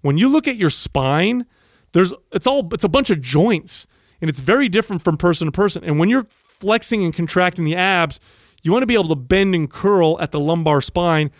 [0.01, 1.45] When you look at your spine,
[1.93, 3.87] there's it's all it's a bunch of joints
[4.19, 5.81] and it's very different from person to person.
[5.85, 8.19] And when you're flexing and contracting the abs,
[8.65, 11.31] you want to be able to bend and curl at the lumbar spine.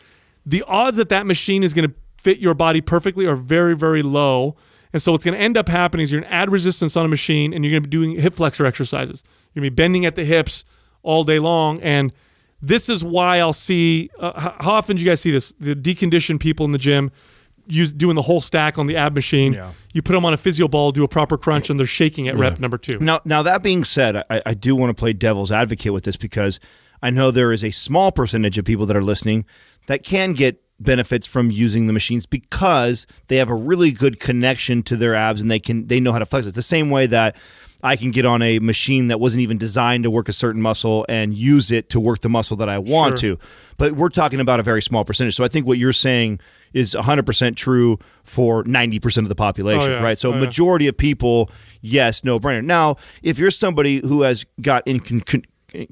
[0.45, 4.01] The odds that that machine is going to fit your body perfectly are very very
[4.01, 4.55] low.
[4.93, 7.03] And so what's going to end up happening is you're going to add resistance on
[7.05, 9.23] a machine and you're going to be doing hip flexor exercises.
[9.53, 10.63] You're going to be bending at the hips
[11.03, 12.13] all day long and
[12.61, 14.09] this is why I'll see.
[14.19, 15.51] Uh, how- how often do you guys see this?
[15.59, 17.11] The deconditioned people in the gym
[17.67, 19.53] use doing the whole stack on the ab machine.
[19.53, 19.71] Yeah.
[19.93, 22.37] You put them on a physio ball, do a proper crunch, and they're shaking at
[22.37, 22.97] rep number two.
[22.99, 26.15] Now, now that being said, I, I do want to play devil's advocate with this
[26.15, 26.59] because
[27.01, 29.45] I know there is a small percentage of people that are listening
[29.87, 34.83] that can get benefits from using the machines because they have a really good connection
[34.83, 36.53] to their abs and they can they know how to flex it.
[36.55, 37.37] The same way that
[37.83, 41.05] I can get on a machine that wasn't even designed to work a certain muscle
[41.07, 43.35] and use it to work the muscle that I want Sure.
[43.35, 43.41] to.
[43.77, 45.35] But we're talking about a very small percentage.
[45.35, 46.39] So I think what you're saying
[46.73, 50.01] is 100% true for 90% of the population, Oh, yeah.
[50.03, 50.17] right?
[50.17, 50.39] So Oh, yeah.
[50.41, 51.51] majority of people,
[51.81, 52.63] yes, no brainer.
[52.65, 55.45] Now, if you're somebody who has got in con- con-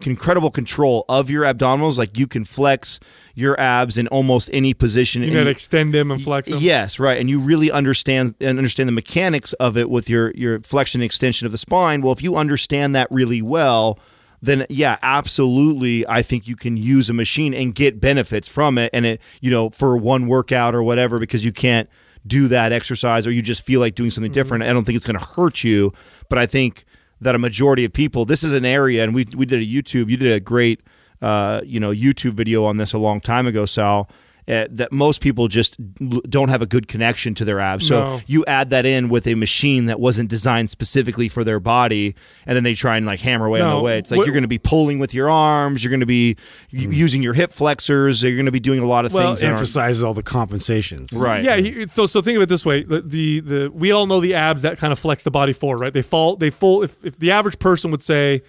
[0.05, 2.99] incredible control of your abdominals, like you can flex
[3.35, 5.21] your abs in almost any position.
[5.23, 6.59] You gotta extend them and flex them.
[6.61, 10.61] Yes, right, and you really understand and understand the mechanics of it with your your
[10.61, 12.01] flexion and extension of the spine.
[12.01, 13.99] Well, if you understand that really well,
[14.41, 18.89] then yeah, absolutely, I think you can use a machine and get benefits from it,
[18.93, 21.89] and it you know for one workout or whatever because you can't
[22.25, 24.39] do that exercise or you just feel like doing something Mm-hmm.
[24.39, 24.63] different.
[24.63, 25.91] I don't think it's going to hurt you,
[26.29, 26.85] but I think
[27.23, 30.09] that a majority of people, this is an area, and we we did a YouTube,
[30.09, 30.81] you did a great
[31.21, 34.09] uh, you know YouTube video on this a long time ago, Sal.
[34.45, 37.87] Uh, that most people just l- don't have a good connection to their abs.
[37.87, 38.21] So No.
[38.27, 42.13] you add that in with a machine that wasn't designed specifically for their body,
[42.45, 43.97] and then they try and like hammer away on the way.
[43.99, 46.35] It's like What- you're going to be pulling with your arms, you're going to be
[46.71, 49.39] u- using your hip flexors, you're going to be doing a lot of Well, things.
[49.39, 51.13] that aren't- Emphasizes all the compensations.
[51.13, 51.41] Right.
[51.41, 54.19] Yeah, he, so so think of it this way: the, the the we all know
[54.19, 55.93] the abs that kind of flex the body forward, right?
[55.93, 56.83] They fall, they fall.
[56.83, 58.41] If, if the average person would say,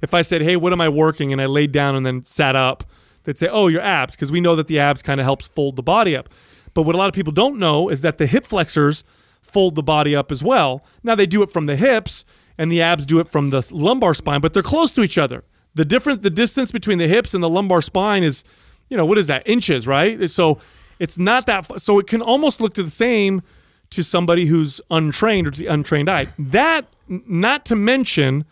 [0.00, 2.54] if I said, "Hey, what am I working?" and I laid down and then sat
[2.54, 2.84] up,
[3.24, 5.76] they'd say, "Oh, your abs," because we know that the abs kind of helps fold
[5.76, 6.28] the body up.
[6.74, 9.04] But what a lot of people don't know is that the hip flexors
[9.40, 10.84] fold the body up as well.
[11.02, 12.24] Now they do it from the hips,
[12.56, 15.44] and the abs do it from the lumbar spine, but they're close to each other.
[15.74, 18.44] The different, the distance between the hips and the lumbar spine is,
[18.88, 19.46] you know, what is that?
[19.48, 20.30] Inches, right?
[20.30, 20.58] So
[20.98, 21.80] it's not that.
[21.80, 23.42] So it can almost look to the same
[23.90, 26.28] to somebody who's untrained or to the untrained eye.
[26.38, 28.44] That, not to mention,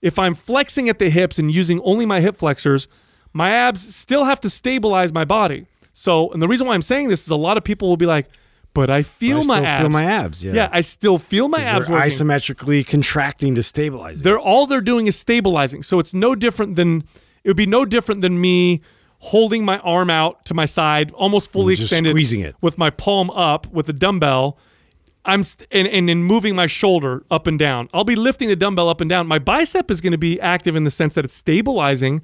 [0.00, 2.88] if I'm flexing at the hips and using only my hip flexors,
[3.38, 5.66] my abs still have to stabilize my body.
[5.92, 8.06] So, and the reason why I'm saying this is a lot of people will be
[8.16, 8.26] like,
[8.74, 9.80] "But I feel I my still abs.
[9.82, 10.52] feel my abs, yeah.
[10.58, 12.10] yeah, I still feel my abs They're working.
[12.10, 14.24] isometrically contracting to stabilize it.
[14.24, 15.82] They're all they're doing is stabilizing.
[15.82, 17.04] So it's no different than
[17.44, 18.80] it would be no different than me
[19.20, 22.54] holding my arm out to my side, almost fully extended, squeezing it.
[22.60, 24.56] with my palm up with a dumbbell.
[25.24, 27.88] I'm st- and, and then moving my shoulder up and down.
[27.92, 29.26] I'll be lifting the dumbbell up and down.
[29.26, 32.22] My bicep is going to be active in the sense that it's stabilizing,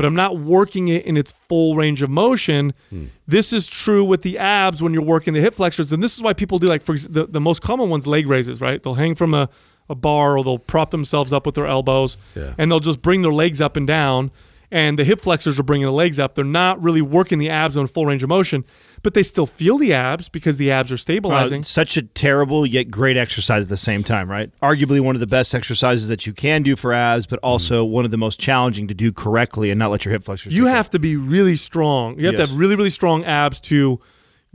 [0.00, 2.72] but I'm not working it in its full range of motion.
[2.88, 3.04] Hmm.
[3.26, 6.22] This is true with the abs when you're working the hip flexors, and this is
[6.22, 8.62] why people do like for ex- the, the most common ones leg raises.
[8.62, 8.82] Right?
[8.82, 9.50] They'll hang from a,
[9.90, 12.54] a bar or they'll prop themselves up with their elbows, Yeah.
[12.56, 14.30] and they'll just bring their legs up and down.
[14.72, 16.34] And the hip flexors are bringing the legs up.
[16.36, 18.64] They're not really working the abs on full range of motion,
[19.02, 21.62] but they still feel the abs because the abs are stabilizing.
[21.62, 24.50] such a terrible yet great exercise at the same time, right?
[24.62, 27.92] Arguably one of the best exercises that you can do for abs, but also hmm.
[27.92, 30.54] one of the most challenging to do correctly and not let your hip flexors.
[30.54, 32.18] you have to be really strong.
[32.18, 34.00] You have to have really, really strong abs to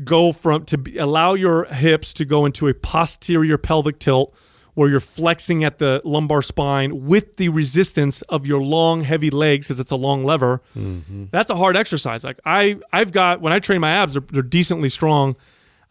[0.03, 4.35] go from to be, allow your hips to go into a posterior pelvic tilt
[4.75, 9.67] where you're flexing at the lumbar spine with the resistance of your long heavy legs
[9.67, 10.61] because it's a long lever.
[10.77, 11.25] Mm-hmm.
[11.31, 12.23] That's a hard exercise.
[12.23, 15.35] Like i i've got when i train my abs they're, they're decently strong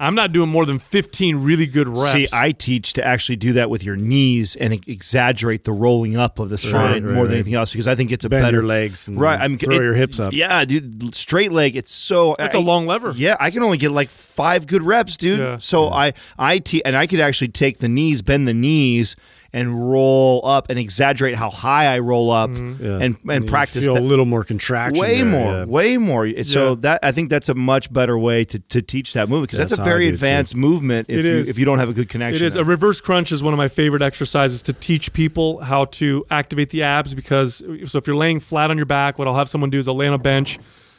[0.01, 3.53] i'm not doing more than 15 really good reps See, I teach to actually do
[3.55, 7.25] that with your knees and e- exaggerate the rolling up of the spine right, more
[7.27, 9.39] than anything else because I think it's a Bend better your legs and right.
[9.41, 10.33] I mean, throw it- your hips up.
[10.33, 11.77] Yeah, dude, straight leg.
[11.77, 13.13] It's so That's a a long lever.
[13.17, 15.39] Yeah, I can only get like five good reps, dude.
[15.39, 15.59] Yeah.
[15.59, 19.17] So I I te- and I could actually take the knees, bend the knees,
[19.55, 22.85] and roll up and exaggerate how high I roll up Mm-hmm.
[22.85, 22.99] Yeah.
[22.99, 24.03] and and you practice feel that.
[24.03, 24.99] a little more contraction.
[24.99, 25.65] Way there, more, yeah.
[25.65, 26.27] way more.
[26.43, 26.75] So Yeah.
[26.81, 29.71] that I think that's a much better way to, to teach that movement because that's,
[29.71, 30.15] That's a very do it, too.
[30.17, 31.49] advanced movement if It you is.
[31.49, 32.45] if you don't have a good It connection.
[32.47, 32.55] is.
[32.55, 32.63] there.
[32.63, 36.71] A reverse crunch is one of my favorite exercises to teach people how to activate
[36.71, 39.71] the abs because so if you're laying flat on your back, what I'll have someone
[39.71, 40.59] do is I'll lay on a bench,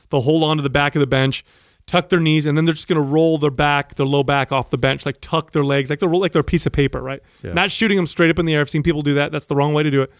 [0.10, 1.44] they'll hold on to the back of the bench,
[1.88, 4.70] tuck their knees, and then they're just gonna roll their back, their low back off
[4.70, 7.22] the bench, like tuck their legs, like they're like they're a piece of paper, right?
[7.54, 8.62] Not shooting them straight up in the air.
[8.62, 9.32] I've seen people do that.
[9.32, 10.12] That's the wrong way to do it.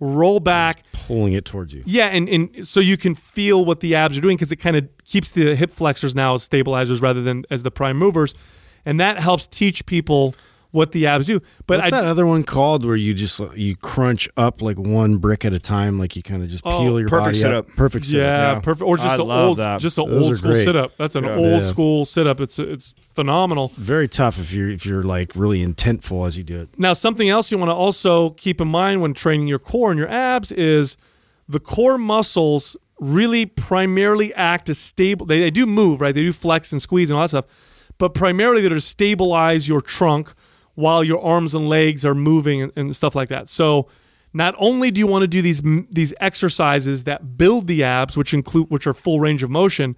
[0.00, 0.82] Roll back.
[0.92, 1.84] Pulling it towards you.
[1.86, 4.76] Yeah, and, and so you can feel what the abs are doing because it kind
[4.76, 8.34] of keeps the hip flexors now as stabilizers rather than as the prime movers.
[8.84, 10.34] And that helps teach people
[10.72, 11.38] what the abs do.
[11.66, 15.18] But What's I, that other one called where you just you crunch up like one
[15.18, 17.68] brick at a time, like you kind of just Oh, peel your perfect body setup.
[17.68, 17.76] up.
[17.76, 18.20] Perfect setup.
[18.26, 18.58] yeah, yeah.
[18.60, 18.82] perfect.
[18.82, 19.80] Or just I an love old, that.
[19.80, 20.64] just an Those old school great.
[20.64, 20.92] sit up.
[20.96, 21.36] That's an Yeah.
[21.36, 21.66] old Yeah.
[21.68, 22.40] school sit up.
[22.40, 23.70] It's it's phenomenal.
[23.76, 26.68] Very tough if you're if you're like really intentful as you do it.
[26.78, 29.98] Now, something else you want to also keep in mind when training your core and
[29.98, 30.96] your abs is
[31.48, 35.26] the core muscles really primarily act as stable.
[35.26, 36.14] They, they do move, right?
[36.14, 37.44] They do flex and squeeze and all that stuff,
[37.98, 40.32] but primarily they're to stabilize your trunk
[40.74, 43.48] while your arms and legs are moving and, and stuff like that.
[43.48, 43.88] So,
[44.34, 48.32] not only do you want to do these these exercises that build the abs, which
[48.32, 49.96] include which are full range of motion,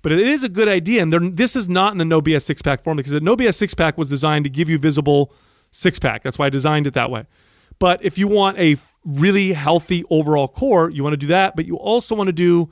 [0.00, 1.02] but it is a good idea.
[1.02, 3.54] And this is not in the No BS six pack form because the No BS
[3.54, 5.32] six pack was designed to give you visible
[5.70, 6.22] six pack.
[6.22, 7.26] That's why I designed it that way.
[7.78, 11.56] But if you want a really healthy overall core, you want to do that.
[11.56, 12.70] But you also want to do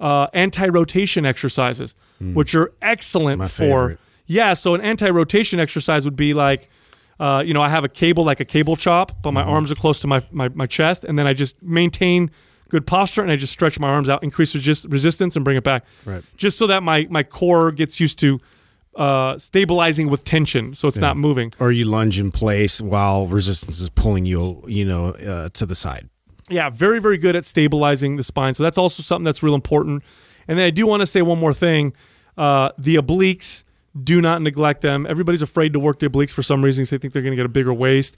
[0.00, 3.48] uh, anti rotation exercises, which are excellent My for.
[3.50, 3.98] favorite.
[4.26, 6.68] Yeah, so an anti rotation exercise would be like,
[7.20, 9.76] uh, you know, I have a cable like a cable chop, but my arms are
[9.76, 12.30] close to my, my, my chest, and then I just maintain
[12.68, 15.64] good posture and I just stretch my arms out, increase resist- resistance, and bring it
[15.64, 15.84] back.
[16.04, 16.24] Right.
[16.36, 18.40] Just so that my, my core gets used to
[18.96, 21.52] uh, stabilizing with tension, so it's not moving.
[21.58, 25.74] Or you lunge in place while resistance is pulling you, you know, uh, to the
[25.74, 26.08] side.
[26.48, 28.54] Yeah, very, very good at stabilizing the spine.
[28.54, 30.02] So that's also something that's real important.
[30.46, 31.92] And then I do want to say one more thing.
[32.36, 33.64] Uh, the obliques,
[34.02, 35.06] do not neglect them.
[35.06, 37.36] Everybody's afraid to work the obliques for some reason because they think they're going to
[37.36, 38.16] get a bigger waist.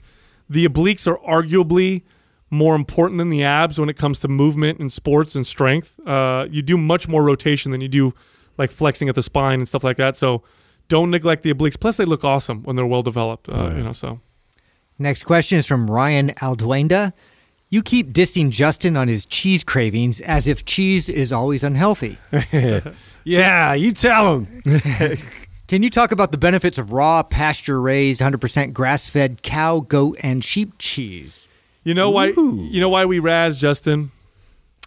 [0.49, 2.03] The obliques are arguably
[2.49, 5.99] more important than the abs when it comes to movement and sports and strength.
[6.07, 8.13] Uh, you do much more rotation than you do
[8.57, 10.15] like flexing at the spine and stuff like that.
[10.15, 10.43] So
[10.87, 11.79] don't neglect the obliques.
[11.79, 13.49] Plus, they look awesome when they're well developed.
[13.49, 14.19] Uh, You know, so
[14.97, 17.11] Next question is from Ryan Alduenda.
[17.69, 22.17] You keep dissing Justin on his cheese cravings as if cheese is always unhealthy.
[23.25, 24.61] Yeah, you tell him.
[25.67, 30.17] Can you talk about the benefits of raw, pasture raised, 100% grass fed cow, goat,
[30.23, 31.47] and sheep cheese?
[31.87, 34.11] you know why you know why we razz Justin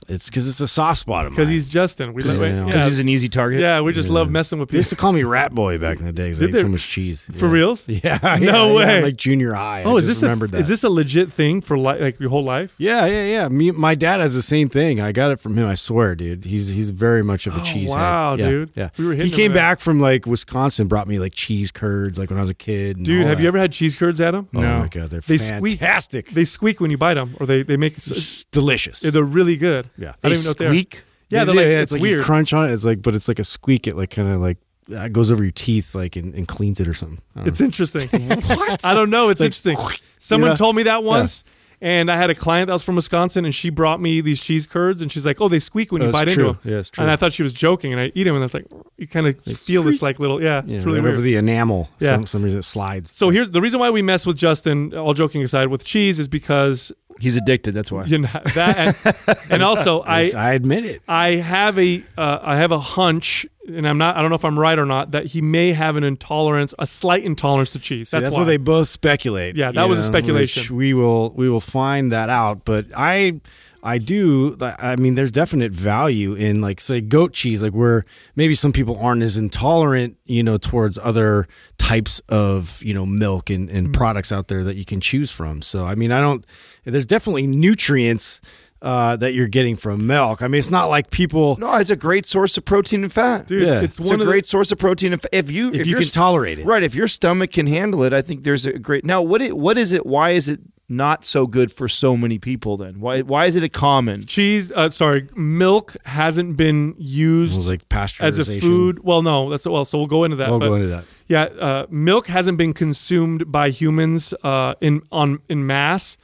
[0.08, 1.36] It's because it's a soft spot of mine.
[1.36, 2.12] because he's Justin.
[2.14, 2.66] We Yeah.
[2.66, 3.60] yeah, he's an easy target.
[3.60, 4.74] Yeah, we just love messing with people.
[4.74, 6.60] They used to call me Rat Boy back in the day because I Did ate
[6.62, 7.28] so much cheese.
[7.32, 7.52] For Yeah.
[7.52, 7.84] reals?
[7.88, 8.18] Yeah.
[8.40, 8.98] No yeah, way.
[8.98, 9.82] Yeah, like junior high.
[9.84, 10.58] Oh, I is just this a, that.
[10.60, 12.74] is this a legit thing for li- like your whole life?
[12.78, 13.48] Yeah, yeah, yeah.
[13.48, 15.00] Me, my dad has the same thing.
[15.00, 15.66] I got it from him.
[15.68, 16.44] I swear, dude.
[16.44, 18.40] He's he's very much of a Oh, cheese wow, head.
[18.40, 18.70] Yeah, dude.
[18.74, 18.88] Yeah.
[18.98, 19.70] We were he came with that.
[19.70, 22.96] back from like Wisconsin, brought me like cheese curds, like when I was a kid.
[22.96, 23.42] and Dude, have that.
[23.42, 24.48] you ever had cheese curds, Adam?
[24.54, 25.78] Oh my god, they're They squeak.
[25.78, 26.30] fantastic.
[26.30, 27.96] They squeak when you bite them, or they they make.
[27.96, 29.00] It's delicious.
[29.00, 29.86] They're really good.
[30.00, 30.08] Yeah.
[30.08, 30.68] I don't They even know what they are.
[30.70, 31.02] squeak.
[31.28, 32.18] Yeah, they're like it's, like weird.
[32.18, 32.72] You crunch on it.
[32.72, 33.86] It's like, but it's like a squeak.
[33.86, 34.58] It like kind of like
[34.92, 37.20] uh, goes over your teeth, like and, and cleans it or something.
[37.36, 38.08] I don't It's interesting.
[38.28, 38.84] what?
[38.84, 39.28] I don't know.
[39.28, 39.76] It's interesting.
[40.18, 40.56] Someone know?
[40.56, 41.44] told me that once.
[41.82, 44.66] And I had a client that was from Wisconsin, and she brought me these cheese
[44.66, 46.48] curds, and she's like, "Oh, they squeak when you Oh, bite true.
[46.48, 47.00] into them." Yeah, it's true.
[47.02, 48.66] And I thought she was joking, and I eat them, and I was like,
[48.98, 50.74] "You kind of feel this like little, yeah, know.
[50.74, 51.88] it's really right weird." over the enamel.
[51.98, 52.10] Yeah.
[52.10, 53.10] Some, some reason it slides.
[53.10, 54.92] so here's the reason why we mess with Justin.
[54.94, 57.72] All joking aside, with cheese is because He's addicted.
[57.72, 58.04] That's why.
[58.04, 61.02] you know that, and, and also I I admit it.
[61.08, 64.44] I have a uh, I have a hunch, and I'm not I don't know if
[64.44, 68.08] I'm right or not that he may have an intolerance, a slight intolerance to cheese.
[68.08, 68.42] See, That's, that's why.
[68.42, 69.56] what they both speculate.
[69.56, 70.74] Yeah, that was a speculation.
[70.74, 72.64] We will we will find that out.
[72.64, 73.40] But I
[73.82, 78.04] I do I mean there's definite value in like say goat cheese, like where
[78.36, 81.46] maybe some people aren't as intolerant, you know, towards other
[81.78, 83.92] types of, you know, milk and, and Mm.
[83.94, 85.62] products out there that you can choose from.
[85.62, 86.44] So I mean I don't
[86.84, 88.40] there's definitely nutrients
[88.82, 90.40] uh, that you're getting from milk.
[90.40, 91.54] I mean, it's not like people.
[91.60, 93.46] No, it's a great source of protein and fat.
[93.46, 93.82] Dude, Yeah.
[93.82, 95.28] it's It's one a of great the, source of protein and fat.
[95.34, 96.64] If you If you can tolerate it.
[96.64, 96.82] right?
[96.82, 99.04] If your stomach can handle it, I think there's a great.
[99.04, 100.06] Now, what it, what is it?
[100.06, 100.60] Why is it
[100.90, 102.76] not so good for so many people?
[102.76, 104.26] Then why why is it a common?
[104.26, 104.70] cheese.
[104.72, 107.88] Uh, sorry, milk hasn't been used It was like
[108.20, 109.02] as a food.
[109.02, 109.84] Well, no, that's well.
[109.84, 110.50] So we'll go into that.
[110.50, 111.04] We'll but go into that.
[111.28, 116.18] Yeah, uh, milk hasn't been consumed by humans uh, in on in mass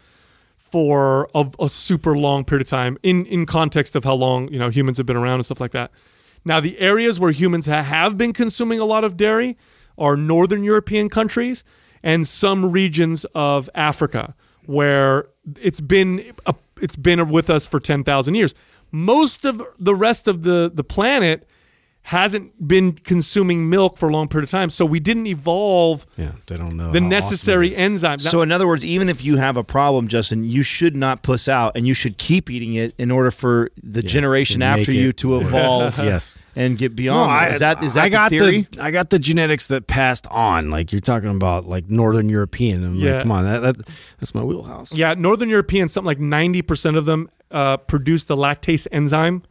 [0.56, 2.98] for a, a super long period of time.
[3.02, 5.72] In in context of how long you know humans have been around and stuff like
[5.72, 5.92] that.
[6.44, 9.56] Now, the areas where humans ha- have been consuming a lot of dairy
[9.98, 11.64] are northern European countries
[12.04, 14.36] and some regions of Africa,
[14.66, 15.28] where
[15.60, 18.54] it's been a, it's been with us for ten thousand years.
[18.92, 21.48] Most of the rest of the the planet
[22.10, 26.30] hasn't been consuming milk for a long period of time, so we didn't evolve Yeah,
[26.46, 28.02] they don't know the necessary awesome it is.
[28.04, 28.20] enzymes.
[28.22, 31.48] So, in other words, even if you have a problem, Justin, you should not puss
[31.48, 35.16] out, and you should keep eating it in order for the generation after you it-
[35.16, 35.98] to evolve.
[35.98, 36.38] Yes.
[36.54, 37.28] and get beyond.
[37.30, 37.52] that.
[37.54, 38.68] is that is that I got the theory?
[38.80, 40.70] I got the genetics that passed on.
[40.70, 42.84] Like you're talking about, like Northern European.
[42.84, 43.14] I'm Yeah.
[43.14, 43.88] like, come on, that, that
[44.20, 44.92] that's my wheelhouse.
[44.94, 45.88] yeah, northern European.
[45.88, 49.42] something like ninety percent of them uh, produce the lactase enzyme.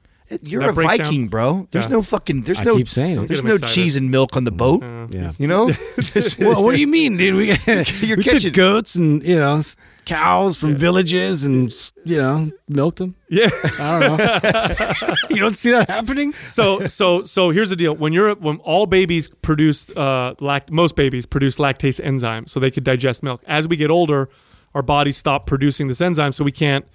[0.48, 1.28] You're a Viking, down.
[1.30, 1.68] bro.
[1.72, 1.92] There's Yeah.
[1.92, 2.42] no fucking.
[2.42, 2.78] There's I no.
[2.78, 3.28] keep saying.
[3.28, 3.74] There's no excited.
[3.76, 4.84] cheese and milk on the boat.
[5.12, 5.32] Yeah.
[5.40, 5.70] You know.
[6.40, 7.36] Well, what do you mean, dude?
[7.36, 7.46] We,
[8.08, 9.62] You're we catching- took goats and you know
[10.06, 11.74] cows from villages and
[12.06, 13.16] you know milked them.
[13.30, 13.50] Yeah.
[13.80, 15.14] I don't know.
[15.30, 16.34] you don't see that happening?
[16.34, 17.96] so so so here's the deal.
[17.96, 22.72] When you're when all babies produce uh lact most babies produce lactase enzyme so they
[22.72, 23.42] could digest milk.
[23.48, 24.30] As we get older,
[24.74, 26.86] our bodies stop producing this enzyme so we can't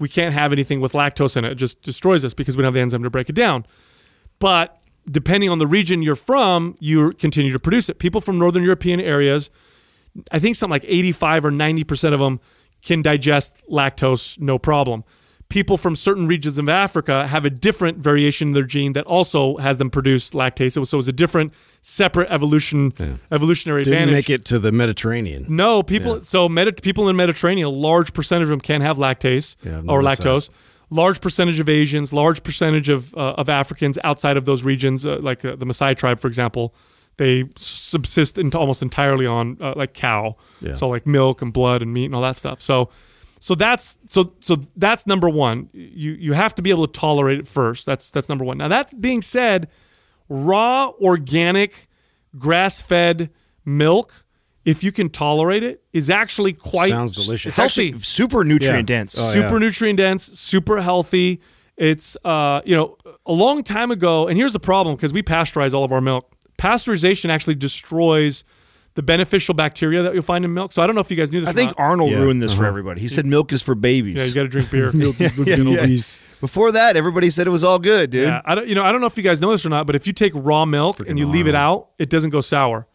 [0.00, 1.52] we can't have anything with lactose in it.
[1.52, 3.64] It just destroys us because we don't have the enzyme to break it down.
[4.40, 7.98] But depending on the region you're from, you continue to produce it.
[7.98, 9.50] People from northern European areas,
[10.32, 12.40] I think something like 85 or 90% of them
[12.82, 15.04] can digest lactose no problem.
[15.50, 19.56] People from certain regions of Africa have a different variation in their gene that also
[19.58, 20.86] has them produce lactase.
[20.86, 21.52] So it's a different,
[21.82, 22.92] separate evolution,
[23.30, 24.14] evolutionary Didn't advantage.
[24.14, 25.44] make it to the Mediterranean.
[25.48, 26.20] No, people.
[26.22, 30.02] So Medi- people in Mediterranean, a large percentage of them can't have lactase Yeah, or
[30.02, 30.50] lactose.
[30.88, 35.18] Large percentage of Asians, large percentage of uh, of Africans outside of those regions, uh,
[35.20, 36.74] like uh, the Maasai tribe, for example,
[37.16, 40.74] they subsist into almost entirely on uh, like cow, Yeah.
[40.74, 42.60] so like milk and blood and meat and all that stuff.
[42.60, 42.90] So,
[43.42, 45.70] so that's so so that's number one.
[45.72, 47.86] You you have to be able to tolerate it first.
[47.86, 48.58] That's that's number one.
[48.58, 49.68] Now that being said,
[50.28, 51.88] raw organic
[52.38, 53.30] grass fed
[53.64, 54.26] milk,
[54.64, 57.50] if you can tolerate it, is actually quite Sounds delicious.
[57.50, 58.96] It's actually super nutrient Yeah.
[58.98, 59.16] dense.
[59.18, 59.58] Oh, super yeah.
[59.58, 61.40] nutrient dense, super healthy.
[61.78, 65.72] It's uh, you know, a long time ago, and here's the problem because we pasteurize
[65.72, 66.30] all of our milk.
[66.58, 68.44] Pasteurization actually destroys
[68.94, 70.72] the beneficial bacteria that you'll find in milk.
[70.72, 71.48] So I don't know if you guys knew this.
[71.48, 71.84] I or think not.
[71.84, 72.18] Arnold Yeah.
[72.18, 72.68] ruined this for Uh-huh.
[72.68, 73.00] everybody.
[73.00, 74.16] He said milk is for babies.
[74.16, 74.90] yeah, you got to drink beer.
[76.40, 78.26] Before that, everybody said it was all good, dude.
[78.28, 78.66] Yeah, I don't.
[78.68, 80.12] You know, I don't know if you guys know this or not, but if you
[80.12, 82.86] take raw milk and you leave it out, it doesn't go sour.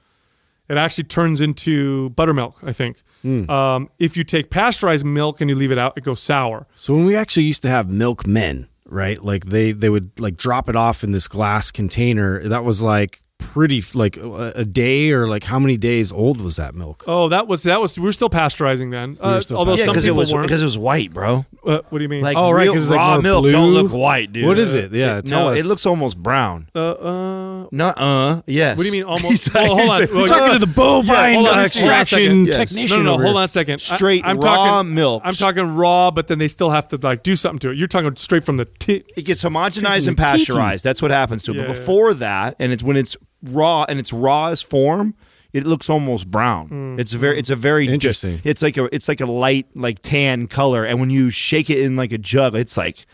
[0.67, 2.57] It actually turns into buttermilk.
[2.63, 3.03] I think.
[3.21, 3.49] Hmm.
[3.49, 6.65] Um, if you take pasteurized milk and you leave it out, it goes sour.
[6.75, 9.23] So when we actually used to have milkmen, right?
[9.23, 12.41] Like they they would like drop it off in this glass container.
[12.47, 13.21] That was like
[13.53, 17.03] pretty like a, a day or like how many days old was that milk?
[17.07, 17.97] Oh, that was that was.
[17.97, 19.17] We were still pasteurizing then.
[19.21, 20.47] Uh, were still although Yeah, some because it people was weren't.
[20.47, 21.45] because it was white, bro.
[21.65, 22.21] Uh, what do you mean?
[22.23, 23.51] Like Oh, right, real 'cause it's like raw milk blue.
[23.51, 24.45] don't look white, dude.
[24.45, 24.91] What is it?
[24.91, 25.59] Yeah, It- tell no, us.
[25.59, 26.67] it looks almost brown.
[26.75, 28.77] uh, uh, Not uh, yes.
[28.77, 29.99] What do you mean almost- He's well, hold he's on.
[30.01, 31.79] like, Well, talking to the bovine hold on, let's see.
[31.81, 32.45] Hold on a extraction.
[32.45, 32.55] Yes.
[32.55, 32.97] technician.
[32.97, 33.23] no, no, no.
[33.23, 33.79] Hold on a second.
[33.81, 35.21] Straight I'm raw talking, milk.
[35.25, 37.77] I'm talking raw, but then they still have to like do something to it.
[37.77, 39.03] You're talking straight from the tea.
[39.17, 40.83] It gets homogenized and pasteurized.
[40.83, 41.57] That's what happens to it.
[41.57, 43.17] But before that, and it's when it's
[43.49, 45.15] raw and its rawest form,
[45.53, 46.67] it looks almost brown.
[46.67, 46.99] Hmm.
[46.99, 48.41] It's very, it's a very Interesting.
[48.43, 51.79] It's like a, it's like a light, like tan color, and when you shake it
[51.79, 53.05] in like a jug, it's like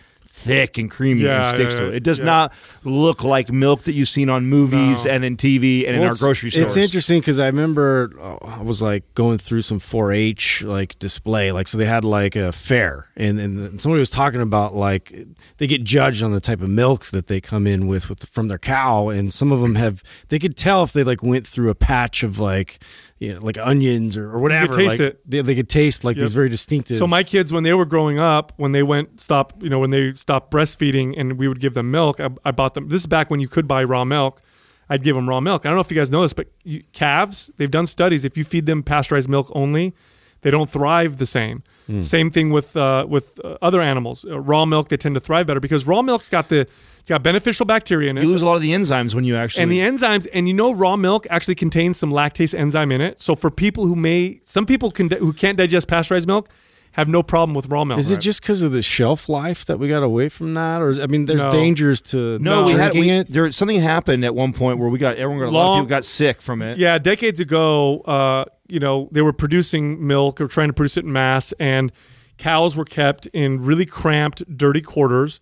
[0.41, 1.95] thick and creamy Yeah, and sticks yeah, to it.
[1.95, 2.25] It does yeah.
[2.25, 2.53] not
[2.83, 5.11] look like milk that you've seen on movies No.
[5.11, 6.65] and in TV and in our grocery stores.
[6.65, 11.51] It's interesting because I remember oh, I was like going through some 4-H like display,
[11.51, 15.13] like so they had like a fair, and and somebody was talking about like
[15.57, 18.47] they get judged on the type of milk that they come in with, with from
[18.47, 21.69] their cow, and some of them have they could tell if they like went through
[21.69, 22.79] a patch of like
[23.21, 24.73] you know like onions or, or whatever.
[24.73, 25.29] taste like, it.
[25.29, 26.21] They, they could taste like Yep.
[26.21, 26.97] these very distinctive.
[26.97, 29.91] So my kids, when they were growing up, when they went stop, you know, when
[29.91, 32.89] they stopped breastfeeding, and we would give them milk, I, I bought them.
[32.89, 34.41] This is back when you could buy raw milk.
[34.89, 35.65] I'd give them raw milk.
[35.65, 38.25] I don't know if you guys know this, but you, calves, they've done studies.
[38.25, 39.93] If you feed them pasteurized milk only,
[40.41, 41.63] they don't thrive the same.
[41.85, 42.01] Hmm.
[42.01, 44.25] Same thing with uh, with uh, other animals.
[44.25, 46.67] Uh, raw milk, they tend to thrive better because raw milk's got the
[47.01, 48.21] it's got beneficial bacteria in it.
[48.21, 49.63] you lose a lot of the enzymes when you actually.
[49.63, 53.19] And the enzymes, and you know, raw milk actually contains some lactase enzyme in it.
[53.19, 56.47] So for people who may, some people can who can't digest pasteurized milk,
[56.91, 57.99] have no problem with raw milk.
[57.99, 60.89] Is it just because of the shelf life that we got away from that, or
[60.89, 61.51] is, I mean, there's No.
[61.51, 63.27] dangers to No, we had drinking we, it?
[63.29, 65.89] there something happened at one point where we got everyone got, a lot of people
[65.89, 66.77] got sick from it.
[66.77, 71.05] Yeah, decades ago, uh, you know, they were producing milk or trying to produce it
[71.05, 71.91] in mass, and
[72.37, 75.39] cows were kept in really cramped, dirty quarters.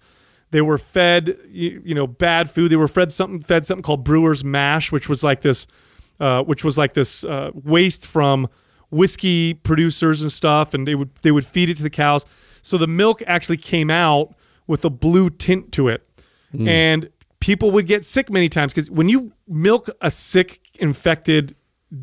[0.51, 2.69] They were fed, you, you know, bad food.
[2.71, 5.67] They were fed something, fed something called brewer's mash, which was like this,
[6.19, 8.47] uh, which was like this uh, waste from
[8.89, 12.25] whiskey producers and stuff, and they would they would feed it to the cows.
[12.61, 14.33] So the milk actually came out
[14.65, 16.07] with a blue tint to it,
[16.51, 16.67] Hmm.
[16.67, 17.09] and
[17.39, 21.55] people would get sick many times because when you milk a sick, infected,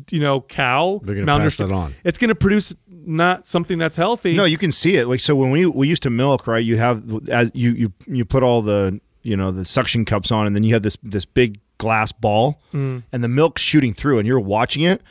[0.09, 1.93] you know, cow, They're gonna pass malnourished- that on.
[2.03, 2.73] It's going to produce
[3.07, 4.35] not something that's healthy.
[4.35, 5.07] No, you can see it.
[5.07, 6.63] Like so, when we we used to milk, right?
[6.63, 10.45] You have as you you you put all the you know the suction cups on,
[10.45, 13.03] and then you have this this big glass ball, Mm.
[13.11, 15.01] and the milk's shooting through, and you're watching it.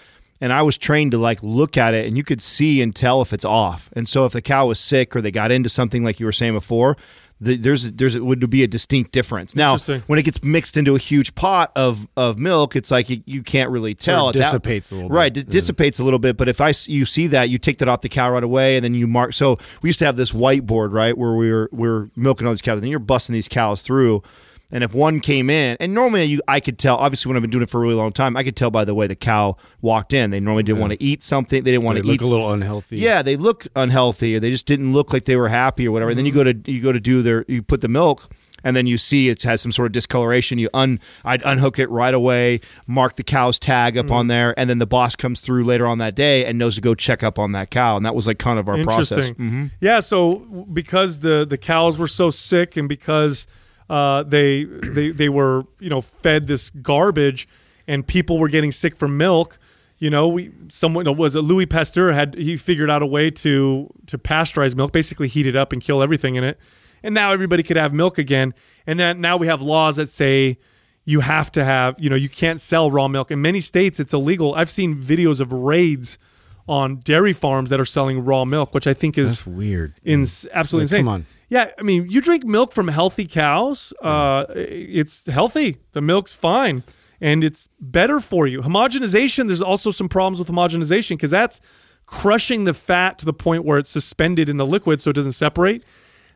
[0.40, 3.23] And I was trained to like look at it, and you could see and tell
[3.23, 3.89] if it's off.
[3.94, 6.32] And so, if the cow was sick or they got into something, like you were
[6.32, 6.97] saying before,
[7.41, 9.55] the, there's there's it would be a distinct difference.
[9.55, 9.77] Now,
[10.07, 13.43] when it gets mixed into a huge pot of of milk, it's like you, you
[13.43, 14.27] can't really tell.
[14.29, 15.15] it At that- dissipates a little bit.
[15.15, 16.37] Right, it dissipates a little bit.
[16.37, 18.85] But if I you see that, you take that off the cow right away, and
[18.85, 19.35] then you mark.
[19.35, 22.53] So we used to have this whiteboard, right, where we were we were milking all
[22.53, 24.23] these cows, and then you're busting these cows through.
[24.72, 26.97] And if one came in, and normally you, I could tell.
[26.97, 28.84] Obviously, when I've been doing it for a really long time, I could tell by
[28.84, 30.30] the way the cow walked in.
[30.30, 31.62] They normally didn't want to eat something.
[31.62, 32.24] They didn't want They to look eat.
[32.24, 32.97] a little unhealthy.
[32.98, 36.10] Yeah, they look unhealthy, or they just didn't look like they were happy, or whatever.
[36.10, 38.28] And then you go to you go to do their you put the milk,
[38.64, 40.59] and then you see it has some sort of discoloration.
[40.59, 44.68] You un I'd unhook it right away, mark the cow's tag up on there, and
[44.68, 47.38] then the boss comes through later on that day and knows to go check up
[47.38, 49.12] on that cow, and that was like kind of our process.
[49.12, 49.34] Interesting.
[49.36, 49.66] Mm-hmm.
[49.80, 53.47] Yeah, so because the the cows were so sick and because
[53.89, 57.49] uh, they they they were you know fed this garbage
[57.87, 59.59] and people were getting sick from milk.
[59.99, 63.93] You know, we someone was it Louis Pasteur had he figured out a way to
[64.07, 66.59] to pasteurize milk, basically heat it up and kill everything in it,
[67.03, 68.55] and now everybody could have milk again.
[68.87, 70.59] And then now we have laws that say
[71.05, 74.13] you have to have you know you can't sell raw milk in many states it's
[74.13, 74.55] illegal.
[74.55, 76.19] I've seen videos of raids
[76.68, 79.94] on dairy farms that are selling raw milk, which I think is That's weird.
[80.05, 81.05] ins- absolutely Like, insane.
[81.05, 81.26] come on.
[81.48, 83.93] Yeah, I mean, you drink milk from healthy cows.
[84.02, 85.76] Uh, it's healthy.
[85.93, 86.82] The milk's fine,
[87.20, 88.62] and it's better for you.
[88.62, 89.47] Homogenization.
[89.47, 91.60] There's also some problems with homogenization because that's
[92.05, 95.32] crushing the fat to the point where it's suspended in the liquid, so it doesn't
[95.32, 95.84] separate.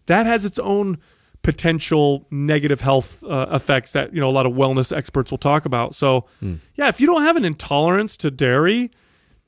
[0.07, 0.99] That has its own
[1.43, 5.65] potential negative health uh, effects that you know a lot of wellness experts will talk
[5.65, 5.95] about.
[5.95, 6.27] So,
[6.77, 8.91] yeah, if you don't have an intolerance to dairy,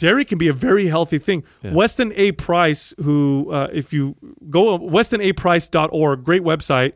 [0.03, 1.45] dairy can be a very healthy thing.
[1.63, 2.33] Weston A.
[2.33, 4.17] Price, who, uh, if you
[4.51, 6.95] go westonaprice.org, great website,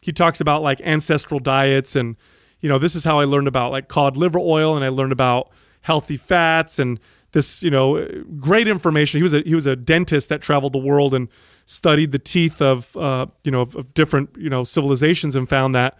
[0.00, 2.16] he talks about like ancestral diets and,
[2.60, 5.10] you know, this is how I learned about like cod liver oil and I learned
[5.10, 5.50] about
[5.80, 7.00] healthy fats and
[7.32, 8.06] this, you know,
[8.38, 9.18] great information.
[9.18, 11.28] He was a he was a dentist that traveled the world and
[11.66, 15.74] studied the teeth of, uh, you know, of, of different, you know, civilizations and found
[15.74, 15.98] that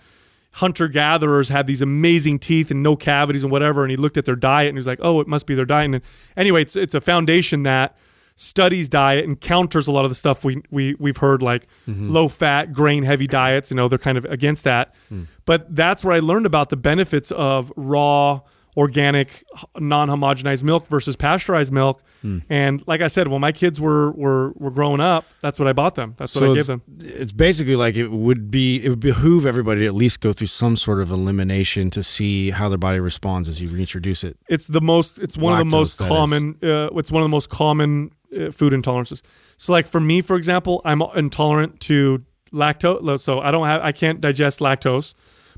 [0.54, 3.82] hunter gatherers had these amazing teeth and no cavities and whatever.
[3.82, 5.64] And he looked at their diet and he was like, oh, it must be their
[5.64, 5.92] diet.
[5.92, 6.02] And
[6.36, 7.96] anyway, it's it's a foundation that
[8.36, 12.08] studies diet and counters a lot of the stuff we we we've heard like mm-hmm.
[12.08, 13.70] low fat, grain heavy diets.
[13.70, 14.94] You know, they're kind of against that.
[15.12, 15.26] Mm.
[15.44, 18.40] But that's where I learned about the benefits of raw
[18.76, 19.44] organic
[19.78, 22.02] non-homogenized milk versus pasteurized milk.
[22.48, 25.74] And like i said when my kids were were were growing up that's what i
[25.74, 26.14] bought them.
[26.16, 26.80] That's what i gave them.
[27.00, 30.46] it's basically like it would be it would behoove everybody to at least go through
[30.46, 34.38] some sort of elimination to see how their body responds as you reintroduce it.
[34.48, 37.50] it's the most it's one of the most common uh, it's one of the most
[37.50, 39.22] common uh, food intolerances.
[39.58, 43.92] So like for me for example i'm intolerant to lactose so i don't have i
[43.92, 45.14] can't digest lactose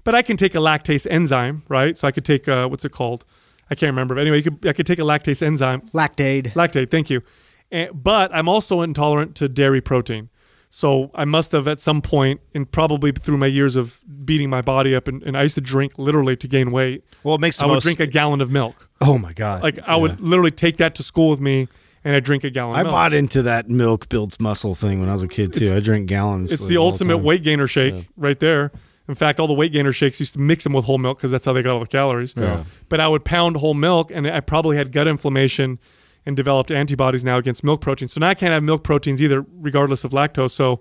[0.06, 2.92] but i can take a lactase enzyme right so i could take uh, what's it
[2.92, 3.24] called
[3.70, 6.52] i can't remember but anyway you could, i could take a lactase enzyme Lactate.
[6.54, 7.20] lactate thank you
[7.70, 10.30] and, but i'm also intolerant to dairy protein
[10.70, 14.62] so i must have at some point and probably through my years of beating my
[14.62, 17.58] body up and, and i used to drink literally to gain weight Well, it makes
[17.58, 17.82] the i would most.
[17.84, 19.62] drink a gallon of milk oh my god!
[19.62, 21.68] like I would literally take that to school with me,
[22.02, 22.76] and I drink a gallon.
[22.76, 22.92] I of milk.
[22.94, 25.74] bought into that milk builds muscle thing when I was a kid too.
[25.76, 26.50] I drank gallons.
[26.50, 27.22] It's like, the ultimate time.
[27.24, 28.72] weight gainer shake right there.
[29.08, 31.30] In fact, all the weight gainer shakes used to mix them with whole milk because
[31.30, 32.34] that's how they got all the calories.
[32.88, 35.78] But I would pound whole milk, and I probably had gut inflammation
[36.24, 38.08] and developed antibodies now against milk protein.
[38.08, 40.50] So now I can't have milk proteins either, regardless of lactose.
[40.50, 40.80] So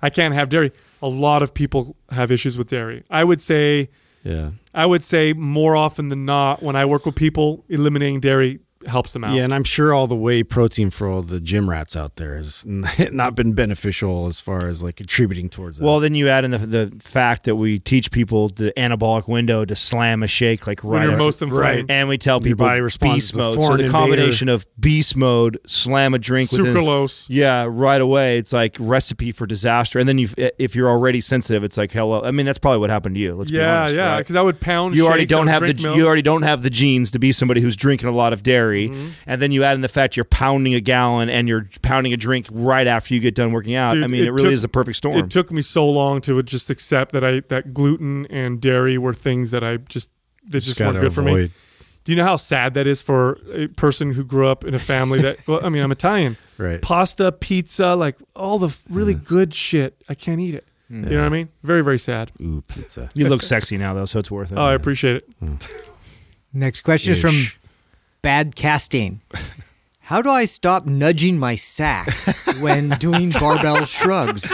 [0.00, 0.72] I can't have dairy.
[1.02, 3.04] A lot of people have issues with dairy.
[3.10, 3.90] I would say
[4.24, 4.50] Yeah.
[4.74, 9.12] I would say more often than not, when I work with people, eliminating dairy helps
[9.12, 9.34] them out.
[9.34, 12.36] Yeah, and I'm sure all the whey protein for all the gym rats out there
[12.36, 12.64] has
[13.12, 15.84] not been beneficial as far as like contributing towards that.
[15.84, 19.64] Well, then you add in the, the fact that we teach people the anabolic window
[19.64, 21.90] to slam a shake like When right you're after- most inflamed.
[21.90, 23.54] and we tell Your people body responds beast mode.
[23.60, 27.26] So foreign the combination of beast mode, slam a drink, within- Sucralose.
[27.28, 28.38] yeah, right away.
[28.38, 29.98] It's like recipe for disaster.
[29.98, 30.28] And then you,
[30.58, 32.22] if you're already sensitive, it's like hello.
[32.22, 33.34] I mean, that's probably what happened to you.
[33.34, 34.12] Let's be Yeah, honest, yeah.
[34.12, 34.18] right?
[34.18, 34.94] Because I would pound.
[34.94, 35.96] you already don't have the milk.
[35.96, 38.67] you already don't have the genes to be somebody who's drinking a lot of dairy,
[38.76, 39.08] Mm-hmm.
[39.26, 42.16] and then you add in the fact you're pounding a gallon and you're pounding a
[42.16, 43.94] drink right after you get done working out.
[43.94, 45.16] Dude, I mean, it, it really took- is the perfect storm.
[45.18, 49.12] It took me so long to just accept that I that gluten and dairy were
[49.12, 50.10] things that I just
[50.48, 51.50] that just, weren't gotta good for me.
[52.04, 54.78] Do you know how sad that is for a person who grew up in a
[54.78, 55.46] family that?
[55.46, 56.36] well, I mean, I'm Italian.
[56.58, 56.82] Right.
[56.82, 60.02] Pasta, pizza, like all the f- really good shit.
[60.08, 60.66] I can't eat it.
[60.90, 61.50] You know what I mean?
[61.62, 62.32] Very, very sad.
[62.40, 63.10] Ooh, pizza.
[63.14, 64.58] you look sexy now though, so it's worth it.
[64.58, 65.28] Oh, I appreciate it.
[66.52, 67.57] Next question is from Ish.
[68.28, 69.22] Bad Casting.
[70.00, 72.12] How do I stop nudging my sack
[72.60, 74.52] when doing barbell shrugs?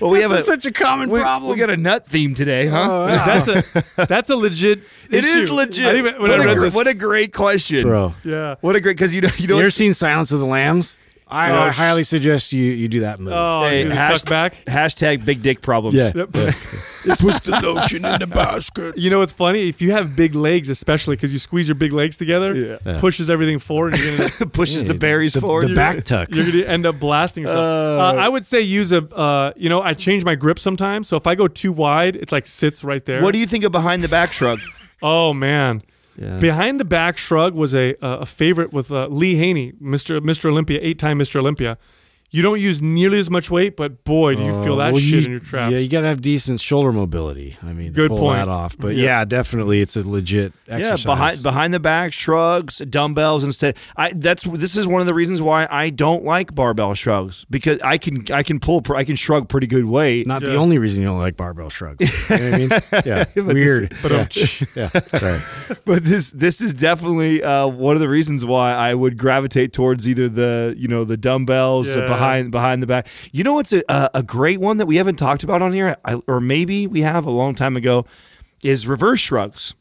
[0.00, 2.86] well, we have a such a common we, we got a nut theme today, huh?
[2.88, 4.82] Oh, that's a that's a legit.
[5.10, 5.52] it is issue.
[5.52, 5.96] legit.
[5.96, 8.54] Even, what, I a, read gr- what a great question, Bro, yeah.
[8.60, 11.01] What a great because you know you know you ever seen Silence of the Lambs?
[11.32, 13.32] I, Oh, I highly suggest you you do that move.
[13.34, 14.52] Oh, Hey, you do the hasht- tuck back.
[14.66, 15.96] hashtag big dick problems.
[15.96, 16.12] Yeah.
[16.14, 16.28] Yep.
[16.34, 18.96] it puts the lotion in the basket.
[18.96, 19.68] You know what's funny?
[19.68, 22.98] If you have big legs, especially because you squeeze your big legs together, Yeah.
[23.00, 23.94] pushes everything forward.
[23.94, 25.68] And you're gonna, pushes the berries the, forward.
[25.70, 26.28] The back tuck.
[26.34, 27.60] you're gonna end up blasting yourself.
[27.60, 28.98] Uh, I would say use a.
[29.14, 31.08] Uh, you know, I change my grip sometimes.
[31.08, 33.22] So if I go too wide, it like sits right there.
[33.22, 34.60] what do you think of behind the back shrug?
[35.02, 35.82] Oh man.
[36.16, 36.38] Yeah.
[36.38, 40.20] Behind the back shrug was a a favorite with uh, Lee Haney, Mr.
[40.20, 40.46] Mr.
[40.46, 41.36] Olympia, eight time Mr.
[41.36, 41.78] Olympia.
[42.34, 45.00] You don't use nearly as much weight, but boy, do you feel that Uh, well,
[45.00, 45.70] shit you- in your traps.
[45.70, 47.58] Yeah, you gotta have decent shoulder mobility.
[47.62, 48.38] I mean, Good pull point.
[48.38, 48.74] that off.
[48.78, 49.04] But Yeah.
[49.20, 49.24] yeah.
[49.26, 51.04] definitely, it's a legit exercise.
[51.04, 53.76] Yeah, behind behind the back shrugs, dumbbells instead.
[53.98, 57.78] I that's this is one of the reasons why I don't like barbell shrugs because
[57.82, 60.26] I can I can pull I can shrug pretty good weight.
[60.26, 62.00] Not the only reason you don't like barbell shrugs.
[62.30, 62.70] You know what I mean?
[63.04, 63.94] Yeah, weird.
[64.02, 64.26] but um,
[64.74, 64.88] yeah,
[65.18, 65.40] sorry.
[65.84, 70.08] but this this is definitely uh, one of the reasons why I would gravitate towards
[70.08, 72.06] either the you know the dumbbells Yeah.
[72.06, 73.06] behind behind the back.
[73.32, 76.14] You know what's a, a great one that we haven't talked about on here, I,
[76.26, 78.06] or maybe we have a long time ago,
[78.62, 79.74] is reverse shrugs,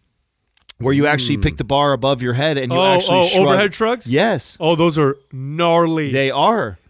[0.80, 1.42] where you actually hmm.
[1.42, 3.48] pick the bar above your head and you oh, oh actually oh, shrug.
[3.48, 4.08] overhead shrugs.
[4.08, 6.12] Yes, Oh, those are gnarly.
[6.12, 6.32] They,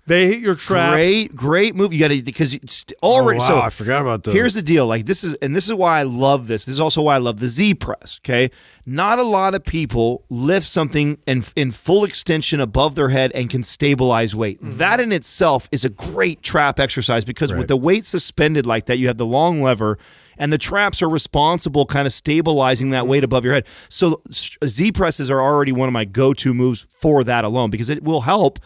[0.07, 0.95] they hit your traps.
[0.95, 1.93] Great, great move.
[1.93, 3.39] You got to because it's already.
[3.39, 4.33] Oh, wow, so I forgot about this.
[4.33, 4.87] Here's the deal.
[4.87, 6.65] Like this is, and this is why I love this.
[6.65, 8.19] This is also why I love the Z press.
[8.23, 8.49] Okay,
[8.85, 13.49] not a lot of people lift something in in full extension above their head and
[13.49, 14.59] can stabilize weight.
[14.59, 14.77] Mm-hmm.
[14.77, 18.97] That in itself is a great trap exercise because with the weight suspended like that,
[18.97, 19.97] you have the long lever.
[20.37, 23.67] And the traps are responsible, kind of stabilizing that weight above your head.
[23.89, 28.03] So Z presses are already one of my go-to moves for that alone because it
[28.03, 28.57] will help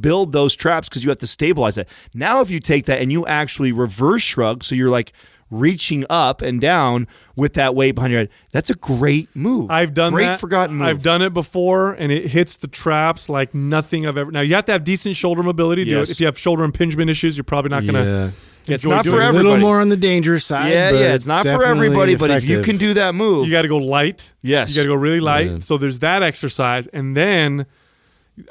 [0.00, 1.88] build those traps because you have to stabilize it.
[2.14, 5.12] Now, if you take that and you actually reverse shrug, so you're like
[5.50, 9.70] reaching up and down with that weight behind your head, that's a great move.
[9.70, 10.40] I've done great that.
[10.40, 10.86] forgotten move.
[10.88, 14.30] I've done it before, and it hits the traps like nothing I've ever.
[14.30, 16.10] Now you have to have decent shoulder mobility to do it.
[16.10, 18.04] If you have shoulder impingement issues, you're probably not gonna.
[18.04, 18.30] Yeah.
[18.74, 19.28] It's not for it.
[19.28, 20.70] a little more on the dangerous side.
[20.70, 23.52] yeah, yeah, it's not for definitely everybody, but if you can do that move, You
[23.52, 24.34] got to go light.
[24.42, 24.70] Yes.
[24.70, 25.50] You got to go really light.
[25.50, 25.58] Yeah.
[25.60, 26.86] So there's that exercise.
[26.88, 27.64] And then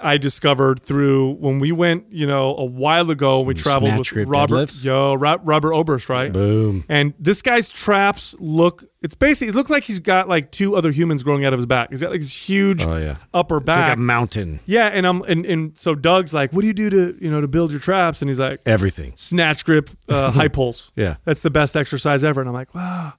[0.02, 4.56] I discovered through when we went, you know, a while ago, we traveled with Robert,
[4.70, 4.84] deadlifts?
[4.86, 6.32] yo, Ro- Robert Oberst, right?
[6.32, 6.84] Boom.
[6.90, 10.92] And this guy's traps look, it's basically, it looks like he's got like two other
[10.92, 11.90] humans growing out of his back.
[11.92, 13.16] He's got like this huge Oh, yeah.
[13.34, 13.90] upper It's back.
[13.90, 14.60] like a mountain.
[14.66, 14.88] yeah.
[14.88, 17.48] And I'm, and, and so Doug's like, what do you do to, you know, to
[17.48, 18.22] build your traps?
[18.22, 19.14] And he's like, Everything.
[19.16, 20.92] snatch grip, uh, high pulls.
[20.96, 21.18] Yeah.
[21.26, 22.42] That's the best exercise ever.
[22.42, 23.14] And I'm like, wow,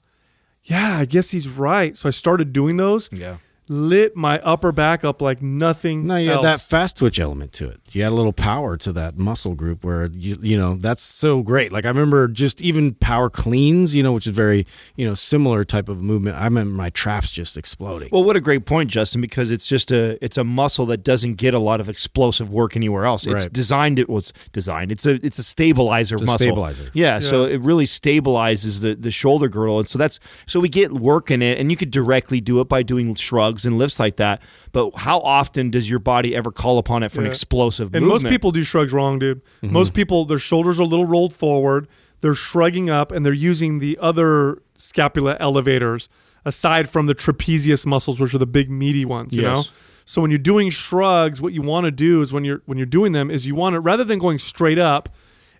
[0.64, 1.96] yeah, I guess he's right.
[1.96, 3.08] So I started doing those.
[3.12, 3.36] Yeah.
[3.70, 6.06] Lit my upper back up like nothing.
[6.06, 6.44] No, you else.
[6.44, 7.80] had that fast twitch element to it.
[7.92, 11.42] You had a little power to that muscle group where you you know that's so
[11.42, 11.70] great.
[11.72, 14.66] Like I remember just even power cleans, you know, which is very
[14.96, 16.36] you know similar type of movement.
[16.36, 18.08] I remember my traps just exploding.
[18.10, 21.34] Well, what a great point, Justin, because it's just a it's a muscle that doesn't
[21.34, 23.26] get a lot of explosive work anywhere else.
[23.26, 23.52] It's Right.
[23.52, 24.90] designed it was designed.
[24.92, 26.38] It's a it's a stabilizer a muscle.
[26.38, 26.90] stabilizer.
[26.94, 29.78] Yeah, so it really stabilizes the the shoulder girdle.
[29.78, 32.68] And so that's so we get work in it and you could directly do it
[32.68, 34.42] by doing shrugs and lifts like that.
[34.72, 38.24] But how often does your body ever call upon it for an explosive And movement?
[38.24, 39.44] most people do shrugs wrong, dude.
[39.62, 39.72] Mm-hmm.
[39.72, 41.88] Most people, their shoulders are a little rolled forward.
[42.20, 46.08] They're shrugging up and they're using the other scapula elevators
[46.44, 49.56] aside from the trapezius muscles, which are the big meaty ones, you Yes.
[49.56, 49.72] know?
[50.04, 52.86] So when you're doing shrugs, what you want to do is when you're when you're
[52.86, 55.10] doing them is you want to rather than going straight up,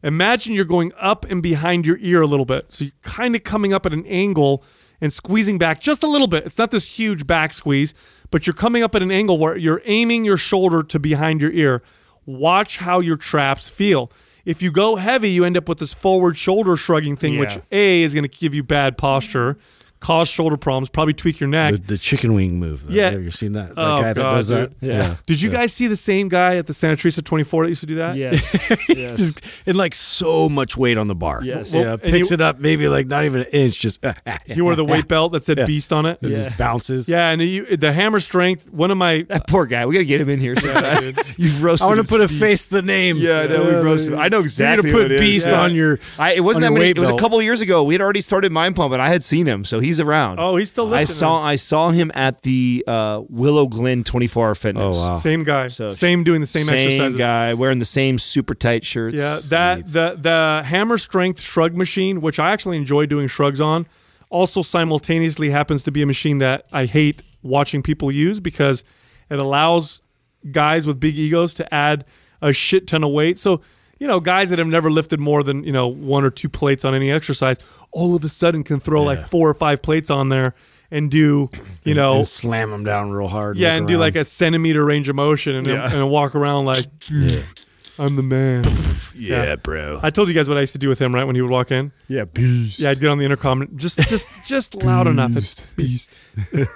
[0.02, 2.72] imagine you're going up and behind your ear a little bit.
[2.72, 4.64] So you're kind of coming up at an angle
[5.00, 6.44] and squeezing back just a little bit.
[6.46, 7.94] It's not this huge back squeeze,
[8.30, 11.52] but you're coming up at an angle where you're aiming your shoulder to behind your
[11.52, 11.82] ear.
[12.26, 14.10] Watch how your traps feel.
[14.44, 18.02] If you go heavy, you end up with this forward shoulder shrugging thing, which A
[18.02, 19.58] is going to give you bad posture,
[20.00, 21.72] cause shoulder problems, probably tweak your neck.
[21.72, 22.86] The, the chicken wing move.
[22.86, 22.94] though.
[22.94, 23.10] Yeah.
[23.10, 23.74] Have seen that?
[23.74, 24.80] That Oh, guy that God, does that?
[24.80, 24.88] dude.
[24.90, 25.16] Yeah.
[25.26, 27.86] Did you guys see the same guy at the Santa Teresa 24 that used to
[27.86, 28.16] do that?
[28.16, 28.54] Yes.
[28.88, 29.16] yes.
[29.16, 31.42] Just, and like so much weight on the bar.
[31.42, 31.74] Yes.
[31.74, 31.80] Yeah.
[31.82, 33.80] Well, and picks you- it up maybe like not even an inch.
[33.80, 34.04] Just
[34.46, 35.66] He wore the weight belt that said Yeah.
[35.66, 36.18] beast on it.
[36.22, 36.44] It Yeah.
[36.44, 37.08] just bounces.
[37.08, 39.86] Yeah, and you, the hammer strength, one of my That poor guy.
[39.86, 40.56] We got to get him in here.
[40.56, 41.14] sometime.
[41.36, 41.84] You've roasted.
[41.84, 43.16] I want to put a face to the name.
[43.18, 44.12] Yeah, I know we've roasted.
[44.14, 44.18] him.
[44.20, 44.90] I know exactly.
[44.90, 45.98] You're gonna put beast on your.
[46.18, 46.86] I, it wasn't that many.
[46.90, 47.82] It was a couple years ago.
[47.82, 50.38] We had already started Mind Pump, and I had seen him, so he's around.
[50.38, 51.42] Oh, he's still I saw.
[51.42, 54.96] I saw him at the uh, Willow Glen 24 Hour Fitness.
[54.96, 55.14] Oh, wow.
[55.18, 57.16] same guy, So- same doing the same, Same exercises.
[57.18, 59.16] guy wearing the same super tight shirts.
[59.16, 63.86] Yeah, that the the hammer strength shrug machine, which I actually enjoy doing shrugs on,
[64.30, 68.84] also simultaneously happens to be a machine that I hate watching people use because
[69.30, 70.02] it allows
[70.50, 72.04] guys with big egos to add
[72.40, 73.38] a shit ton of weight.
[73.38, 73.60] So,
[73.98, 76.84] you know, guys that have never lifted more than, you know, one or two plates
[76.84, 77.58] on any exercise,
[77.92, 80.54] all of a sudden can throw like four or five plates on there
[80.90, 81.50] and do,
[81.84, 83.56] you know, And slam them down real hard.
[83.56, 85.92] yeah, look and do like a centimeter range of motion and, Yeah.
[85.92, 86.86] and walk around like,
[88.00, 88.64] I'm the man.
[89.16, 89.98] yeah, bro.
[90.00, 91.24] I told you guys what I used to do with him, right?
[91.24, 92.78] When he would walk in, yeah, beast.
[92.78, 95.36] yeah, I'd get on the intercom, just, just, just loud enough.
[95.36, 96.16] It's beast.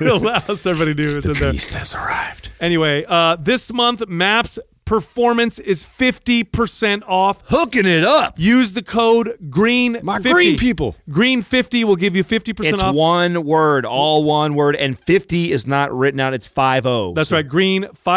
[0.00, 1.52] Loud, so everybody knew it was in there.
[1.52, 2.50] Beast has arrived.
[2.60, 4.58] Anyway, uh, this month, MAPS
[4.93, 7.43] Performance is fifty percent off.
[7.47, 8.35] hooking it up.
[8.36, 9.97] Use the code Green.
[10.02, 10.32] My 50.
[10.35, 10.97] green people.
[11.09, 12.81] Green fifty will give you fifty percent off.
[12.81, 12.94] It's off.
[12.94, 16.35] one word, all one word, and 50 is not written out.
[16.35, 17.14] It's five zero.
[17.14, 17.48] That's right.
[17.48, 18.10] Green 50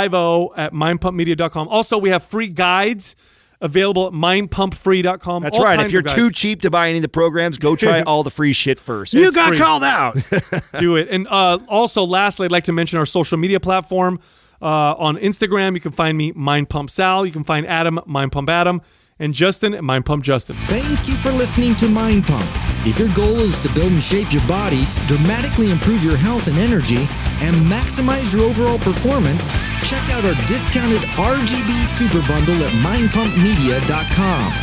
[0.57, 1.69] at mindpumpmedia.com.
[1.69, 3.15] Also, we have free guides
[3.61, 5.43] available at mindpumpfree.com.
[5.43, 5.79] That's All right.
[5.79, 8.51] If you're too cheap to buy any of the programs, go try all the free
[8.51, 9.13] shit first.
[9.13, 9.57] You It's got free.
[9.57, 10.17] called out.
[10.79, 11.07] do it.
[11.09, 14.19] And uh, also, lastly, I'd like to mention our social media platform.
[14.61, 17.25] Uh, on Instagram, you can find me, Mind Pump Sal.
[17.25, 18.81] You can find Adam, Mind Pump Adam,
[19.19, 20.55] and Justin Mind Pump Justin.
[20.67, 22.45] Thank you for listening to Mind Pump.
[22.85, 26.57] If your goal is to build and shape your body, dramatically improve your health and
[26.57, 27.07] energy,
[27.41, 29.49] and maximize your overall performance,
[29.83, 34.53] check out our discounted RGB Super Bundle at mindpumpmedia.com.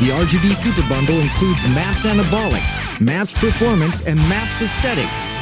[0.00, 2.64] The RGB Super Bundle includes MAPS Anabolic,
[3.00, 5.31] MAPS Performance, and MAPS Aesthetic.